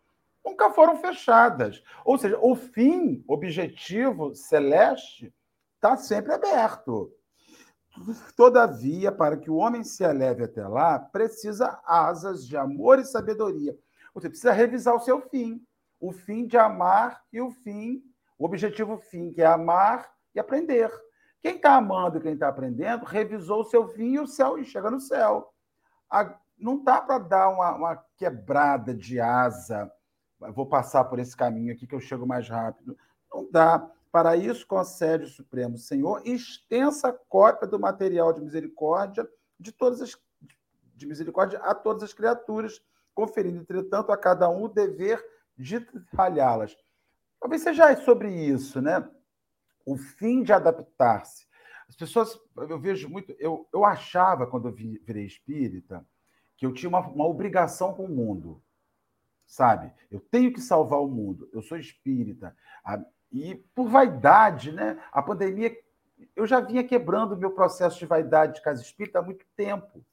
nunca 0.45 0.69
foram 0.69 0.97
fechadas. 0.97 1.83
Ou 2.05 2.17
seja, 2.17 2.37
o 2.39 2.55
fim, 2.55 3.23
objetivo 3.27 4.35
celeste, 4.35 5.33
está 5.75 5.97
sempre 5.97 6.33
aberto. 6.33 7.11
Todavia, 8.35 9.11
para 9.11 9.37
que 9.37 9.49
o 9.49 9.55
homem 9.55 9.83
se 9.83 10.03
eleve 10.03 10.43
até 10.43 10.67
lá, 10.67 10.99
precisa 10.99 11.79
asas 11.85 12.45
de 12.45 12.55
amor 12.55 12.99
e 12.99 13.05
sabedoria. 13.05 13.75
Você 14.13 14.29
precisa 14.29 14.51
revisar 14.51 14.95
o 14.95 14.99
seu 14.99 15.21
fim. 15.21 15.65
O 15.99 16.11
fim 16.11 16.45
de 16.45 16.57
amar 16.57 17.23
e 17.31 17.41
o 17.41 17.49
fim, 17.49 18.03
o 18.37 18.45
objetivo 18.45 18.97
fim, 18.97 19.31
que 19.31 19.41
é 19.41 19.45
amar 19.45 20.11
e 20.35 20.39
aprender. 20.39 20.91
Quem 21.41 21.55
está 21.55 21.75
amando 21.75 22.17
e 22.17 22.21
quem 22.21 22.33
está 22.33 22.49
aprendendo, 22.49 23.05
revisou 23.05 23.61
o 23.61 23.65
seu 23.65 23.87
fim 23.87 24.13
e 24.13 24.19
o 24.19 24.27
céu 24.27 24.57
e 24.57 24.65
chega 24.65 24.91
no 24.91 24.99
céu. 24.99 25.53
Não 26.57 26.83
dá 26.83 27.01
para 27.01 27.17
dar 27.17 27.49
uma, 27.49 27.75
uma 27.75 28.05
quebrada 28.17 28.93
de 28.93 29.19
asa 29.19 29.89
vou 30.39 30.65
passar 30.65 31.05
por 31.05 31.19
esse 31.19 31.35
caminho 31.35 31.73
aqui 31.73 31.87
que 31.87 31.95
eu 31.95 31.99
chego 31.99 32.25
mais 32.25 32.49
rápido. 32.49 32.97
Não 33.33 33.49
dá. 33.51 33.91
Para 34.11 34.37
isso, 34.37 34.65
concede 34.65 35.25
o 35.25 35.29
Supremo 35.29 35.77
Senhor 35.77 36.21
extensa 36.25 37.11
cópia 37.27 37.67
do 37.67 37.77
material 37.77 38.31
de 38.31 38.41
misericórdia 38.41 39.27
de 39.59 39.71
todas 39.71 40.01
as 40.01 40.15
de 40.95 41.05
misericórdia 41.05 41.59
a 41.59 41.75
todas 41.75 42.03
as 42.03 42.13
criaturas, 42.13 42.81
conferindo, 43.13 43.59
entretanto, 43.59 44.11
a 44.11 44.17
cada 44.17 44.49
um 44.49 44.63
o 44.63 44.69
dever 44.69 45.23
de 45.57 45.85
ralhá-las. 46.13 46.75
Talvez 47.39 47.61
seja 47.61 47.95
sobre 47.97 48.29
isso, 48.29 48.81
né? 48.81 49.07
O 49.85 49.97
fim 49.97 50.41
de 50.41 50.53
adaptar-se. 50.53 51.45
As 51.87 51.95
pessoas, 51.95 52.39
eu 52.57 52.79
vejo 52.79 53.07
muito, 53.09 53.35
eu, 53.37 53.67
eu 53.71 53.85
achava, 53.85 54.47
quando 54.47 54.67
eu 54.67 54.73
virei 54.73 55.25
espírita, 55.25 56.05
que 56.57 56.65
eu 56.65 56.73
tinha 56.73 56.89
uma, 56.89 57.05
uma 57.07 57.27
obrigação 57.27 57.93
com 57.93 58.05
o 58.05 58.09
mundo 58.09 58.61
sabe? 59.45 59.91
Eu 60.11 60.19
tenho 60.19 60.51
que 60.51 60.61
salvar 60.61 60.99
o 61.01 61.07
mundo. 61.07 61.49
Eu 61.53 61.61
sou 61.61 61.77
espírita. 61.77 62.55
E 63.31 63.55
por 63.73 63.87
vaidade, 63.87 64.71
né? 64.71 64.97
A 65.11 65.21
pandemia, 65.21 65.75
eu 66.35 66.45
já 66.45 66.59
vinha 66.59 66.83
quebrando 66.83 67.33
o 67.33 67.37
meu 67.37 67.51
processo 67.51 67.99
de 67.99 68.05
vaidade 68.05 68.55
de 68.55 68.61
casa 68.61 68.81
espírita 68.81 69.19
há 69.19 69.21
muito 69.21 69.45
tempo. 69.55 70.03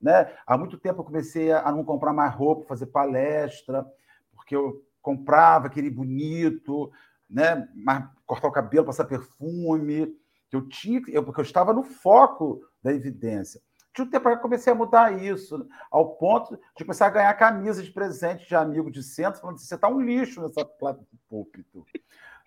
Né? 0.00 0.32
Há 0.44 0.58
muito 0.58 0.78
tempo 0.78 1.00
eu 1.00 1.04
comecei 1.04 1.52
a 1.52 1.70
não 1.70 1.84
comprar 1.84 2.12
mais 2.12 2.34
roupa, 2.34 2.66
fazer 2.66 2.86
palestra, 2.86 3.86
porque 4.32 4.56
eu 4.56 4.84
comprava 5.00 5.68
aquele 5.68 5.88
bonito, 5.88 6.90
né? 7.30 7.68
Mas 7.74 8.04
cortar 8.26 8.48
o 8.48 8.52
cabelo, 8.52 8.86
passar 8.86 9.04
perfume. 9.04 10.16
Eu 10.50 10.68
tinha, 10.68 11.00
eu, 11.08 11.24
porque 11.24 11.40
eu 11.40 11.44
estava 11.44 11.72
no 11.72 11.82
foco 11.82 12.62
da 12.82 12.92
evidência. 12.92 13.60
De 13.94 14.02
um 14.02 14.06
tempo 14.06 14.22
para 14.22 14.38
comecei 14.38 14.72
a 14.72 14.76
mudar 14.76 15.22
isso, 15.22 15.68
ao 15.90 16.16
ponto 16.16 16.58
de 16.76 16.84
começar 16.84 17.06
a 17.06 17.10
ganhar 17.10 17.34
camisa 17.34 17.82
de 17.82 17.90
presente 17.90 18.48
de 18.48 18.54
amigo 18.54 18.90
de 18.90 19.02
centro, 19.02 19.40
falando 19.40 19.56
assim, 19.56 19.66
você 19.66 19.74
está 19.74 19.88
um 19.88 20.00
lixo 20.00 20.40
nessa 20.40 20.64
placa 20.64 21.00
do 21.00 21.18
púlpito. 21.28 21.84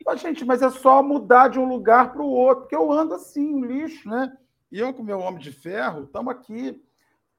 Mas, 0.04 0.22
gente, 0.22 0.43
mas 0.43 0.62
é 0.62 0.70
só 0.70 1.02
mudar 1.02 1.48
de 1.48 1.60
um 1.60 1.68
lugar 1.68 2.12
para 2.12 2.22
o 2.22 2.30
outro, 2.30 2.62
porque 2.64 2.76
eu 2.76 2.91
ando 2.91 3.14
assim, 3.14 3.54
um 3.54 3.64
lixo, 3.64 4.10
né? 4.10 4.36
E 4.72 4.80
eu, 4.80 4.93
com 4.93 5.04
meu 5.04 5.20
homem 5.20 5.39
de 5.39 5.52
ferro, 5.52 6.04
estamos 6.04 6.34
aqui. 6.34 6.84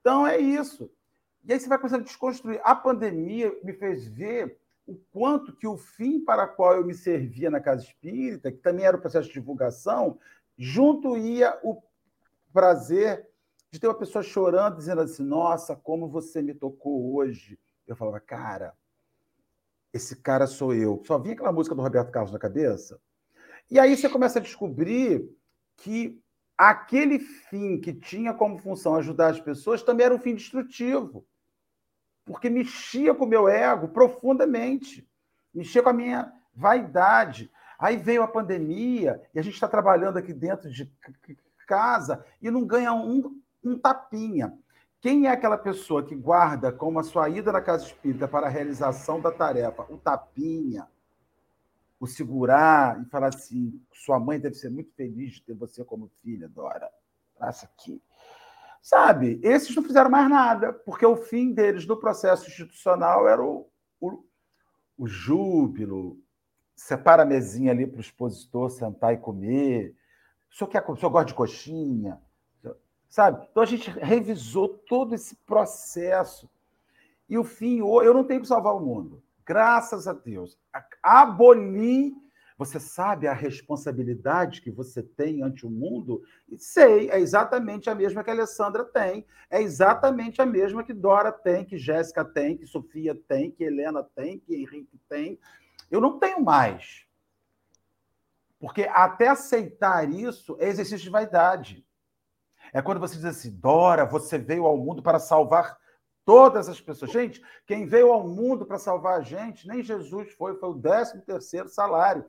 Então 0.01 0.27
é 0.27 0.39
isso. 0.39 0.91
E 1.45 1.53
aí 1.53 1.61
você 1.61 1.69
vai 1.69 1.79
começando 1.79 2.01
a 2.01 2.05
desconstruir. 2.05 2.61
A 2.65 2.75
pandemia 2.75 3.53
me 3.63 3.73
fez 3.73 4.07
ver 4.07 4.59
o 4.87 4.97
quanto 5.13 5.55
que 5.55 5.67
o 5.67 5.77
fim 5.77 6.25
para 6.25 6.47
qual 6.47 6.75
eu 6.75 6.85
me 6.85 6.95
servia 6.95 7.51
na 7.51 7.61
casa 7.61 7.83
espírita, 7.83 8.51
que 8.51 8.59
também 8.59 8.85
era 8.85 8.97
o 8.97 9.01
processo 9.01 9.29
de 9.29 9.35
divulgação, 9.35 10.19
junto 10.57 11.17
ia 11.17 11.59
o 11.63 11.83
prazer 12.53 13.29
de 13.77 13.81
ter 13.81 13.89
uma 13.89 13.95
pessoa 13.95 14.23
chorando, 14.23 14.79
dizendo 14.79 15.03
assim: 15.03 15.23
Nossa, 15.23 15.77
como 15.77 16.09
você 16.09 16.43
me 16.43 16.55
tocou 16.55 17.15
hoje. 17.15 17.59
Eu 17.87 17.95
falava, 17.95 18.19
cara, 18.19 18.75
esse 19.93 20.17
cara 20.17 20.47
sou 20.47 20.75
eu. 20.75 21.03
Só 21.05 21.19
vinha 21.19 21.35
aquela 21.35 21.53
música 21.53 21.75
do 21.75 21.83
Roberto 21.83 22.11
Carlos 22.11 22.33
na 22.33 22.39
cabeça. 22.39 23.01
E 23.71 23.79
aí 23.79 23.97
você 23.97 24.09
começa 24.09 24.39
a 24.39 24.43
descobrir 24.43 25.29
que 25.77 26.21
aquele 26.57 27.19
fim 27.19 27.79
que 27.79 27.93
tinha 27.93 28.33
como 28.33 28.59
função 28.59 28.97
ajudar 28.97 29.29
as 29.29 29.41
pessoas 29.41 29.83
também 29.83 30.07
era 30.07 30.15
um 30.15 30.19
fim 30.19 30.35
destrutivo. 30.35 31.25
Porque 32.25 32.51
mexia 32.51 33.15
com 33.15 33.25
o 33.25 33.29
meu 33.29 33.49
ego 33.49 33.89
profundamente, 33.89 35.09
mexia 35.55 35.83
com 35.83 35.91
a 35.91 35.93
minha 35.93 36.33
vaidade. 36.53 37.53
Aí 37.79 37.97
veio 37.97 38.23
a 38.23 38.29
pandemia 38.29 39.23
e 39.35 39.39
a 39.39 39.43
gente 39.43 39.55
está 39.55 39.69
trabalhando 39.69 40.17
aqui 40.17 40.33
dentro 40.33 40.69
de 40.71 40.91
casa 41.67 42.25
e 42.41 42.51
não 42.51 42.65
ganha 42.65 42.93
um, 42.95 43.41
um 43.69 43.79
tapinha. 43.79 44.57
Quem 45.01 45.27
é 45.27 45.31
aquela 45.31 45.59
pessoa 45.59 46.03
que 46.03 46.15
guarda 46.15 46.73
como 46.73 46.99
a 46.99 47.03
sua 47.03 47.29
ida 47.29 47.53
na 47.53 47.61
casa 47.61 47.85
espírita 47.85 48.27
para 48.27 48.47
a 48.47 48.51
realização 48.51 49.21
da 49.21 49.31
tarefa 49.31 49.87
o 49.91 49.99
tapinha, 49.99 50.89
o 52.01 52.07
segurar 52.07 53.01
e 53.01 53.05
falar 53.07 53.29
assim: 53.29 53.81
sua 53.93 54.19
mãe 54.19 54.41
deve 54.41 54.55
ser 54.55 54.71
muito 54.71 54.93
feliz 54.95 55.35
de 55.35 55.43
ter 55.43 55.55
você 55.55 55.85
como 55.85 56.11
filha, 56.23 56.49
Dora. 56.49 56.91
Passa 57.39 57.67
aqui. 57.67 58.03
Sabe, 58.81 59.41
esses 59.43 59.75
não 59.75 59.83
fizeram 59.83 60.09
mais 60.09 60.31
nada, 60.31 60.73
porque 60.73 61.05
o 61.05 61.17
fim 61.17 61.53
deles 61.53 61.87
no 61.87 61.99
processo 61.99 62.49
institucional 62.49 63.29
era 63.29 63.43
o, 63.43 63.69
o, 64.01 64.25
o 64.97 65.09
júbilo, 65.09 66.21
separa 66.77 67.25
a 67.25 67.27
mesinha 67.27 67.73
ali 67.73 67.87
para 67.87 67.99
o 67.99 68.01
expositor 68.01 68.71
sentar 68.71 69.13
e 69.13 69.17
comer. 69.17 69.97
O 70.51 70.55
senhor, 70.55 70.71
quer, 70.71 70.85
o 70.89 70.97
senhor 70.97 71.11
gosta 71.11 71.27
de 71.27 71.35
coxinha? 71.35 72.21
Sabe? 73.09 73.47
Então 73.51 73.63
a 73.63 73.67
gente 73.67 73.91
revisou 73.91 74.69
todo 74.69 75.15
esse 75.15 75.37
processo. 75.37 76.51
E 77.29 77.39
o 77.39 77.45
fim, 77.45 77.79
eu 77.79 78.15
não 78.15 78.25
tenho 78.25 78.41
que 78.41 78.49
salvar 78.49 78.75
o 78.75 78.81
mundo. 78.81 79.23
Graças 79.45 80.07
a 80.07 80.13
Deus. 80.13 80.59
Aboli. 81.03 82.15
Você 82.59 82.81
sabe 82.81 83.27
a 83.27 83.35
responsabilidade 83.35 84.63
que 84.63 84.71
você 84.71 85.03
tem 85.03 85.43
ante 85.43 85.67
o 85.67 85.71
mundo? 85.71 86.23
E 86.49 86.57
sei, 86.57 87.11
é 87.11 87.21
exatamente 87.21 87.91
a 87.91 87.95
mesma 87.95 88.25
que 88.25 88.31
a 88.31 88.33
Alessandra 88.33 88.83
tem, 88.83 89.27
é 89.51 89.61
exatamente 89.61 90.41
a 90.41 90.47
mesma 90.47 90.83
que 90.83 90.95
Dora 90.95 91.31
tem, 91.31 91.67
que 91.67 91.77
Jéssica 91.77 92.25
tem, 92.25 92.57
que 92.57 92.67
Sofia 92.67 93.15
tem, 93.15 93.51
que 93.51 93.63
Helena 93.63 94.03
tem, 94.03 94.39
que 94.39 94.55
Henrique 94.55 94.99
tem. 95.07 95.39
Eu 95.91 96.01
não 96.01 96.19
tenho 96.19 96.43
mais. 96.43 97.07
Porque 98.59 98.85
até 98.85 99.29
aceitar 99.29 100.11
isso 100.11 100.57
é 100.59 100.67
exercício 100.67 101.05
de 101.05 101.11
vaidade. 101.11 101.86
É 102.73 102.83
quando 102.83 103.01
você 103.01 103.17
diz 103.17 103.25
assim, 103.25 103.51
Dora, 103.51 104.05
você 104.05 104.39
veio 104.39 104.65
ao 104.67 104.77
mundo 104.77 105.03
para 105.03 105.19
salvar 105.19 105.79
todas 106.25 106.69
as 106.69 106.81
pessoas. 106.81 107.13
Gente, 107.13 107.43
quem 107.67 107.87
veio 107.87 108.13
ao 108.13 108.27
mundo 108.27 108.67
para 108.67 108.79
salvar 108.79 109.19
a 109.19 109.23
gente, 109.23 109.69
nem 109.69 109.83
Jesus 109.83 110.33
foi, 110.33 110.57
foi 110.57 110.69
o 110.69 110.81
13 110.81 111.21
terceiro 111.23 111.69
salário. 111.69 112.25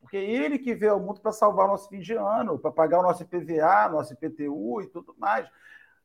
Porque 0.00 0.16
ele 0.16 0.58
que 0.58 0.74
veio 0.74 0.92
ao 0.92 1.00
mundo 1.00 1.20
para 1.20 1.32
salvar 1.32 1.66
o 1.66 1.70
nosso 1.70 1.88
fim 1.88 2.00
de 2.00 2.14
ano, 2.14 2.58
para 2.58 2.70
pagar 2.70 3.00
o 3.00 3.02
nosso 3.02 3.22
IPVA, 3.22 3.88
nosso 3.88 4.12
IPTU 4.12 4.82
e 4.82 4.86
tudo 4.88 5.14
mais. 5.18 5.48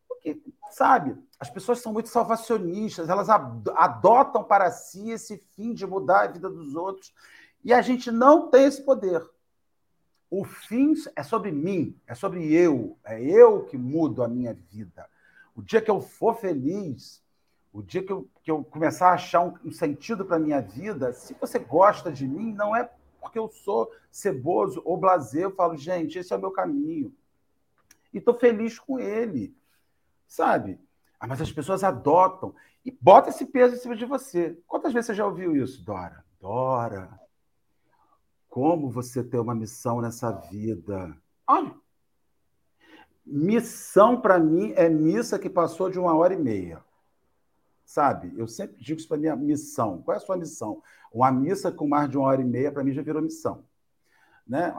Porque, 0.07 0.41
sabe, 0.71 1.17
as 1.39 1.49
pessoas 1.49 1.79
são 1.79 1.91
muito 1.91 2.09
salvacionistas, 2.09 3.09
elas 3.09 3.27
adotam 3.29 4.43
para 4.43 4.69
si 4.71 5.11
esse 5.11 5.37
fim 5.55 5.73
de 5.73 5.85
mudar 5.85 6.21
a 6.21 6.27
vida 6.27 6.49
dos 6.49 6.75
outros. 6.75 7.13
E 7.63 7.73
a 7.73 7.81
gente 7.81 8.11
não 8.11 8.49
tem 8.49 8.65
esse 8.65 8.83
poder. 8.83 9.23
O 10.31 10.45
fim 10.45 10.93
é 11.13 11.21
sobre 11.23 11.51
mim, 11.51 11.93
é 12.07 12.15
sobre 12.15 12.53
eu, 12.53 12.97
é 13.03 13.21
eu 13.21 13.65
que 13.65 13.77
mudo 13.77 14.23
a 14.23 14.29
minha 14.29 14.53
vida. 14.53 15.05
O 15.53 15.61
dia 15.61 15.81
que 15.81 15.91
eu 15.91 15.99
for 15.99 16.35
feliz, 16.35 17.21
o 17.73 17.83
dia 17.83 18.01
que 18.01 18.13
eu, 18.13 18.25
que 18.41 18.49
eu 18.49 18.63
começar 18.63 19.09
a 19.09 19.15
achar 19.15 19.41
um, 19.41 19.53
um 19.65 19.71
sentido 19.73 20.23
para 20.23 20.37
a 20.37 20.39
minha 20.39 20.61
vida, 20.61 21.11
se 21.11 21.33
você 21.33 21.59
gosta 21.59 22.09
de 22.09 22.25
mim, 22.25 22.53
não 22.53 22.73
é 22.73 22.89
porque 23.19 23.37
eu 23.37 23.49
sou 23.49 23.91
ceboso 24.09 24.81
ou 24.85 24.95
blazer, 24.95 25.43
eu 25.43 25.51
falo, 25.51 25.75
gente, 25.75 26.17
esse 26.17 26.31
é 26.31 26.37
o 26.37 26.39
meu 26.39 26.51
caminho. 26.51 27.13
E 28.13 28.17
estou 28.17 28.33
feliz 28.33 28.79
com 28.79 28.97
ele. 28.97 29.53
Sabe? 30.25 30.79
Ah, 31.19 31.27
mas 31.27 31.41
as 31.41 31.51
pessoas 31.51 31.83
adotam 31.83 32.55
e 32.85 32.91
bota 33.01 33.29
esse 33.29 33.45
peso 33.45 33.75
em 33.75 33.77
cima 33.77 33.97
de 33.97 34.05
você. 34.05 34.57
Quantas 34.65 34.93
vezes 34.93 35.07
você 35.07 35.13
já 35.13 35.25
ouviu 35.25 35.55
isso, 35.55 35.83
Dora? 35.83 36.23
Dora, 36.39 37.19
como 38.51 38.89
você 38.89 39.23
ter 39.23 39.39
uma 39.39 39.55
missão 39.55 40.01
nessa 40.01 40.29
vida. 40.29 41.17
Olha, 41.47 41.73
missão 43.25 44.19
para 44.19 44.37
mim 44.37 44.73
é 44.75 44.89
missa 44.89 45.39
que 45.39 45.49
passou 45.49 45.89
de 45.89 45.97
uma 45.97 46.13
hora 46.13 46.33
e 46.33 46.37
meia. 46.37 46.83
Sabe? 47.85 48.33
Eu 48.37 48.49
sempre 48.49 48.75
digo 48.77 48.99
isso 48.99 49.07
para 49.07 49.17
minha 49.17 49.37
missão. 49.37 50.01
Qual 50.01 50.13
é 50.13 50.17
a 50.17 50.21
sua 50.21 50.35
missão? 50.35 50.83
Uma 51.13 51.31
missa 51.31 51.71
com 51.71 51.87
mais 51.87 52.09
de 52.09 52.17
uma 52.17 52.27
hora 52.27 52.41
e 52.41 52.45
meia, 52.45 52.71
para 52.73 52.83
mim, 52.83 52.91
já 52.91 53.01
virou 53.01 53.21
missão. 53.21 53.63
Né? 54.45 54.75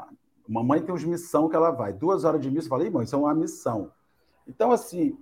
Mamãe 0.47 0.83
tem 0.83 0.95
uns 0.95 1.05
missão 1.05 1.49
que 1.49 1.57
ela 1.57 1.71
vai. 1.71 1.95
Duas 1.95 2.25
horas 2.25 2.43
de 2.43 2.51
missa, 2.51 2.67
eu 2.67 2.71
falei, 2.71 2.91
mãe, 2.91 3.05
isso 3.05 3.15
é 3.15 3.19
uma 3.19 3.35
missão. 3.35 3.91
Então, 4.47 4.71
assim, 4.71 5.19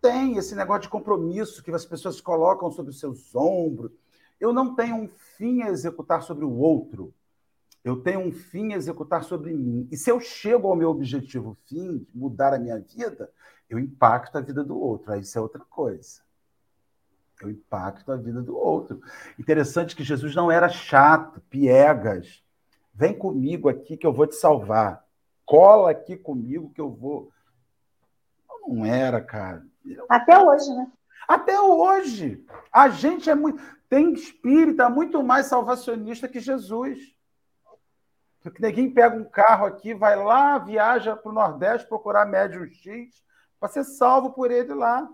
tem 0.00 0.36
esse 0.36 0.56
negócio 0.56 0.82
de 0.82 0.88
compromisso 0.88 1.62
que 1.62 1.70
as 1.70 1.84
pessoas 1.84 2.20
colocam 2.20 2.68
sobre 2.68 2.90
os 2.90 2.98
seus 2.98 3.32
ombros. 3.32 3.92
Eu 4.40 4.52
não 4.52 4.74
tenho 4.74 4.96
um 4.96 5.08
fim 5.08 5.62
a 5.62 5.68
executar 5.68 6.22
sobre 6.22 6.44
o 6.44 6.52
outro. 6.52 7.14
Eu 7.84 7.96
tenho 7.96 8.20
um 8.20 8.30
fim 8.30 8.72
a 8.72 8.76
executar 8.76 9.24
sobre 9.24 9.52
mim. 9.52 9.88
E 9.90 9.96
se 9.96 10.10
eu 10.10 10.20
chego 10.20 10.68
ao 10.68 10.76
meu 10.76 10.90
objetivo 10.90 11.56
fim, 11.66 12.06
mudar 12.14 12.54
a 12.54 12.58
minha 12.58 12.78
vida, 12.78 13.30
eu 13.68 13.78
impacto 13.78 14.36
a 14.36 14.40
vida 14.40 14.62
do 14.62 14.78
outro. 14.78 15.12
Aí 15.12 15.20
isso 15.20 15.36
é 15.36 15.40
outra 15.40 15.64
coisa. 15.68 16.20
Eu 17.40 17.50
impacto 17.50 18.12
a 18.12 18.16
vida 18.16 18.40
do 18.40 18.56
outro. 18.56 19.00
Interessante 19.36 19.96
que 19.96 20.04
Jesus 20.04 20.34
não 20.34 20.50
era 20.50 20.68
chato, 20.68 21.40
piegas. 21.50 22.42
Vem 22.94 23.16
comigo 23.16 23.68
aqui 23.68 23.96
que 23.96 24.06
eu 24.06 24.12
vou 24.12 24.26
te 24.26 24.36
salvar. 24.36 25.04
Cola 25.44 25.90
aqui 25.90 26.16
comigo 26.16 26.70
que 26.72 26.80
eu 26.80 26.90
vou. 26.90 27.32
Não 28.66 28.86
era, 28.86 29.20
cara. 29.20 29.66
Até 30.08 30.38
hoje, 30.38 30.72
né? 30.72 30.92
Até 31.26 31.60
hoje. 31.60 32.44
A 32.72 32.88
gente 32.88 33.28
é 33.28 33.34
muito. 33.34 33.60
Tem 33.88 34.12
espírita 34.12 34.88
muito 34.88 35.22
mais 35.22 35.46
salvacionista 35.46 36.28
que 36.28 36.38
Jesus. 36.38 37.12
Porque 38.42 38.62
ninguém 38.62 38.92
pega 38.92 39.16
um 39.16 39.24
carro 39.24 39.66
aqui, 39.66 39.94
vai 39.94 40.16
lá, 40.16 40.58
viaja 40.58 41.16
para 41.16 41.30
o 41.30 41.34
Nordeste 41.34 41.86
procurar 41.86 42.26
médium 42.26 42.66
X 42.66 43.22
para 43.60 43.68
ser 43.68 43.84
salvo 43.84 44.32
por 44.32 44.50
ele 44.50 44.74
lá. 44.74 45.08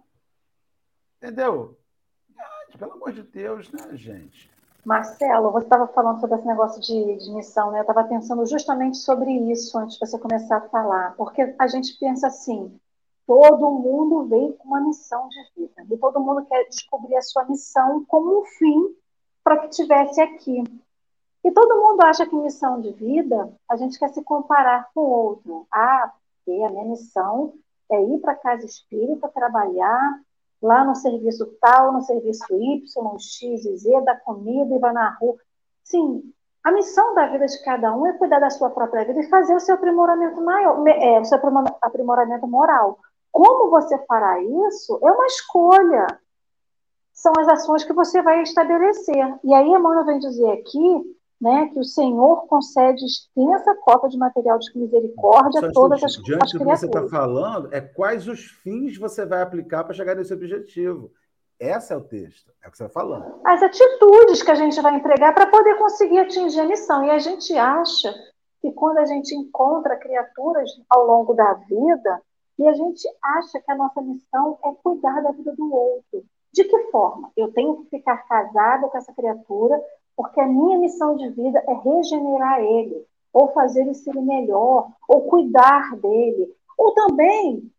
Entendeu? 1.18 1.78
Pelo 2.78 2.92
amor 2.92 3.12
de 3.12 3.22
Deus, 3.22 3.70
né, 3.72 3.96
gente? 3.96 4.50
Marcelo, 4.84 5.50
você 5.50 5.66
estava 5.66 5.86
falando 5.88 6.20
sobre 6.20 6.38
esse 6.38 6.46
negócio 6.46 6.80
de, 6.80 7.16
de 7.16 7.30
missão, 7.32 7.70
né? 7.70 7.80
Eu 7.80 7.82
estava 7.82 8.04
pensando 8.04 8.46
justamente 8.46 8.96
sobre 8.98 9.30
isso 9.50 9.76
antes 9.76 9.98
de 9.98 10.06
você 10.06 10.18
começar 10.18 10.58
a 10.58 10.68
falar. 10.68 11.14
Porque 11.16 11.54
a 11.58 11.66
gente 11.66 11.98
pensa 11.98 12.28
assim: 12.28 12.80
todo 13.26 13.70
mundo 13.70 14.26
veio 14.28 14.54
com 14.54 14.68
uma 14.68 14.80
missão 14.80 15.28
de 15.28 15.60
vida. 15.60 15.86
E 15.90 15.98
todo 15.98 16.20
mundo 16.20 16.46
quer 16.46 16.64
descobrir 16.68 17.16
a 17.16 17.22
sua 17.22 17.44
missão 17.44 18.04
como 18.06 18.40
um 18.40 18.44
fim 18.44 18.94
para 19.44 19.58
que 19.58 19.68
tivesse 19.68 20.20
aqui. 20.20 20.62
E 21.44 21.50
todo 21.52 21.80
mundo 21.80 22.02
acha 22.02 22.26
que 22.26 22.34
missão 22.34 22.80
de 22.80 22.92
vida, 22.92 23.52
a 23.68 23.76
gente 23.76 23.98
quer 23.98 24.08
se 24.08 24.22
comparar 24.22 24.88
com 24.94 25.00
o 25.00 25.10
outro. 25.10 25.66
Ah, 25.72 26.12
porque 26.44 26.62
a 26.62 26.70
minha 26.70 26.84
missão 26.84 27.54
é 27.90 28.02
ir 28.02 28.18
para 28.18 28.32
a 28.32 28.36
casa 28.36 28.66
espírita, 28.66 29.28
trabalhar 29.28 30.20
lá 30.60 30.84
no 30.84 30.94
serviço 30.94 31.46
tal, 31.60 31.92
no 31.92 32.02
serviço 32.02 32.44
Y, 32.50 33.18
X 33.18 33.62
Z, 33.62 34.00
da 34.02 34.16
comida 34.16 34.74
e 34.74 34.78
vai 34.78 34.92
na 34.92 35.10
rua. 35.10 35.36
Sim, 35.84 36.32
a 36.64 36.72
missão 36.72 37.14
da 37.14 37.26
vida 37.26 37.46
de 37.46 37.62
cada 37.62 37.94
um 37.94 38.06
é 38.06 38.12
cuidar 38.12 38.40
da 38.40 38.50
sua 38.50 38.68
própria 38.70 39.04
vida 39.04 39.20
e 39.20 39.28
fazer 39.28 39.54
o 39.54 39.60
seu 39.60 39.76
aprimoramento 39.76 40.40
maior, 40.42 40.86
é, 40.86 41.20
o 41.20 41.24
seu 41.24 41.38
aprimoramento 41.80 42.46
moral. 42.46 42.98
Como 43.30 43.70
você 43.70 43.96
fará 44.06 44.42
isso 44.42 44.98
é 45.02 45.10
uma 45.10 45.26
escolha. 45.26 46.06
São 47.12 47.32
as 47.38 47.48
ações 47.48 47.84
que 47.84 47.92
você 47.92 48.22
vai 48.22 48.42
estabelecer. 48.42 49.38
E 49.42 49.54
aí, 49.54 49.68
Emmanuel 49.68 50.04
vem 50.04 50.18
dizer 50.18 50.50
aqui 50.52 51.17
né, 51.40 51.68
que 51.72 51.78
o 51.78 51.84
Senhor 51.84 52.46
concede 52.46 53.04
extensa 53.04 53.74
cota 53.76 54.08
de 54.08 54.18
material 54.18 54.58
de 54.58 54.76
misericórdia 54.76 55.68
a 55.68 55.72
todas 55.72 56.02
as, 56.02 56.12
diante 56.14 56.44
as 56.44 56.52
criaturas. 56.52 56.52
Diante 56.52 56.52
do 56.52 56.58
que 56.58 56.64
você 56.64 56.86
está 56.86 57.08
falando, 57.08 57.72
é 57.72 57.80
quais 57.80 58.26
os 58.26 58.44
fins 58.44 58.98
você 58.98 59.24
vai 59.24 59.42
aplicar 59.42 59.84
para 59.84 59.94
chegar 59.94 60.16
nesse 60.16 60.34
objetivo. 60.34 61.12
Esse 61.60 61.92
é 61.92 61.96
o 61.96 62.00
texto, 62.00 62.52
é 62.62 62.68
o 62.68 62.70
que 62.70 62.76
você 62.76 62.84
está 62.84 63.00
falando. 63.00 63.40
As 63.44 63.62
atitudes 63.62 64.42
que 64.42 64.50
a 64.50 64.54
gente 64.54 64.80
vai 64.80 64.94
empregar 64.96 65.34
para 65.34 65.46
poder 65.46 65.76
conseguir 65.76 66.18
atingir 66.18 66.60
a 66.60 66.66
missão. 66.66 67.04
E 67.04 67.10
a 67.10 67.18
gente 67.18 67.56
acha 67.56 68.12
que 68.60 68.72
quando 68.72 68.98
a 68.98 69.04
gente 69.04 69.34
encontra 69.34 69.96
criaturas 69.96 70.70
ao 70.88 71.06
longo 71.06 71.34
da 71.34 71.54
vida, 71.54 72.22
e 72.58 72.66
a 72.66 72.72
gente 72.72 73.08
acha 73.22 73.60
que 73.60 73.70
a 73.70 73.76
nossa 73.76 74.00
missão 74.00 74.58
é 74.64 74.72
cuidar 74.82 75.20
da 75.22 75.30
vida 75.30 75.54
do 75.54 75.72
outro. 75.72 76.24
De 76.52 76.64
que 76.64 76.78
forma? 76.90 77.30
Eu 77.36 77.52
tenho 77.52 77.76
que 77.76 77.90
ficar 77.90 78.16
casada 78.26 78.88
com 78.88 78.98
essa 78.98 79.12
criatura 79.12 79.80
porque 80.18 80.40
a 80.40 80.46
minha 80.48 80.76
missão 80.76 81.14
de 81.14 81.28
vida 81.30 81.62
é 81.68 81.74
regenerar 81.74 82.58
ele, 82.58 83.06
ou 83.32 83.52
fazer 83.52 83.82
ele 83.82 83.94
ser 83.94 84.14
melhor, 84.14 84.90
ou 85.08 85.28
cuidar 85.28 85.94
dele, 85.94 86.52
ou 86.76 86.92
também 86.92 87.70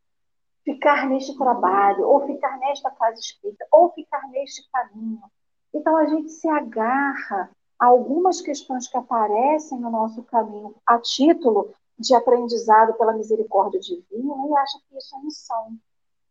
ficar 0.64 1.10
neste 1.10 1.38
trabalho, 1.38 2.08
ou 2.08 2.26
ficar 2.26 2.58
nesta 2.60 2.90
casa 2.92 3.20
espírita, 3.20 3.68
ou 3.70 3.92
ficar 3.92 4.26
neste 4.30 4.64
caminho. 4.72 5.22
Então 5.74 5.98
a 5.98 6.06
gente 6.06 6.30
se 6.30 6.48
agarra 6.48 7.52
algumas 7.78 8.40
questões 8.40 8.88
que 8.88 8.96
aparecem 8.96 9.78
no 9.78 9.92
nosso 9.92 10.24
caminho 10.24 10.74
a 10.86 10.98
título 10.98 11.74
de 12.00 12.16
aprendizado 12.16 12.94
pela 12.94 13.12
misericórdia 13.12 13.82
divina 13.82 14.34
e 14.48 14.58
acha 14.58 14.80
que 14.88 14.98
isso 14.98 15.14
é 15.14 15.20
missão. 15.26 15.74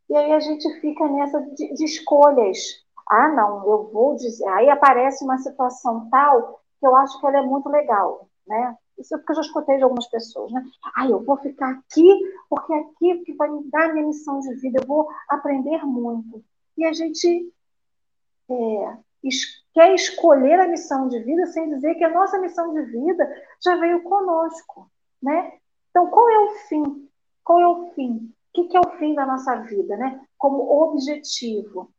E 0.09 0.17
aí 0.17 0.33
a 0.33 0.41
gente 0.41 0.81
fica 0.81 1.07
nessa 1.07 1.39
de, 1.43 1.75
de 1.75 1.85
escolhas. 1.85 2.83
Ah, 3.11 3.29
não, 3.29 3.69
eu 3.69 3.91
vou 3.93 4.17
dizer. 4.17 4.47
Aí 4.49 4.69
aparece 4.69 5.25
uma 5.25 5.39
situação 5.39 6.09
tal 6.11 6.61
que 6.79 6.87
eu 6.87 6.95
acho 6.97 7.19
que 7.21 7.27
ela 7.27 7.39
é 7.39 7.43
muito 7.43 7.69
legal, 7.69 8.29
né? 8.47 8.77
Isso 8.99 9.15
é 9.15 9.19
porque 9.19 9.33
eu 9.33 9.37
já 9.37 9.43
escutei 9.43 9.77
de 9.77 9.83
algumas 9.85 10.09
pessoas, 10.09 10.51
né? 10.53 10.65
Ah, 10.97 11.07
eu 11.07 11.25
vou 11.25 11.37
ficar 11.39 11.71
aqui 11.71 12.21
porque 12.51 12.73
é 12.73 12.79
aqui 12.81 13.25
que 13.25 13.35
vai 13.35 13.49
me 13.49 13.71
dar 13.71 13.93
minha 13.93 14.07
missão 14.07 14.41
de 14.41 14.55
vida, 14.55 14.81
eu 14.81 14.87
vou 14.87 15.09
aprender 15.29 15.85
muito. 15.85 16.43
E 16.77 16.85
a 16.85 16.93
gente 16.93 17.53
é, 18.51 18.97
quer 19.75 19.95
escolher 19.95 20.61
a 20.61 20.69
missão 20.69 21.09
de 21.09 21.21
vida 21.21 21.47
sem 21.47 21.69
dizer 21.71 21.95
que 21.95 22.05
a 22.05 22.11
nossa 22.11 22.39
missão 22.39 22.73
de 22.75 22.83
vida 22.83 23.29
já 23.63 23.77
veio 23.77 24.03
conosco, 24.03 24.91
né? 25.23 25.59
Então, 25.91 26.11
qual 26.11 26.29
é 26.29 26.39
o 26.39 26.51
fim? 26.69 27.09
Qual 27.45 27.61
é 27.61 27.69
o 27.69 27.91
fim? 27.93 28.33
O 28.57 28.69
que 28.69 28.77
é 28.77 28.81
o 28.81 28.99
fim 28.99 29.15
da 29.15 29.25
nossa 29.25 29.55
vida, 29.63 29.97
né? 29.97 30.21
Como 30.37 30.83
objetivo? 30.83 31.91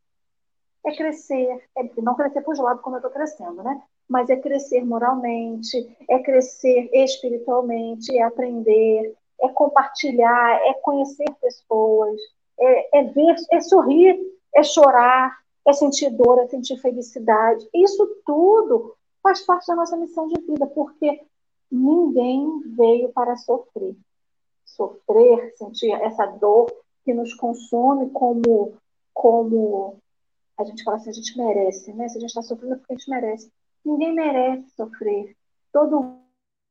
É 0.84 0.96
crescer, 0.96 1.62
é 1.76 1.90
não 2.00 2.14
crescer 2.14 2.40
para 2.40 2.52
os 2.52 2.58
lados 2.58 2.82
como 2.82 2.96
eu 2.96 3.00
estou 3.00 3.12
crescendo, 3.12 3.62
né? 3.62 3.82
Mas 4.08 4.30
é 4.30 4.36
crescer 4.36 4.84
moralmente, 4.84 5.96
é 6.08 6.18
crescer 6.18 6.90
espiritualmente, 6.92 8.16
é 8.16 8.22
aprender, 8.22 9.14
é 9.40 9.48
compartilhar, 9.48 10.60
é 10.66 10.74
conhecer 10.74 11.30
pessoas, 11.40 12.18
é, 12.58 12.98
é 13.00 13.04
ver, 13.04 13.36
é 13.52 13.60
sorrir, 13.60 14.18
é 14.54 14.62
chorar, 14.62 15.38
é 15.66 15.72
sentir 15.72 16.10
dor, 16.10 16.38
é 16.38 16.48
sentir 16.48 16.76
felicidade. 16.78 17.68
Isso 17.74 18.06
tudo 18.24 18.96
faz 19.22 19.40
parte 19.42 19.66
da 19.66 19.76
nossa 19.76 19.96
missão 19.96 20.28
de 20.28 20.40
vida, 20.42 20.66
porque 20.66 21.22
ninguém 21.70 22.60
veio 22.76 23.10
para 23.10 23.36
sofrer. 23.36 23.94
Sofrer, 24.64 25.52
sentir 25.56 25.92
essa 25.92 26.26
dor 26.26 26.72
que 27.04 27.14
nos 27.14 27.34
consome 27.34 28.10
como, 28.10 28.74
como 29.12 29.96
a 30.60 30.64
gente 30.64 30.82
fala 30.82 30.96
assim, 30.96 31.10
a 31.10 31.14
gente 31.14 31.36
merece, 31.36 31.92
né? 31.92 32.08
Se 32.08 32.18
a 32.18 32.20
gente 32.20 32.30
está 32.30 32.42
sofrendo 32.42 32.74
é 32.74 32.76
porque 32.76 32.92
a 32.92 32.96
gente 32.96 33.10
merece. 33.10 33.52
Ninguém 33.84 34.14
merece 34.14 34.70
sofrer. 34.70 35.36
Todo 35.72 36.18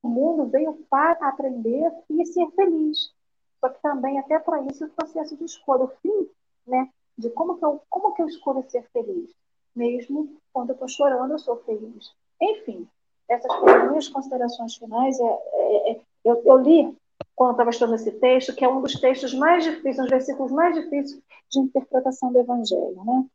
mundo 0.04 0.46
veio 0.46 0.74
para 0.90 1.28
aprender 1.28 1.92
e 2.10 2.26
ser 2.26 2.48
feliz. 2.52 3.14
Só 3.60 3.70
que 3.70 3.82
também, 3.82 4.20
até 4.20 4.40
para 4.40 4.62
isso, 4.64 4.86
o 4.86 4.90
processo 4.90 5.36
de 5.36 5.44
escolha, 5.44 5.84
o 5.84 5.92
fim, 6.02 6.30
né? 6.66 6.90
de 7.20 7.30
como 7.32 7.58
que 7.58 7.66
eu, 7.66 7.82
como 7.90 8.14
que 8.14 8.22
eu 8.22 8.28
escolho 8.28 8.64
ser 8.70 8.88
feliz. 8.94 9.30
Mesmo 9.76 10.38
quando 10.54 10.70
eu 10.70 10.74
estou 10.74 10.88
chorando, 10.88 11.32
eu 11.32 11.40
sou 11.40 11.58
feliz. 11.58 12.14
Enfim, 12.42 12.88
essas 13.28 13.54
foram 13.56 13.90
minhas 13.90 14.08
considerações 14.08 14.76
finais. 14.76 15.20
É, 15.20 15.24
é, 15.24 15.92
é, 15.92 16.02
eu, 16.24 16.42
eu, 16.46 16.58
li, 16.58 16.98
quando 17.36 17.52
estava 17.52 17.70
estudando 17.70 17.96
esse 17.96 18.12
texto, 18.14 18.56
que 18.56 18.64
é 18.64 18.70
um 18.70 18.82
dos 18.82 19.00
textos 19.00 19.34
mais 19.34 19.64
difíceis, 19.64 20.00
um 20.00 20.04
dos 20.04 20.10
versículos 20.10 20.52
mais 20.52 20.76
difíceis 20.76 21.22
de 21.50 21.60
interpretação 21.60 22.32
do 22.32 22.40
Evangelho. 22.40 23.04
Né? 23.04 23.26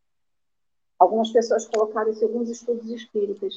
Algumas 1.05 1.31
pessoas 1.31 1.67
colocaram 1.67 2.11
isso 2.11 2.25
em 2.25 2.29
alguns 2.29 2.49
estudos 2.49 2.91
espíritas. 2.91 3.55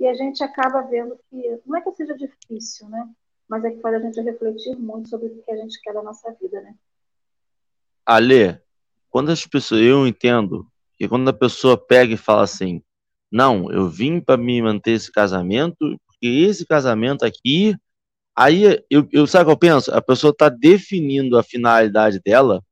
E 0.00 0.06
a 0.06 0.14
gente 0.14 0.42
acaba 0.42 0.82
vendo 0.82 1.18
que, 1.28 1.60
não 1.66 1.76
é 1.76 1.82
que 1.82 1.92
seja 1.92 2.16
difícil, 2.16 2.88
né? 2.88 3.08
mas 3.48 3.64
é 3.64 3.70
que 3.70 3.80
faz 3.80 3.94
a 3.94 3.98
gente 4.00 4.20
refletir 4.20 4.76
muito 4.76 5.08
sobre 5.08 5.28
o 5.28 5.42
que 5.42 5.50
a 5.50 5.56
gente 5.56 5.80
quer 5.80 5.92
da 5.92 6.02
nossa 6.02 6.34
vida. 6.40 6.60
Né? 6.60 6.74
Ale, 8.04 8.58
quando 9.10 9.30
as 9.30 9.46
pessoas, 9.46 9.82
eu 9.82 10.06
entendo 10.06 10.66
que 10.96 11.08
quando 11.08 11.28
a 11.28 11.32
pessoa 11.32 11.76
pega 11.76 12.14
e 12.14 12.16
fala 12.16 12.42
assim, 12.42 12.82
não, 13.30 13.70
eu 13.70 13.88
vim 13.88 14.20
para 14.20 14.36
me 14.36 14.60
manter 14.62 14.92
esse 14.92 15.12
casamento, 15.12 15.76
porque 16.06 16.26
esse 16.26 16.66
casamento 16.66 17.24
aqui, 17.24 17.76
aí 18.34 18.82
eu, 18.90 19.06
eu 19.12 19.26
sabe 19.26 19.44
o 19.44 19.46
que 19.46 19.52
eu 19.52 19.70
penso? 19.70 19.92
A 19.92 20.00
pessoa 20.00 20.30
está 20.30 20.48
definindo 20.48 21.38
a 21.38 21.42
finalidade 21.42 22.20
dela, 22.20 22.62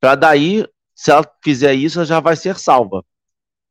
para 0.00 0.14
daí, 0.16 0.66
se 0.94 1.10
ela 1.10 1.24
fizer 1.42 1.74
isso, 1.74 1.98
ela 1.98 2.06
já 2.06 2.20
vai 2.20 2.36
ser 2.36 2.58
salva. 2.58 3.04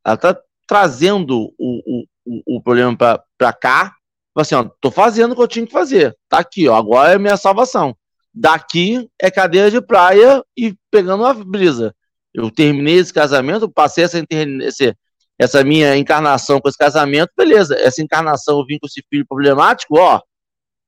Ela 0.06 0.16
está 0.16 0.40
trazendo 0.68 1.54
o, 1.58 2.06
o, 2.26 2.58
o 2.58 2.62
problema 2.62 2.96
para 2.96 3.54
cá, 3.54 3.96
assim, 4.36 4.56
ó, 4.56 4.64
tô 4.80 4.92
fazendo 4.92 5.32
o 5.32 5.36
que 5.36 5.42
eu 5.42 5.48
tinha 5.48 5.66
que 5.66 5.72
fazer, 5.72 6.16
tá 6.30 6.40
aqui, 6.40 6.68
ó, 6.68 6.76
agora 6.76 7.14
é 7.14 7.18
minha 7.18 7.38
salvação. 7.38 7.96
Daqui 8.34 9.10
é 9.20 9.32
cadeira 9.32 9.72
de 9.72 9.82
praia 9.82 10.44
e 10.56 10.76
pegando 10.92 11.24
uma 11.24 11.34
brisa. 11.34 11.94
Eu 12.34 12.52
terminei 12.52 12.98
esse 12.98 13.12
casamento, 13.12 13.70
passei 13.70 14.04
essa, 14.04 14.24
essa, 14.62 14.96
essa 15.38 15.64
minha 15.64 15.98
encarnação 15.98 16.62
com 16.62 16.70
esse 16.70 16.78
casamento, 16.78 17.32
beleza, 17.36 17.76
essa 17.76 18.02
encarnação 18.02 18.60
eu 18.60 18.66
vim 18.66 18.78
com 18.78 18.86
esse 18.86 19.04
filho 19.10 19.26
problemático, 19.28 19.98
ó, 19.98 20.22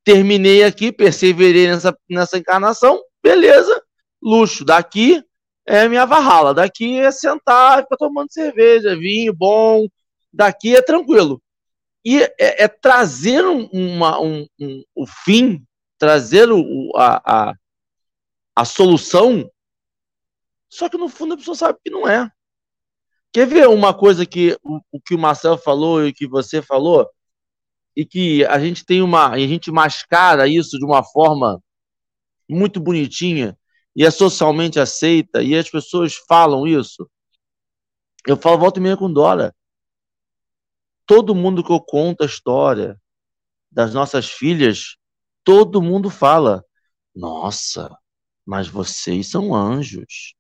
terminei 0.04 0.64
aqui, 0.64 0.92
perseverei 0.92 1.68
nessa, 1.68 1.96
nessa 2.10 2.38
encarnação, 2.38 3.02
beleza, 3.24 3.82
luxo, 4.22 4.64
daqui 4.64 5.24
é 5.76 5.88
minha 5.88 6.06
varrala, 6.06 6.54
daqui 6.54 7.00
é 7.00 7.12
sentar, 7.12 7.84
ficar 7.84 7.98
tomando 7.98 8.32
cerveja, 8.32 8.96
vinho 8.96 9.34
bom, 9.34 9.88
daqui 10.34 10.76
é 10.76 10.82
tranquilo. 10.82 11.42
E 12.04 12.22
é, 12.22 12.64
é 12.64 12.68
trazer 12.68 13.44
uma, 13.46 14.20
um, 14.20 14.46
um, 14.60 14.84
o 14.96 15.06
fim, 15.06 15.64
trazer 15.98 16.52
o, 16.52 16.92
a, 16.96 17.22
a, 17.26 17.54
a 18.56 18.66
solução 18.66 19.50
só 20.72 20.88
que 20.88 20.98
no 20.98 21.10
fundo 21.10 21.34
a 21.34 21.38
pessoa 21.38 21.54
sabe 21.54 21.80
que 21.84 21.92
não 21.92 22.08
é. 22.08 22.32
Quer 23.34 23.46
ver 23.46 23.68
uma 23.68 23.94
coisa 23.94 24.26
que 24.26 24.58
o, 24.64 24.80
o 24.92 25.02
que 25.02 25.14
o 25.14 25.20
Marcelo 25.20 25.58
falou 25.58 26.08
e 26.08 26.14
que 26.14 26.26
você 26.26 26.62
falou? 26.62 27.10
E 27.94 28.06
que 28.06 28.46
a 28.46 28.58
gente 28.58 28.86
tem 28.86 29.02
uma. 29.02 29.32
A 29.32 29.38
gente 29.38 29.70
mascara 29.70 30.48
isso 30.48 30.80
de 30.80 30.86
uma 30.86 31.04
forma 31.04 31.62
muito 32.50 32.80
bonitinha 32.80 33.58
e 33.96 34.06
é 34.06 34.12
socialmente 34.12 34.80
aceita, 34.80 35.42
e 35.42 35.56
as 35.56 35.70
pessoas 35.70 36.16
falam 36.16 36.66
isso. 36.66 37.10
Eu 38.26 38.38
falo 38.38 38.58
volta 38.60 38.80
e 38.80 38.84
meia 38.84 38.98
com 38.98 39.12
Dora. 39.12 39.54
Todo 41.06 41.36
mundo 41.36 41.64
que 41.64 41.72
eu 41.72 41.80
conto 41.80 42.24
a 42.24 42.26
história 42.26 43.00
das 43.72 43.94
nossas 43.94 44.30
filhas, 44.30 44.96
todo 45.44 45.82
mundo 45.82 46.10
fala: 46.10 46.64
Nossa, 47.16 47.96
mas 48.46 48.68
vocês 48.68 49.30
são 49.30 49.54
anjos. 49.56 50.36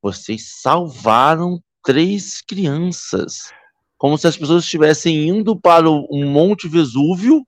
Vocês 0.00 0.60
salvaram 0.60 1.62
três 1.82 2.40
crianças. 2.40 3.52
Como 3.96 4.18
se 4.18 4.26
as 4.26 4.36
pessoas 4.36 4.64
estivessem 4.64 5.28
indo 5.28 5.58
para 5.58 5.88
um 5.88 6.30
Monte 6.30 6.68
Vesúvio 6.68 7.46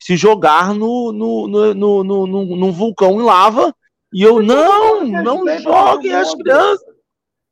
se 0.00 0.16
jogar 0.16 0.74
no, 0.74 1.12
no, 1.12 1.48
no, 1.48 1.74
no, 1.74 2.26
no, 2.26 2.56
no 2.56 2.72
vulcão 2.72 3.20
em 3.20 3.24
lava. 3.24 3.74
E 4.12 4.22
eu, 4.22 4.42
não, 4.42 5.04
não 5.04 5.58
joguem 5.58 6.12
as 6.12 6.34
crianças. 6.34 6.96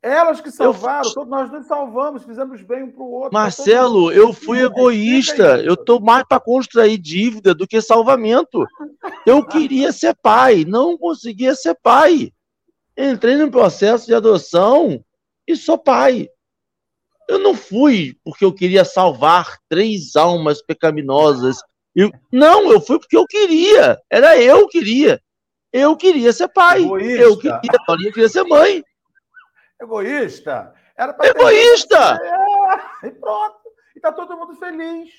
Elas 0.03 0.41
que 0.41 0.51
salvaram, 0.51 1.09
eu... 1.09 1.15
todos 1.15 1.31
nós 1.31 1.51
nos 1.51 1.67
salvamos, 1.67 2.25
fizemos 2.25 2.61
bem 2.63 2.83
um 2.83 2.91
para 2.91 3.03
o 3.03 3.11
outro. 3.11 3.31
Tá 3.31 3.39
Marcelo, 3.39 4.13
eu 4.13 4.35
fui 4.35 4.61
egoísta. 4.61 5.61
Eu 5.63 5.75
estou 5.75 5.99
mais 5.99 6.25
para 6.29 6.39
construir 6.39 6.99
dívida 6.99 7.55
do 7.55 7.67
que 7.67 7.81
salvamento. 7.81 8.67
Eu 9.25 9.45
queria 9.49 9.93
ser 9.93 10.15
pai, 10.23 10.65
não 10.67 10.99
conseguia 10.99 11.55
ser 11.55 11.75
pai 11.83 12.31
entrei 12.97 13.37
no 13.37 13.51
processo 13.51 14.07
de 14.07 14.15
adoção 14.15 15.05
e 15.47 15.57
sou 15.57 15.77
pai. 15.77 16.29
Eu 17.29 17.39
não 17.39 17.55
fui 17.55 18.17
porque 18.25 18.45
eu 18.45 18.53
queria 18.53 18.85
salvar 18.85 19.59
três 19.69 20.15
almas 20.15 20.63
pecaminosas. 20.63 21.59
Eu, 21.95 22.11
não, 22.31 22.71
eu 22.71 22.81
fui 22.81 22.99
porque 22.99 23.17
eu 23.17 23.27
queria. 23.27 23.99
Era 24.11 24.41
eu 24.41 24.69
que 24.69 24.79
queria. 24.79 25.21
Eu 25.75 25.97
queria 25.97 26.33
ser 26.33 26.47
pai. 26.47 26.85
Egoísta. 26.85 27.21
Eu 27.21 27.37
queria, 27.37 27.57
a 27.57 27.97
queria 28.13 28.29
ser 28.29 28.45
mãe. 28.45 28.85
Egoísta. 29.83 30.73
Era 30.97 31.17
Egoísta! 31.21 32.17
Ter... 32.17 32.27
É, 32.29 33.09
e 33.09 33.11
pronto. 33.11 33.59
E 33.97 34.01
tá 34.01 34.13
todo 34.13 34.37
mundo 34.37 34.55
feliz. 34.55 35.11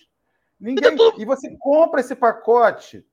Ninguém... 0.57 0.87
E, 0.87 0.91
tá 0.91 0.95
todo... 0.95 1.21
e 1.21 1.25
você 1.25 1.53
compra 1.59 1.99
esse 1.99 2.15
pacote, 2.15 3.05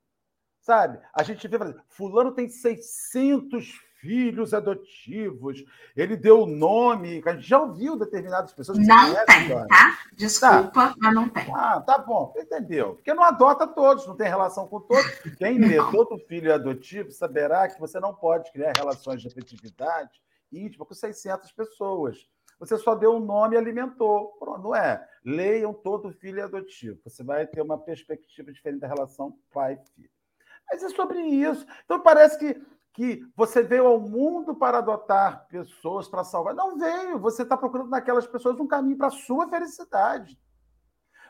sabe? 0.61 1.01
A 1.13 1.25
gente 1.25 1.49
vê, 1.49 1.59
fulano 1.89 2.33
tem 2.33 2.49
600 2.49 3.73
filhos 4.03 4.53
adotivos, 4.53 5.65
ele 5.97 6.17
deu 6.17 6.43
o 6.43 6.47
nome, 6.47 7.23
a 7.25 7.33
gente 7.35 7.49
já 7.49 7.61
ouviu 7.61 7.97
determinadas 7.97 8.53
pessoas. 8.53 8.79
Que 8.79 8.85
não 8.85 9.15
tem, 9.25 9.67
tá? 9.69 9.99
Desculpa, 10.13 10.71
tá. 10.73 10.95
mas 10.99 11.15
não 11.15 11.29
tem. 11.29 11.55
Ah, 11.55 11.81
tá 11.81 11.99
bom, 11.99 12.35
entendeu? 12.37 12.97
Porque 12.97 13.15
não 13.15 13.23
adota 13.23 13.65
todos, 13.65 14.05
não 14.07 14.17
tem 14.17 14.27
relação 14.27 14.67
com 14.67 14.81
todos. 14.81 15.07
Quem 15.39 15.57
lê 15.59 15.77
todo 15.93 16.19
filho 16.27 16.53
adotivo 16.53 17.13
saberá 17.13 17.69
que 17.69 17.81
você 17.81 18.01
não 18.01 18.13
pode 18.13 18.51
criar 18.51 18.73
relações 18.77 19.23
de 19.23 19.29
afetividade 19.29 20.21
íntima 20.53 20.85
com 20.85 20.95
600 20.95 21.51
pessoas. 21.53 22.29
Você 22.59 22.77
só 22.77 22.95
deu 22.95 23.15
o 23.15 23.17
um 23.17 23.25
nome 23.25 23.55
e 23.55 23.59
alimentou. 23.59 24.33
Pronto, 24.39 24.63
não 24.63 24.77
é? 24.77 25.03
Leiam 25.25 25.73
todo 25.73 26.13
filho 26.13 26.45
adotivo. 26.45 27.01
Você 27.05 27.23
vai 27.23 27.47
ter 27.47 27.63
uma 27.63 27.79
perspectiva 27.79 28.53
diferente 28.53 28.81
da 28.81 28.89
relação 28.89 29.37
pai-filho. 29.53 30.11
Mas 30.71 30.83
é 30.83 30.89
sobre 30.91 31.21
isso. 31.21 31.67
Então 31.85 32.01
parece 32.01 32.39
que 32.39 32.61
que 32.93 33.25
você 33.35 33.63
veio 33.63 33.87
ao 33.87 33.99
mundo 33.99 34.55
para 34.55 34.79
adotar 34.79 35.47
pessoas 35.49 36.09
para 36.09 36.25
salvar. 36.25 36.55
Não 36.55 36.79
veio. 36.79 37.19
Você 37.19 37.43
está 37.43 37.57
procurando 37.57 37.89
naquelas 37.89 38.27
pessoas 38.27 38.61
um 38.61 38.67
caminho 38.67 38.99
para 38.99 39.07
a 39.07 39.11
sua 39.11 39.49
felicidade. 39.49 40.39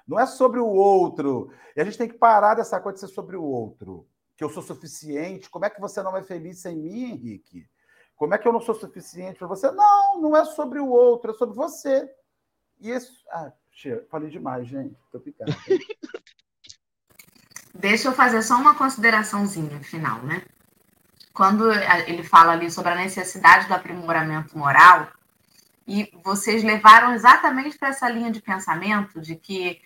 Não 0.06 0.18
é 0.18 0.26
sobre 0.26 0.58
o 0.58 0.66
outro. 0.66 1.52
E 1.76 1.80
a 1.80 1.84
gente 1.84 1.98
tem 1.98 2.08
que 2.08 2.18
parar 2.18 2.54
dessa 2.54 2.80
coisa 2.80 2.94
de 2.94 3.00
ser 3.00 3.14
sobre 3.14 3.36
o 3.36 3.44
outro. 3.44 4.08
Que 4.36 4.42
eu 4.42 4.50
sou 4.50 4.62
suficiente. 4.62 5.48
Como 5.48 5.64
é 5.64 5.70
que 5.70 5.80
você 5.80 6.02
não 6.02 6.16
é 6.16 6.22
feliz 6.22 6.60
sem 6.60 6.76
mim, 6.76 7.12
Henrique? 7.12 7.64
Como 8.16 8.34
é 8.34 8.38
que 8.38 8.46
eu 8.46 8.52
não 8.52 8.60
sou 8.60 8.74
suficiente 8.74 9.38
para 9.38 9.46
você? 9.48 9.70
Não, 9.70 10.20
não 10.20 10.36
é 10.36 10.44
sobre 10.44 10.80
o 10.80 10.88
outro, 10.88 11.30
é 11.30 11.34
sobre 11.34 11.54
você. 11.54 12.10
E 12.80 12.90
isso. 12.90 13.12
Ah, 13.30 13.52
falei 14.10 14.28
demais, 14.30 14.66
gente. 14.66 14.96
Tô 15.12 15.20
picado. 15.20 15.52
Deixa 17.74 18.08
eu 18.08 18.12
fazer 18.12 18.42
só 18.42 18.56
uma 18.56 18.76
consideraçãozinha 18.76 19.80
final, 19.80 20.22
né? 20.22 20.44
Quando 21.32 21.72
ele 21.72 22.22
fala 22.22 22.52
ali 22.52 22.70
sobre 22.70 22.92
a 22.92 22.96
necessidade 22.96 23.66
do 23.66 23.74
aprimoramento 23.74 24.56
moral, 24.56 25.08
e 25.86 26.12
vocês 26.22 26.62
levaram 26.62 27.12
exatamente 27.14 27.78
para 27.78 27.88
essa 27.88 28.08
linha 28.08 28.30
de 28.30 28.40
pensamento 28.40 29.20
de 29.20 29.34
que 29.36 29.80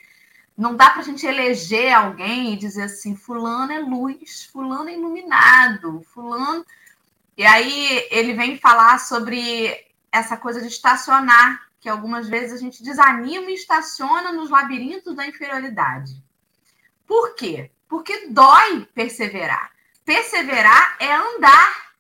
não 0.56 0.74
dá 0.74 0.90
para 0.90 1.02
a 1.02 1.04
gente 1.04 1.26
eleger 1.26 1.92
alguém 1.92 2.52
e 2.52 2.56
dizer 2.56 2.84
assim, 2.84 3.14
fulano 3.14 3.72
é 3.72 3.78
luz, 3.78 4.48
fulano 4.52 4.88
é 4.88 4.94
iluminado, 4.94 6.02
fulano. 6.12 6.64
E 7.36 7.44
aí 7.44 8.06
ele 8.10 8.32
vem 8.32 8.58
falar 8.58 8.98
sobre 8.98 9.86
essa 10.10 10.36
coisa 10.36 10.60
de 10.60 10.68
estacionar, 10.68 11.66
que 11.78 11.88
algumas 11.88 12.28
vezes 12.28 12.54
a 12.54 12.58
gente 12.58 12.82
desanima 12.82 13.50
e 13.50 13.54
estaciona 13.54 14.32
nos 14.32 14.50
labirintos 14.50 15.14
da 15.14 15.26
inferioridade. 15.26 16.22
Por 17.06 17.34
quê? 17.34 17.70
Porque 17.86 18.28
dói 18.28 18.88
perseverar. 18.94 19.70
Perseverar 20.06 20.96
é 20.98 21.12
andar. 21.12 21.92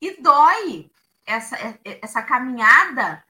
E 0.00 0.20
dói. 0.20 0.90
Essa, 1.24 1.56
essa 1.84 2.22
caminhada 2.22 3.22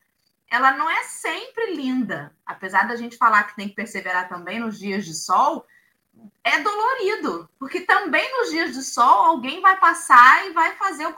ela 0.50 0.72
não 0.72 0.90
é 0.90 1.04
sempre 1.04 1.76
linda. 1.76 2.34
Apesar 2.44 2.88
da 2.88 2.96
gente 2.96 3.16
falar 3.16 3.44
que 3.44 3.54
tem 3.54 3.68
que 3.68 3.74
perseverar 3.74 4.28
também 4.28 4.58
nos 4.58 4.78
dias 4.78 5.04
de 5.04 5.14
sol, 5.14 5.64
é 6.42 6.58
dolorido, 6.60 7.48
porque 7.58 7.80
também 7.82 8.28
nos 8.38 8.50
dias 8.50 8.74
de 8.74 8.82
sol 8.82 9.24
alguém 9.24 9.60
vai 9.60 9.78
passar 9.78 10.46
e 10.46 10.52
vai 10.52 10.74
fazer 10.74 11.14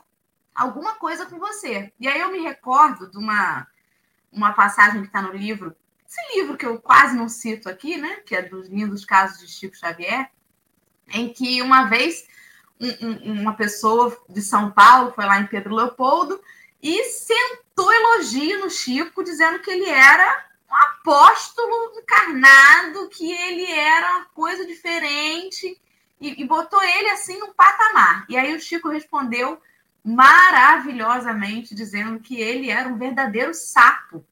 alguma 0.54 0.94
coisa 0.96 1.24
com 1.24 1.38
você. 1.38 1.92
E 1.98 2.06
aí 2.06 2.20
eu 2.20 2.30
me 2.30 2.40
recordo 2.40 3.10
de 3.10 3.16
uma, 3.16 3.66
uma 4.30 4.52
passagem 4.52 5.00
que 5.00 5.06
está 5.06 5.22
no 5.22 5.32
livro, 5.32 5.74
esse 6.06 6.36
livro 6.36 6.58
que 6.58 6.66
eu 6.66 6.78
quase 6.78 7.16
não 7.16 7.26
cito 7.26 7.70
aqui, 7.70 7.96
né? 7.96 8.16
Que 8.16 8.36
é 8.36 8.42
dos 8.42 8.68
lindos 8.68 9.02
casos 9.02 9.40
de 9.40 9.48
Chico 9.48 9.74
Xavier, 9.74 10.30
em 11.08 11.32
que 11.32 11.62
uma 11.62 11.84
vez 11.84 12.28
um, 12.80 13.32
um, 13.32 13.42
uma 13.42 13.54
pessoa 13.54 14.16
de 14.28 14.42
São 14.42 14.70
Paulo 14.70 15.12
foi 15.12 15.24
lá 15.24 15.40
em 15.40 15.46
Pedro 15.46 15.74
Leopoldo 15.74 16.40
e 16.82 17.04
sentou 17.04 17.92
elogio 17.92 18.60
no 18.60 18.70
Chico, 18.70 19.22
dizendo 19.22 19.60
que 19.60 19.70
ele 19.70 19.88
era 19.88 20.46
um 20.70 20.74
apóstolo 20.74 21.92
encarnado, 21.98 23.08
que 23.10 23.30
ele 23.30 23.70
era 23.70 24.16
uma 24.16 24.24
coisa 24.26 24.66
diferente, 24.66 25.80
e, 26.20 26.42
e 26.42 26.46
botou 26.46 26.82
ele 26.82 27.10
assim 27.10 27.38
no 27.38 27.52
patamar. 27.54 28.24
E 28.28 28.36
aí 28.36 28.54
o 28.54 28.60
Chico 28.60 28.88
respondeu 28.88 29.60
maravilhosamente, 30.04 31.74
dizendo 31.74 32.18
que 32.20 32.40
ele 32.40 32.70
era 32.70 32.88
um 32.88 32.98
verdadeiro 32.98 33.54
sapo, 33.54 34.24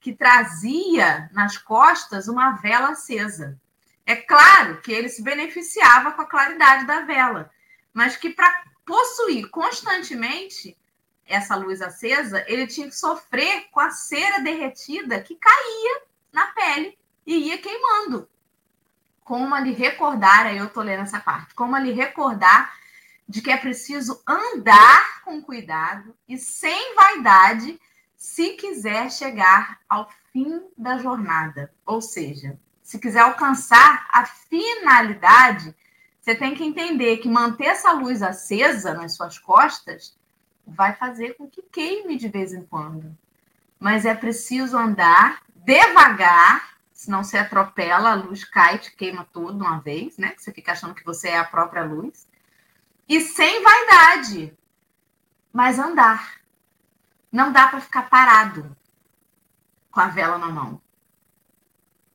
que 0.00 0.14
trazia 0.14 1.28
nas 1.32 1.58
costas 1.58 2.28
uma 2.28 2.52
vela 2.52 2.90
acesa. 2.90 3.58
É 4.06 4.16
claro 4.16 4.80
que 4.80 4.90
ele 4.90 5.08
se 5.08 5.22
beneficiava 5.22 6.12
com 6.12 6.22
a 6.22 6.26
claridade 6.26 6.86
da 6.86 7.02
vela, 7.02 7.50
mas 7.92 8.16
que 8.16 8.30
para 8.30 8.64
possuir 8.84 9.48
constantemente 9.50 10.76
essa 11.26 11.54
luz 11.54 11.80
acesa, 11.80 12.44
ele 12.48 12.66
tinha 12.66 12.88
que 12.88 12.96
sofrer 12.96 13.68
com 13.70 13.80
a 13.80 13.90
cera 13.90 14.40
derretida 14.40 15.22
que 15.22 15.36
caía 15.36 16.02
na 16.32 16.46
pele 16.48 16.98
e 17.24 17.48
ia 17.48 17.58
queimando. 17.58 18.28
Como 19.22 19.54
a 19.54 19.60
lhe 19.60 19.72
recordar, 19.72 20.46
aí 20.46 20.58
eu 20.58 20.68
tô 20.68 20.82
lendo 20.82 21.02
essa 21.02 21.20
parte, 21.20 21.54
como 21.54 21.76
a 21.76 21.80
lhe 21.80 21.92
recordar 21.92 22.74
de 23.28 23.40
que 23.40 23.50
é 23.50 23.56
preciso 23.56 24.20
andar 24.26 25.22
com 25.22 25.40
cuidado 25.40 26.16
e 26.28 26.36
sem 26.36 26.96
vaidade 26.96 27.80
se 28.16 28.50
quiser 28.50 29.10
chegar 29.10 29.78
ao 29.88 30.10
fim 30.32 30.62
da 30.76 30.98
jornada. 30.98 31.72
Ou 31.86 32.02
seja, 32.02 32.58
se 32.82 32.98
quiser 32.98 33.20
alcançar 33.20 34.08
a 34.10 34.26
finalidade, 34.26 35.74
você 36.30 36.36
tem 36.36 36.54
que 36.54 36.62
entender 36.62 37.16
que 37.16 37.28
manter 37.28 37.64
essa 37.64 37.90
luz 37.92 38.22
acesa 38.22 38.94
nas 38.94 39.16
suas 39.16 39.36
costas 39.36 40.16
vai 40.64 40.94
fazer 40.94 41.34
com 41.34 41.50
que 41.50 41.60
queime 41.60 42.16
de 42.16 42.28
vez 42.28 42.52
em 42.52 42.64
quando. 42.64 43.16
Mas 43.80 44.04
é 44.04 44.14
preciso 44.14 44.78
andar 44.78 45.42
devagar, 45.56 46.76
senão 46.92 47.24
você 47.24 47.36
atropela, 47.36 48.12
a 48.12 48.14
luz 48.14 48.44
cai, 48.44 48.78
te 48.78 48.94
queima 48.94 49.26
tudo 49.32 49.58
de 49.58 49.62
uma 49.62 49.80
vez, 49.80 50.18
né? 50.18 50.32
Você 50.36 50.52
fica 50.52 50.70
achando 50.70 50.94
que 50.94 51.04
você 51.04 51.30
é 51.30 51.38
a 51.38 51.44
própria 51.44 51.82
luz. 51.82 52.28
E 53.08 53.20
sem 53.20 53.64
vaidade, 53.64 54.56
mas 55.52 55.80
andar. 55.80 56.40
Não 57.32 57.50
dá 57.50 57.66
para 57.66 57.80
ficar 57.80 58.08
parado 58.08 58.76
com 59.90 59.98
a 59.98 60.06
vela 60.06 60.38
na 60.38 60.48
mão. 60.48 60.80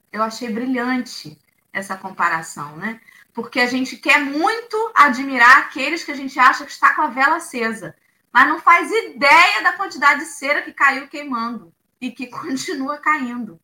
Eu 0.10 0.24
achei 0.24 0.50
brilhante 0.50 1.38
essa 1.74 1.98
comparação, 1.98 2.78
né? 2.78 3.02
Porque 3.36 3.60
a 3.60 3.68
gente 3.68 3.98
quer 3.98 4.20
muito 4.20 4.92
admirar 4.96 5.60
aqueles 5.60 6.04
que 6.04 6.12
a 6.12 6.16
gente 6.16 6.40
acha 6.40 6.66
que 6.66 6.72
está 6.72 6.96
com 6.96 7.04
a 7.04 7.08
vela 7.08 7.36
acesa 7.36 7.96
mas 8.36 8.50
não 8.50 8.60
faz 8.60 8.92
ideia 8.92 9.64
da 9.64 9.72
quantidade 9.72 10.20
de 10.20 10.26
cera 10.26 10.62
que 10.62 10.74
caiu 10.74 11.08
queimando 11.08 11.74
e 12.02 12.12
que 12.12 12.28
continua 12.28 12.98
caindo. 12.98 13.58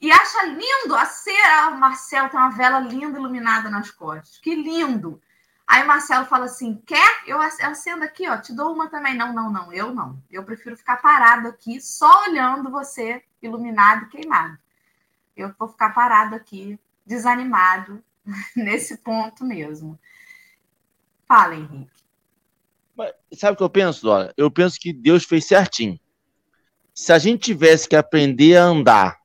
E 0.00 0.12
acha 0.12 0.44
lindo 0.46 0.94
a 0.94 1.04
cera. 1.06 1.70
O 1.70 1.80
Marcelo 1.80 2.28
tem 2.28 2.38
uma 2.38 2.50
vela 2.50 2.78
linda 2.78 3.18
iluminada 3.18 3.68
nas 3.68 3.90
costas. 3.90 4.38
Que 4.38 4.54
lindo! 4.54 5.20
Aí 5.66 5.82
o 5.82 5.88
Marcelo 5.88 6.24
fala 6.24 6.44
assim: 6.44 6.80
quer? 6.86 7.22
Eu 7.26 7.40
acendo 7.40 8.04
aqui, 8.04 8.28
ó, 8.28 8.36
te 8.36 8.54
dou 8.54 8.72
uma 8.72 8.88
também. 8.88 9.16
Não, 9.16 9.32
não, 9.32 9.50
não, 9.50 9.72
eu 9.72 9.92
não. 9.92 10.22
Eu 10.30 10.44
prefiro 10.44 10.76
ficar 10.76 10.98
parado 10.98 11.48
aqui, 11.48 11.80
só 11.80 12.26
olhando 12.28 12.70
você 12.70 13.24
iluminado 13.42 14.04
e 14.04 14.08
queimado. 14.08 14.56
Eu 15.36 15.52
vou 15.58 15.66
ficar 15.66 15.92
parado 15.92 16.36
aqui, 16.36 16.78
desanimado, 17.04 18.00
nesse 18.56 18.98
ponto 18.98 19.44
mesmo. 19.44 19.98
Fala, 21.26 21.54
Henrique. 21.54 21.90
Mas, 22.96 23.12
sabe 23.34 23.54
o 23.54 23.56
que 23.56 23.62
eu 23.62 23.70
penso, 23.70 24.02
Dora? 24.02 24.32
Eu 24.36 24.50
penso 24.50 24.78
que 24.80 24.92
Deus 24.92 25.24
fez 25.24 25.44
certinho. 25.44 25.98
Se 26.94 27.12
a 27.12 27.18
gente 27.18 27.42
tivesse 27.42 27.88
que 27.88 27.96
aprender 27.96 28.56
a 28.56 28.64
andar 28.64 29.18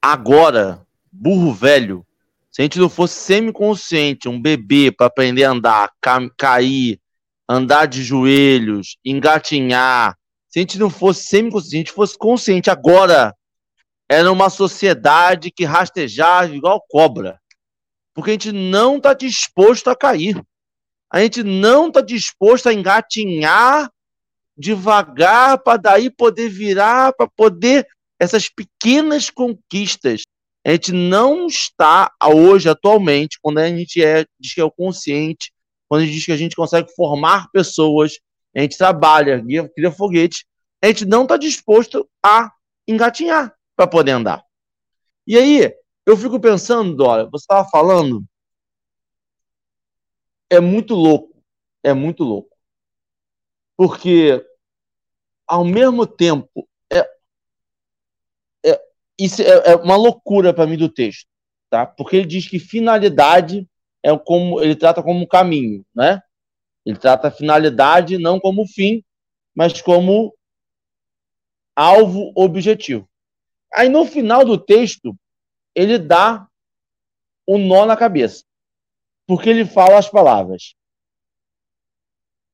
agora, 0.00 0.86
burro 1.10 1.52
velho, 1.52 2.06
se 2.50 2.60
a 2.60 2.64
gente 2.64 2.78
não 2.78 2.88
fosse 2.88 3.14
semiconsciente, 3.14 4.28
um 4.28 4.40
bebê 4.40 4.92
para 4.92 5.06
aprender 5.06 5.44
a 5.44 5.50
andar, 5.50 5.90
ca 6.00 6.20
cair, 6.36 7.00
andar 7.48 7.86
de 7.86 8.04
joelhos, 8.04 8.98
engatinhar, 9.04 10.16
se 10.48 10.58
a 10.58 10.62
gente 10.62 10.78
não 10.78 10.90
fosse 10.90 11.24
semiconsciente, 11.24 11.70
se 11.70 11.76
a 11.76 11.78
gente 11.78 11.92
fosse 11.92 12.16
consciente 12.16 12.70
agora, 12.70 13.34
era 14.08 14.30
uma 14.30 14.50
sociedade 14.50 15.50
que 15.50 15.64
rastejava 15.64 16.54
igual 16.54 16.84
cobra. 16.88 17.40
Porque 18.14 18.30
a 18.30 18.34
gente 18.34 18.52
não 18.52 18.96
está 18.96 19.14
disposto 19.14 19.88
a 19.88 19.96
cair 19.96 20.40
a 21.12 21.20
gente 21.20 21.42
não 21.42 21.88
está 21.88 22.00
disposto 22.00 22.68
a 22.68 22.72
engatinhar 22.72 23.92
devagar 24.56 25.58
para 25.62 25.76
daí 25.76 26.10
poder 26.10 26.48
virar, 26.48 27.12
para 27.12 27.28
poder 27.28 27.86
essas 28.18 28.48
pequenas 28.48 29.28
conquistas. 29.28 30.22
A 30.64 30.72
gente 30.72 30.92
não 30.92 31.46
está 31.46 32.10
hoje, 32.24 32.68
atualmente, 32.68 33.38
quando 33.42 33.58
a 33.58 33.68
gente 33.68 34.02
é, 34.02 34.24
diz 34.40 34.54
que 34.54 34.60
é 34.60 34.64
o 34.64 34.70
consciente, 34.70 35.52
quando 35.86 36.02
a 36.02 36.04
gente 36.06 36.14
diz 36.14 36.24
que 36.24 36.32
a 36.32 36.36
gente 36.36 36.56
consegue 36.56 36.90
formar 36.94 37.50
pessoas, 37.50 38.18
a 38.56 38.60
gente 38.60 38.78
trabalha, 38.78 39.42
cria 39.74 39.90
foguete, 39.90 40.46
a 40.82 40.86
gente 40.86 41.04
não 41.04 41.24
está 41.24 41.36
disposto 41.36 42.08
a 42.24 42.50
engatinhar 42.88 43.54
para 43.76 43.86
poder 43.86 44.12
andar. 44.12 44.42
E 45.26 45.36
aí, 45.36 45.74
eu 46.06 46.16
fico 46.16 46.40
pensando, 46.40 46.96
Dora, 46.96 47.28
você 47.30 47.44
estava 47.44 47.68
falando 47.68 48.24
é 50.52 50.60
muito 50.60 50.94
louco. 50.94 51.42
É 51.82 51.94
muito 51.94 52.22
louco. 52.22 52.54
Porque, 53.74 54.44
ao 55.46 55.64
mesmo 55.64 56.06
tempo, 56.06 56.68
é, 56.92 57.00
é, 58.66 58.80
isso 59.18 59.40
é, 59.40 59.72
é 59.72 59.76
uma 59.76 59.96
loucura 59.96 60.52
para 60.52 60.66
mim 60.66 60.76
do 60.76 60.90
texto. 60.90 61.26
Tá? 61.70 61.86
Porque 61.86 62.16
ele 62.16 62.26
diz 62.26 62.46
que 62.46 62.58
finalidade 62.58 63.66
é 64.02 64.16
como 64.18 64.60
ele 64.60 64.76
trata 64.76 65.02
como 65.02 65.20
um 65.20 65.26
caminho, 65.26 65.86
né? 65.94 66.20
Ele 66.84 66.98
trata 66.98 67.28
a 67.28 67.30
finalidade 67.30 68.18
não 68.18 68.38
como 68.38 68.66
fim, 68.66 69.02
mas 69.54 69.80
como 69.80 70.36
alvo 71.74 72.30
objetivo. 72.34 73.08
Aí 73.72 73.88
no 73.88 74.04
final 74.04 74.44
do 74.44 74.58
texto, 74.58 75.16
ele 75.74 75.98
dá 75.98 76.46
o 77.46 77.56
um 77.56 77.66
nó 77.66 77.86
na 77.86 77.96
cabeça 77.96 78.44
porque 79.26 79.48
ele 79.48 79.64
fala 79.64 79.98
as 79.98 80.08
palavras. 80.08 80.74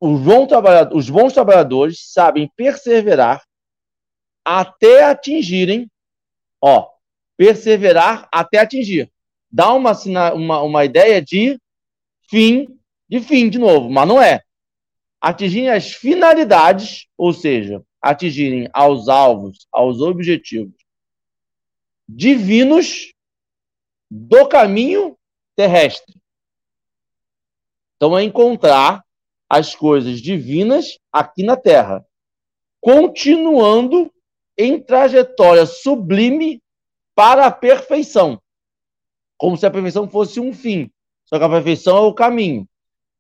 Os 0.01 0.21
bons, 0.21 0.49
os 0.93 1.11
bons 1.11 1.33
trabalhadores 1.33 2.13
sabem 2.13 2.49
perseverar 2.55 3.43
até 4.45 5.03
atingirem, 5.03 5.91
ó, 6.63 6.89
perseverar 7.37 8.29
até 8.33 8.59
atingir. 8.59 9.11
Dá 9.51 9.73
uma, 9.73 9.93
uma, 10.35 10.63
uma 10.63 10.85
ideia 10.85 11.21
de 11.21 11.59
fim, 12.31 12.79
de 13.09 13.21
fim 13.21 13.51
de 13.51 13.59
novo, 13.59 13.91
mas 13.91 14.07
não 14.07 14.23
é. 14.23 14.43
Atingirem 15.21 15.71
as 15.71 15.93
finalidades, 15.93 17.09
ou 17.17 17.33
seja, 17.33 17.83
atingirem 18.01 18.69
aos 18.73 19.09
alvos, 19.09 19.67
aos 19.73 20.01
objetivos 20.01 20.88
divinos 22.09 23.13
do 24.11 24.49
caminho 24.49 25.17
terrestre. 25.55 26.15
Então, 27.97 28.17
é 28.17 28.23
encontrar 28.23 29.05
as 29.49 29.75
coisas 29.75 30.21
divinas 30.21 30.99
aqui 31.13 31.43
na 31.43 31.57
Terra, 31.57 32.07
continuando 32.81 34.13
em 34.57 34.81
trajetória 34.81 35.67
sublime 35.67 36.63
para 37.15 37.47
a 37.47 37.51
perfeição. 37.51 38.41
Como 39.37 39.57
se 39.57 39.67
a 39.67 39.71
perfeição 39.71 40.09
fosse 40.09 40.41
um 40.41 40.53
fim. 40.53 40.91
Só 41.25 41.39
que 41.39 41.45
a 41.45 41.49
perfeição 41.49 41.97
é 41.97 42.01
o 42.01 42.15
caminho. 42.15 42.69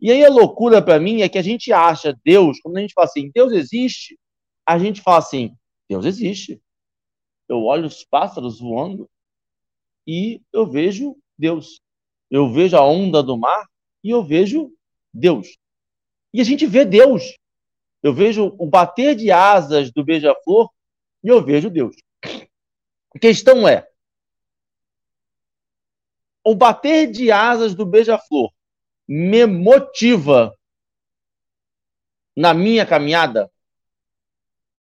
E 0.00 0.12
aí 0.12 0.24
a 0.24 0.30
loucura 0.30 0.80
para 0.80 1.00
mim 1.00 1.22
é 1.22 1.28
que 1.28 1.38
a 1.38 1.42
gente 1.42 1.72
acha 1.72 2.16
Deus, 2.24 2.60
quando 2.60 2.76
a 2.76 2.80
gente 2.80 2.94
fala 2.94 3.06
assim, 3.06 3.30
Deus 3.34 3.52
existe, 3.52 4.16
a 4.64 4.78
gente 4.78 5.00
fala 5.00 5.18
assim, 5.18 5.52
Deus 5.88 6.04
existe. 6.04 6.60
Eu 7.48 7.64
olho 7.64 7.86
os 7.86 8.04
pássaros 8.04 8.60
voando 8.60 9.08
e 10.06 10.42
eu 10.52 10.66
vejo 10.66 11.16
Deus. 11.36 11.80
Eu 12.30 12.52
vejo 12.52 12.76
a 12.76 12.84
onda 12.84 13.22
do 13.22 13.36
mar 13.36 13.66
e 14.04 14.10
eu 14.10 14.22
vejo 14.22 14.72
Deus. 15.12 15.56
E 16.32 16.40
a 16.40 16.44
gente 16.44 16.66
vê 16.66 16.84
Deus. 16.84 17.38
Eu 18.02 18.12
vejo 18.12 18.54
o 18.58 18.66
bater 18.66 19.14
de 19.14 19.30
asas 19.30 19.90
do 19.90 20.04
beija-flor 20.04 20.70
e 21.24 21.28
eu 21.28 21.42
vejo 21.42 21.70
Deus. 21.70 21.96
A 23.14 23.18
questão 23.18 23.66
é: 23.66 23.88
o 26.44 26.54
bater 26.54 27.10
de 27.10 27.30
asas 27.32 27.74
do 27.74 27.84
beija-flor 27.84 28.52
me 29.06 29.46
motiva 29.46 30.54
na 32.36 32.52
minha 32.52 32.86
caminhada? 32.86 33.50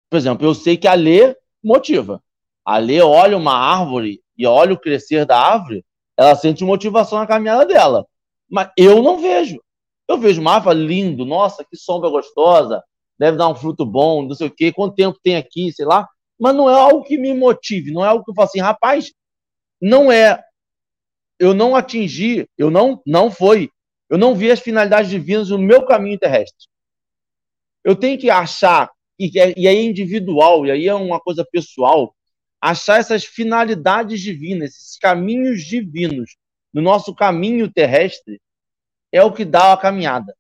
Por 0.09 0.17
exemplo, 0.17 0.45
eu 0.45 0.53
sei 0.53 0.77
que 0.77 0.87
a 0.87 0.93
Lê 0.93 1.37
motiva. 1.63 2.23
A 2.65 2.79
Lê 2.79 2.99
olha 3.01 3.37
uma 3.37 3.53
árvore 3.53 4.21
e 4.35 4.45
olha 4.47 4.73
o 4.73 4.79
crescer 4.79 5.25
da 5.25 5.39
árvore, 5.39 5.85
ela 6.17 6.35
sente 6.35 6.63
motivação 6.63 7.19
na 7.19 7.27
caminhada 7.27 7.65
dela. 7.65 8.05
Mas 8.49 8.69
eu 8.77 9.03
não 9.03 9.19
vejo. 9.19 9.61
Eu 10.07 10.17
vejo 10.17 10.41
uma 10.41 10.55
árvore 10.55 10.85
lindo, 10.85 11.25
nossa, 11.25 11.63
que 11.63 11.77
sombra 11.77 12.09
gostosa, 12.09 12.83
deve 13.17 13.37
dar 13.37 13.49
um 13.49 13.55
fruto 13.55 13.85
bom, 13.85 14.23
não 14.23 14.35
sei 14.35 14.47
o 14.47 14.51
quê, 14.51 14.71
quanto 14.71 14.95
tempo 14.95 15.19
tem 15.21 15.35
aqui, 15.35 15.71
sei 15.71 15.85
lá. 15.85 16.07
Mas 16.39 16.55
não 16.55 16.69
é 16.69 16.73
algo 16.73 17.03
que 17.03 17.17
me 17.17 17.33
motive, 17.33 17.91
não 17.91 18.03
é 18.03 18.07
algo 18.07 18.23
que 18.23 18.31
eu 18.31 18.35
falo 18.35 18.47
assim, 18.47 18.59
rapaz, 18.59 19.11
não 19.81 20.11
é. 20.11 20.43
Eu 21.39 21.53
não 21.53 21.75
atingi, 21.75 22.47
eu 22.57 22.71
não, 22.71 23.01
não 23.05 23.29
foi. 23.29 23.69
Eu 24.09 24.17
não 24.17 24.35
vi 24.35 24.51
as 24.51 24.59
finalidades 24.59 25.09
divinas 25.09 25.49
no 25.49 25.57
meu 25.57 25.85
caminho 25.85 26.19
terrestre. 26.19 26.67
Eu 27.83 27.95
tenho 27.95 28.17
que 28.17 28.29
achar, 28.29 28.91
e, 29.19 29.31
e 29.35 29.67
aí 29.67 29.77
é 29.77 29.83
individual, 29.83 30.65
e 30.65 30.71
aí 30.71 30.87
é 30.87 30.93
uma 30.93 31.19
coisa 31.19 31.45
pessoal, 31.51 32.15
achar 32.65 32.99
essas 32.99 33.23
finalidades 33.23 34.19
divinas, 34.19 34.71
esses 34.71 34.97
caminhos 34.97 35.61
divinos 35.61 36.35
no 36.73 36.81
nosso 36.81 37.13
caminho 37.13 37.71
terrestre, 37.71 38.41
é 39.11 39.23
o 39.23 39.31
que 39.31 39.45
dá 39.45 39.71
a 39.71 39.77
caminhada. 39.77 40.35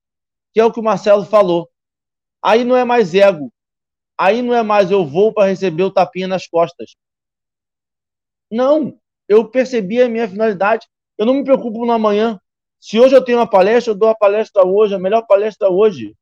Que 0.51 0.59
é 0.59 0.65
o 0.65 0.71
que 0.71 0.79
o 0.79 0.83
Marcelo 0.83 1.23
falou. 1.23 1.69
Aí 2.43 2.63
não 2.63 2.75
é 2.75 2.83
mais 2.83 3.13
ego. 3.13 3.53
Aí 4.17 4.41
não 4.41 4.55
é 4.55 4.63
mais 4.63 4.89
eu 4.89 5.05
vou 5.05 5.31
para 5.31 5.49
receber 5.49 5.83
o 5.83 5.91
tapinha 5.91 6.27
nas 6.27 6.47
costas. 6.47 6.95
Não. 8.49 8.99
Eu 9.29 9.47
percebi 9.47 10.01
a 10.01 10.09
minha 10.09 10.27
finalidade. 10.27 10.87
Eu 11.19 11.27
não 11.27 11.35
me 11.35 11.43
preocupo 11.43 11.85
no 11.85 11.91
amanhã. 11.91 12.39
Se 12.79 12.99
hoje 12.99 13.15
eu 13.15 13.23
tenho 13.23 13.37
uma 13.37 13.49
palestra, 13.49 13.93
eu 13.93 13.97
dou 13.97 14.09
a 14.09 14.15
palestra 14.15 14.65
hoje, 14.65 14.95
a 14.95 14.99
melhor 14.99 15.27
palestra 15.27 15.69
hoje. 15.69 16.15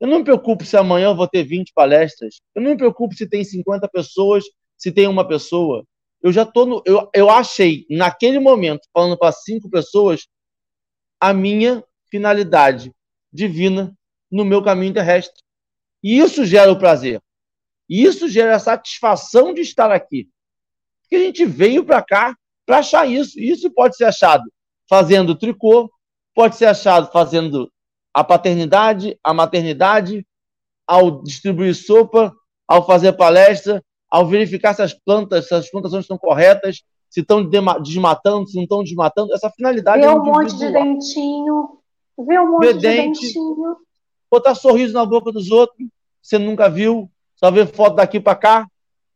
Eu 0.00 0.08
não 0.08 0.18
me 0.18 0.24
preocupo 0.24 0.64
se 0.64 0.76
amanhã 0.76 1.10
eu 1.10 1.16
vou 1.16 1.28
ter 1.28 1.44
20 1.44 1.72
palestras. 1.72 2.40
Eu 2.52 2.62
não 2.62 2.72
me 2.72 2.76
preocupo 2.76 3.14
se 3.14 3.28
tem 3.28 3.44
50 3.44 3.88
pessoas, 3.88 4.44
se 4.80 4.90
tem 4.90 5.06
uma 5.06 5.28
pessoa. 5.28 5.84
Eu 6.22 6.32
já 6.32 6.46
tô 6.46 6.64
no, 6.64 6.82
eu, 6.86 7.08
eu 7.14 7.28
achei 7.28 7.86
naquele 7.90 8.38
momento, 8.38 8.88
falando 8.94 9.16
para 9.16 9.30
cinco 9.30 9.68
pessoas, 9.68 10.26
a 11.20 11.34
minha 11.34 11.84
finalidade 12.10 12.90
divina 13.30 13.94
no 14.30 14.42
meu 14.42 14.62
caminho 14.64 14.94
terrestre. 14.94 15.42
E 16.02 16.18
isso 16.18 16.46
gera 16.46 16.72
o 16.72 16.78
prazer. 16.78 17.20
E 17.88 18.02
isso 18.02 18.26
gera 18.26 18.56
a 18.56 18.58
satisfação 18.58 19.52
de 19.52 19.60
estar 19.60 19.92
aqui. 19.92 20.30
Porque 21.02 21.16
a 21.16 21.18
gente 21.26 21.44
veio 21.44 21.84
para 21.84 22.02
cá 22.02 22.34
para 22.64 22.78
achar 22.78 23.06
isso. 23.06 23.38
E 23.38 23.50
isso 23.50 23.70
pode 23.70 23.96
ser 23.96 24.04
achado 24.04 24.50
fazendo 24.88 25.36
tricô, 25.36 25.90
pode 26.34 26.56
ser 26.56 26.66
achado 26.66 27.12
fazendo 27.12 27.70
a 28.14 28.24
paternidade, 28.24 29.18
a 29.22 29.34
maternidade, 29.34 30.26
ao 30.86 31.22
distribuir 31.22 31.74
sopa, 31.74 32.34
ao 32.66 32.86
fazer 32.86 33.12
palestra, 33.12 33.84
ao 34.10 34.26
verificar 34.26 34.74
se 34.74 34.82
as 34.82 34.92
plantas, 34.92 35.48
se 35.48 35.54
as 35.54 35.70
plantações 35.70 36.04
estão 36.04 36.18
corretas, 36.18 36.82
se 37.08 37.20
estão 37.20 37.44
desmatando, 37.44 38.48
se 38.48 38.56
não 38.56 38.64
estão 38.64 38.82
desmatando. 38.82 39.32
Essa 39.34 39.50
finalidade 39.50 40.02
Vê 40.02 40.08
é 40.08 40.10
um 40.10 40.24
monte 40.24 40.56
de 40.56 40.72
dentinho. 40.72 41.78
Vê 42.18 42.38
um 42.38 42.52
monte 42.52 42.66
Vê 42.66 42.72
de 42.74 42.80
dente, 42.80 43.20
dentinho. 43.20 43.76
Botar 44.30 44.54
sorriso 44.54 44.94
na 44.94 45.04
boca 45.04 45.32
dos 45.32 45.50
outros, 45.50 45.88
você 46.22 46.38
nunca 46.38 46.68
viu, 46.68 47.10
só 47.36 47.50
vê 47.50 47.66
foto 47.66 47.96
daqui 47.96 48.20
para 48.20 48.36
cá, 48.36 48.66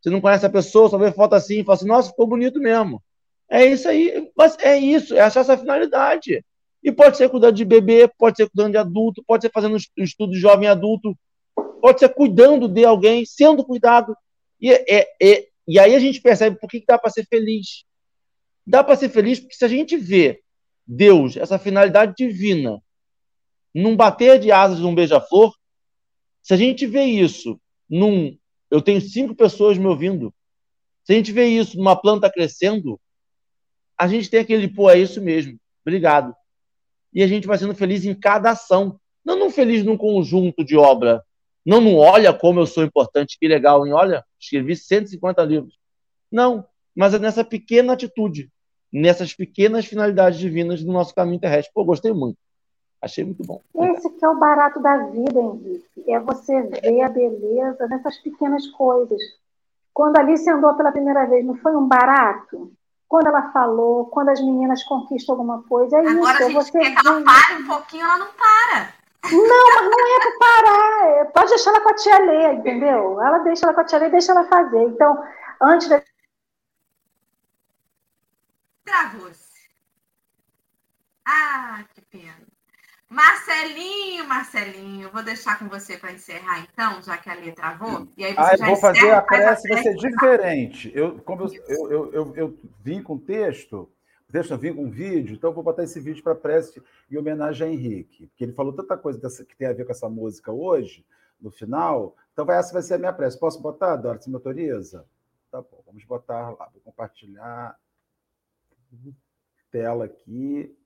você 0.00 0.10
não 0.10 0.20
conhece 0.20 0.44
a 0.44 0.50
pessoa, 0.50 0.88
só 0.88 0.98
vê 0.98 1.12
foto 1.12 1.34
assim 1.34 1.60
e 1.60 1.64
fala 1.64 1.76
assim, 1.76 1.86
nossa, 1.86 2.10
ficou 2.10 2.26
bonito 2.26 2.58
mesmo. 2.60 3.02
É 3.48 3.64
isso 3.64 3.88
aí, 3.88 4.30
mas 4.36 4.56
é 4.58 4.76
isso, 4.76 5.14
é 5.14 5.20
achar 5.20 5.40
essa 5.40 5.56
finalidade. 5.56 6.44
E 6.82 6.92
pode 6.92 7.16
ser 7.16 7.28
cuidando 7.28 7.54
de 7.54 7.64
bebê, 7.64 8.10
pode 8.18 8.36
ser 8.36 8.48
cuidando 8.50 8.72
de 8.72 8.78
adulto, 8.78 9.22
pode 9.26 9.42
ser 9.42 9.50
fazendo 9.52 9.74
um 9.74 10.02
estudo 10.02 10.32
de 10.32 10.38
jovem 10.38 10.68
adulto, 10.68 11.16
pode 11.80 12.00
ser 12.00 12.08
cuidando 12.10 12.68
de 12.68 12.84
alguém, 12.84 13.24
sendo 13.24 13.64
cuidado. 13.64 14.16
E 14.64 14.72
é, 14.72 15.06
é, 15.22 15.46
e 15.68 15.78
aí 15.78 15.94
a 15.94 15.98
gente 15.98 16.22
percebe 16.22 16.58
por 16.58 16.70
que, 16.70 16.82
dá 16.88 16.98
para 16.98 17.10
ser 17.10 17.26
feliz. 17.26 17.84
Dá 18.66 18.82
para 18.82 18.96
ser 18.96 19.10
feliz 19.10 19.38
porque 19.38 19.54
se 19.54 19.64
a 19.66 19.68
gente 19.68 19.94
vê 19.94 20.40
Deus, 20.86 21.36
essa 21.36 21.58
finalidade 21.58 22.14
divina, 22.16 22.82
num 23.74 23.94
bater 23.94 24.40
de 24.40 24.50
asas 24.50 24.78
de 24.78 24.86
um 24.86 24.94
beija-flor, 24.94 25.54
se 26.42 26.54
a 26.54 26.56
gente 26.56 26.86
vê 26.86 27.04
isso 27.04 27.60
num. 27.90 28.38
Eu 28.70 28.80
tenho 28.80 29.02
cinco 29.02 29.34
pessoas 29.34 29.76
me 29.76 29.86
ouvindo. 29.86 30.34
Se 31.04 31.12
a 31.12 31.16
gente 31.16 31.30
vê 31.30 31.44
isso 31.44 31.76
numa 31.76 31.94
planta 31.94 32.32
crescendo, 32.32 32.98
a 33.98 34.08
gente 34.08 34.30
tem 34.30 34.40
aquele, 34.40 34.66
pô, 34.66 34.88
é 34.88 34.98
isso 34.98 35.20
mesmo, 35.20 35.60
obrigado. 35.84 36.34
E 37.12 37.22
a 37.22 37.26
gente 37.26 37.46
vai 37.46 37.58
sendo 37.58 37.74
feliz 37.74 38.06
em 38.06 38.14
cada 38.14 38.52
ação. 38.52 38.98
Não 39.22 39.38
num 39.38 39.50
feliz 39.50 39.84
num 39.84 39.98
conjunto 39.98 40.64
de 40.64 40.74
obra, 40.74 41.22
não, 41.64 41.80
não 41.80 41.96
olha 41.96 42.32
como 42.32 42.60
eu 42.60 42.66
sou 42.66 42.84
importante, 42.84 43.38
que 43.38 43.48
legal, 43.48 43.86
hein? 43.86 43.92
Olha, 43.92 44.24
escrevi 44.38 44.76
150 44.76 45.42
livros. 45.44 45.78
Não, 46.30 46.66
mas 46.94 47.14
é 47.14 47.18
nessa 47.18 47.42
pequena 47.42 47.94
atitude, 47.94 48.50
nessas 48.92 49.34
pequenas 49.34 49.86
finalidades 49.86 50.38
divinas 50.38 50.84
do 50.84 50.92
nosso 50.92 51.14
caminho 51.14 51.40
terrestre. 51.40 51.72
Pô, 51.74 51.84
gostei 51.84 52.12
muito. 52.12 52.38
Achei 53.00 53.24
muito 53.24 53.42
bom. 53.44 53.60
Esse 53.74 54.08
que 54.10 54.24
é 54.24 54.28
o 54.28 54.38
barato 54.38 54.80
da 54.80 54.96
vida, 55.08 55.38
Henrique. 55.38 56.10
É 56.10 56.18
você 56.18 56.62
ver 56.62 57.02
a 57.02 57.08
beleza 57.08 57.86
nessas 57.88 58.18
pequenas 58.18 58.66
coisas. 58.68 59.20
Quando 59.92 60.16
a 60.16 60.20
Alice 60.20 60.48
andou 60.48 60.74
pela 60.74 60.90
primeira 60.90 61.26
vez, 61.26 61.44
não 61.44 61.54
foi 61.56 61.76
um 61.76 61.86
barato? 61.86 62.72
Quando 63.06 63.28
ela 63.28 63.52
falou, 63.52 64.06
quando 64.06 64.30
as 64.30 64.40
meninas 64.40 64.82
conquistam 64.84 65.34
alguma 65.34 65.62
coisa, 65.62 65.96
é 65.96 66.00
Agora, 66.00 66.12
isso. 66.12 66.26
Agora, 66.26 66.44
é 66.44 66.52
você 66.52 66.72
quer 66.72 66.94
que 66.94 67.06
ela 67.06 67.22
pare 67.22 67.62
um 67.62 67.66
pouquinho, 67.66 68.04
ela 68.04 68.18
não 68.18 68.28
para. 68.32 69.03
Não, 69.32 69.74
mas 69.74 69.90
não 69.90 70.16
é 70.16 70.20
para 70.20 70.38
parar. 70.38 71.06
É, 71.08 71.24
pode 71.24 71.50
deixar 71.50 71.70
ela 71.70 71.80
com 71.80 71.88
a 71.88 71.94
tia 71.94 72.18
Lê, 72.18 72.52
entendeu? 72.54 73.20
Ela 73.20 73.38
deixa 73.38 73.64
ela 73.64 73.74
com 73.74 73.80
a 73.80 73.84
tia 73.84 73.98
Lê, 73.98 74.10
deixa 74.10 74.32
ela 74.32 74.44
fazer. 74.48 74.82
Então, 74.82 75.24
antes 75.60 75.88
da. 75.88 76.02
Travou-se. 78.84 79.44
Ah, 81.24 81.84
que 81.94 82.02
pena. 82.02 82.44
Marcelinho, 83.08 84.26
Marcelinho, 84.26 85.10
vou 85.10 85.22
deixar 85.22 85.58
com 85.58 85.68
você 85.68 85.96
para 85.96 86.12
encerrar 86.12 86.60
então, 86.60 87.00
já 87.00 87.16
que 87.16 87.30
a 87.30 87.34
Lê 87.34 87.52
travou. 87.52 88.08
E 88.16 88.24
aí 88.24 88.34
você 88.34 88.40
ah, 88.40 88.56
já 88.56 88.66
vou 88.66 88.76
fazer 88.76 89.10
a 89.12 89.22
prece, 89.22 89.68
vai 89.68 89.82
ser 89.82 89.94
diferente. 89.94 90.90
Eu, 90.94 91.20
como 91.20 91.44
eu, 91.44 91.90
eu, 91.90 92.12
eu, 92.12 92.32
eu 92.34 92.58
vim 92.82 93.02
com 93.02 93.16
texto, 93.16 93.88
Deixa 94.34 94.56
vir 94.56 94.74
com 94.74 94.86
um 94.86 94.90
vídeo, 94.90 95.36
então 95.36 95.50
eu 95.50 95.54
vou 95.54 95.62
botar 95.62 95.84
esse 95.84 96.00
vídeo 96.00 96.20
para 96.20 96.34
prece 96.34 96.82
em 97.08 97.16
homenagem 97.16 97.68
a 97.68 97.70
Henrique, 97.70 98.26
porque 98.26 98.42
ele 98.42 98.52
falou 98.52 98.72
tanta 98.72 98.98
coisa 98.98 99.16
dessa, 99.16 99.44
que 99.44 99.56
tem 99.56 99.68
a 99.68 99.72
ver 99.72 99.84
com 99.84 99.92
essa 99.92 100.08
música 100.08 100.50
hoje, 100.50 101.06
no 101.40 101.52
final. 101.52 102.16
Então 102.32 102.50
essa 102.50 102.72
vai 102.72 102.82
ser 102.82 102.94
a 102.94 102.98
minha 102.98 103.12
prece. 103.12 103.38
Posso 103.38 103.62
botar, 103.62 103.94
Dora? 103.94 104.20
Você 104.20 104.28
me 104.28 104.34
autoriza? 104.34 105.06
Tá 105.52 105.62
bom, 105.62 105.80
vamos 105.86 106.04
botar 106.04 106.50
lá. 106.50 106.68
Vou 106.72 106.82
compartilhar 106.82 107.78
tela 109.70 110.06
aqui. 110.06 110.76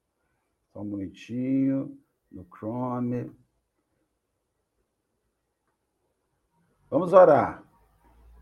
Só 0.70 0.82
um 0.82 0.84
momentinho. 0.84 1.98
No 2.30 2.46
Chrome. 2.54 3.34
Vamos 6.90 7.14
orar. 7.14 7.64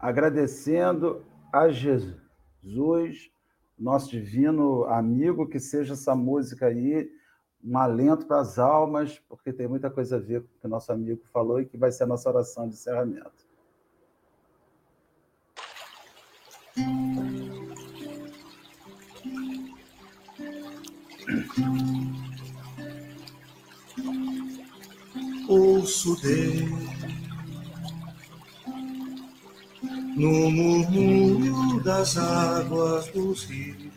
Agradecendo 0.01 1.25
a 1.53 1.69
Jesus 1.69 3.31
nosso 3.79 4.11
divino 4.11 4.85
amigo, 4.85 5.49
que 5.49 5.61
seja 5.61 5.95
essa 5.95 6.14
música 6.14 6.66
aí 6.66 7.11
um 7.62 7.77
alento 7.79 8.27
para 8.27 8.41
as 8.41 8.59
almas, 8.59 9.18
porque 9.29 9.53
tem 9.53 9.66
muita 9.66 9.91
coisa 9.91 10.16
a 10.16 10.20
ver 10.20 10.43
com 10.43 10.47
o 10.47 10.61
que 10.61 10.66
o 10.66 10.70
nosso 10.70 10.93
amigo 10.93 11.22
falou 11.33 11.61
e 11.61 11.66
que 11.66 11.77
vai 11.77 11.91
ser 11.91 12.05
a 12.05 12.07
nossa 12.07 12.29
oração 12.29 12.68
de 12.68 12.74
encerramento. 12.74 13.47
Ouço 25.49 26.20
Deus 26.22 26.86
no 30.17 30.51
murmúrio 30.51 31.83
das 31.85 32.17
águas 32.17 33.07
dos 33.09 33.45
rios. 33.45 33.93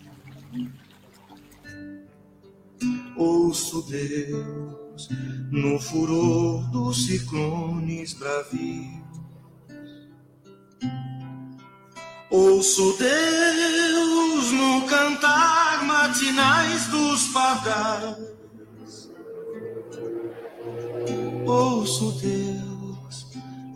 Ouço 3.16 3.82
Deus 3.84 5.10
no 5.50 5.80
furor 5.80 6.70
dos 6.72 7.06
ciclones 7.06 8.14
bravios. 8.14 9.00
Ouço 12.30 12.98
Deus 12.98 14.52
no 14.52 14.82
cantar 14.88 15.86
matinais 15.86 16.86
dos 16.88 17.28
pardais. 17.30 18.18
Ouço 21.48 22.12
Deus 22.22 22.49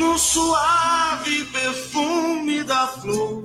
no 0.00 0.18
suave 0.18 1.44
perfume 1.52 2.64
da 2.64 2.86
flor. 2.86 3.44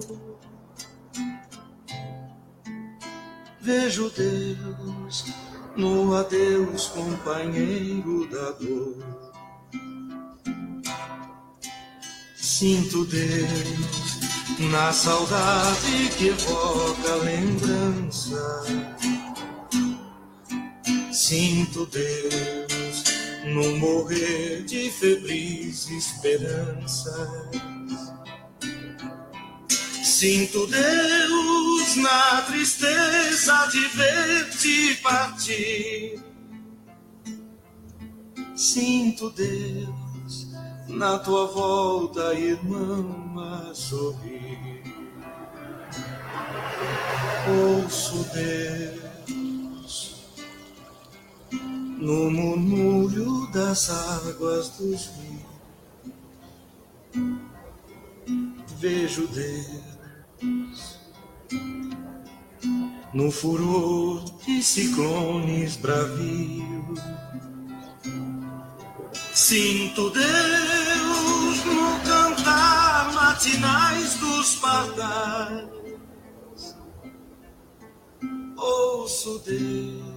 Vejo 3.62 4.10
Deus 4.10 5.26
no 5.76 6.16
adeus, 6.16 6.88
companheiro 6.88 8.26
da 8.30 8.52
dor. 8.52 8.96
Sinto 12.38 13.04
Deus 13.06 14.20
na 14.72 14.94
saudade 14.94 16.10
que 16.18 16.30
evoca 16.30 17.16
lembrança. 17.16 18.64
Sinto 21.12 21.86
Deus 21.88 22.75
no 23.46 23.78
morrer 23.78 24.64
de 24.64 24.90
febris 24.90 25.90
esperanças. 25.90 27.30
Sinto 30.04 30.66
Deus 30.68 31.96
na 31.98 32.42
tristeza 32.44 33.68
de 33.72 33.88
ver-te 33.90 34.96
partir. 35.04 36.20
Sinto 38.56 39.30
Deus 39.32 40.48
na 40.88 41.20
tua 41.20 41.48
volta, 41.48 42.34
irmão, 42.34 43.36
a 43.38 43.74
sorrir. 43.74 44.84
Ouço 47.48 48.26
Deus 48.34 49.05
no 52.06 52.30
murmúrio 52.30 53.48
das 53.52 53.90
águas 53.90 54.70
dos 54.78 55.10
rios. 55.18 55.42
Vejo 58.78 59.26
Deus 59.28 61.00
no 63.12 63.32
furor 63.32 64.24
de 64.46 64.62
ciclones 64.62 65.78
bravios. 65.78 67.00
Sinto 69.34 70.12
Deus 70.12 71.66
no 71.66 72.00
cantar 72.06 73.14
matinais 73.14 74.14
dos 74.20 74.56
pardais. 74.58 75.68
Ouço 78.58 79.40
Deus 79.40 80.15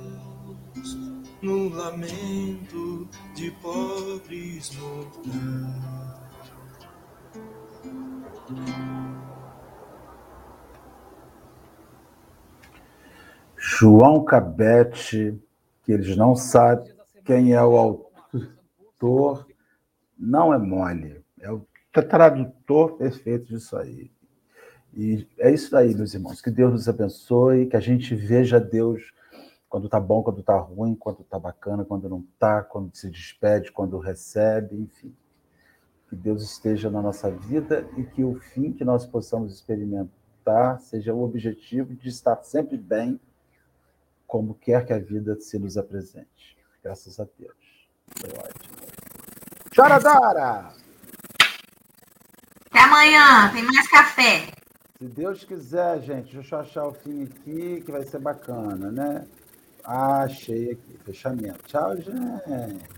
no 1.42 1.68
lamento 1.68 3.08
de 3.34 3.50
pobres 3.62 4.76
mortais. 4.76 6.18
João 13.56 14.24
Cabete, 14.24 15.38
que 15.84 15.92
eles 15.92 16.16
não 16.16 16.34
sabem 16.34 16.92
quem 17.24 17.52
é 17.52 17.62
o 17.62 17.76
autor, 17.76 19.46
não 20.18 20.52
é 20.52 20.58
mole. 20.58 21.22
É 21.40 21.52
o 21.52 21.64
tradutor 21.92 22.96
perfeito 22.96 23.46
disso 23.46 23.76
aí. 23.76 24.10
E 24.94 25.26
é 25.38 25.52
isso 25.52 25.76
aí, 25.76 25.94
meus 25.94 26.14
irmãos. 26.14 26.40
Que 26.40 26.50
Deus 26.50 26.72
nos 26.72 26.88
abençoe, 26.88 27.66
que 27.66 27.76
a 27.76 27.80
gente 27.80 28.14
veja 28.14 28.58
Deus 28.58 29.12
quando 29.68 29.88
tá 29.88 30.00
bom, 30.00 30.22
quando 30.22 30.42
tá 30.42 30.56
ruim, 30.58 30.94
quando 30.94 31.22
tá 31.24 31.38
bacana, 31.38 31.84
quando 31.84 32.08
não 32.08 32.24
tá, 32.38 32.62
quando 32.62 32.94
se 32.96 33.10
despede, 33.10 33.70
quando 33.70 33.98
recebe, 33.98 34.76
enfim. 34.76 35.14
Que 36.08 36.16
Deus 36.16 36.42
esteja 36.42 36.90
na 36.90 37.02
nossa 37.02 37.30
vida 37.30 37.86
e 37.96 38.02
que 38.02 38.24
o 38.24 38.40
fim 38.40 38.72
que 38.72 38.84
nós 38.84 39.04
possamos 39.04 39.52
experimentar 39.52 40.80
seja 40.80 41.12
o 41.12 41.22
objetivo 41.22 41.94
de 41.94 42.08
estar 42.08 42.42
sempre 42.42 42.78
bem, 42.78 43.20
como 44.26 44.54
quer 44.54 44.86
que 44.86 44.92
a 44.92 44.98
vida 44.98 45.38
se 45.38 45.58
nos 45.58 45.76
apresente. 45.76 46.56
Graças 46.82 47.20
a 47.20 47.26
Deus. 47.38 47.88
Foi 48.16 48.30
ótimo. 48.30 48.78
Chora, 49.76 49.98
Dora! 49.98 50.72
Até 52.70 52.80
amanhã, 52.80 53.52
tem 53.52 53.62
mais 53.64 53.88
café. 53.88 54.46
Se 54.98 55.06
Deus 55.06 55.44
quiser, 55.44 56.00
gente, 56.00 56.34
deixa 56.34 56.56
eu 56.56 56.60
achar 56.60 56.86
o 56.86 56.92
fim 56.92 57.24
aqui, 57.24 57.82
que 57.82 57.92
vai 57.92 58.02
ser 58.04 58.18
bacana, 58.18 58.90
né? 58.90 59.26
Achei 59.84 60.72
aqui. 60.72 60.98
Fechamento. 61.04 61.62
Tchau, 61.66 61.96
gente. 61.96 62.97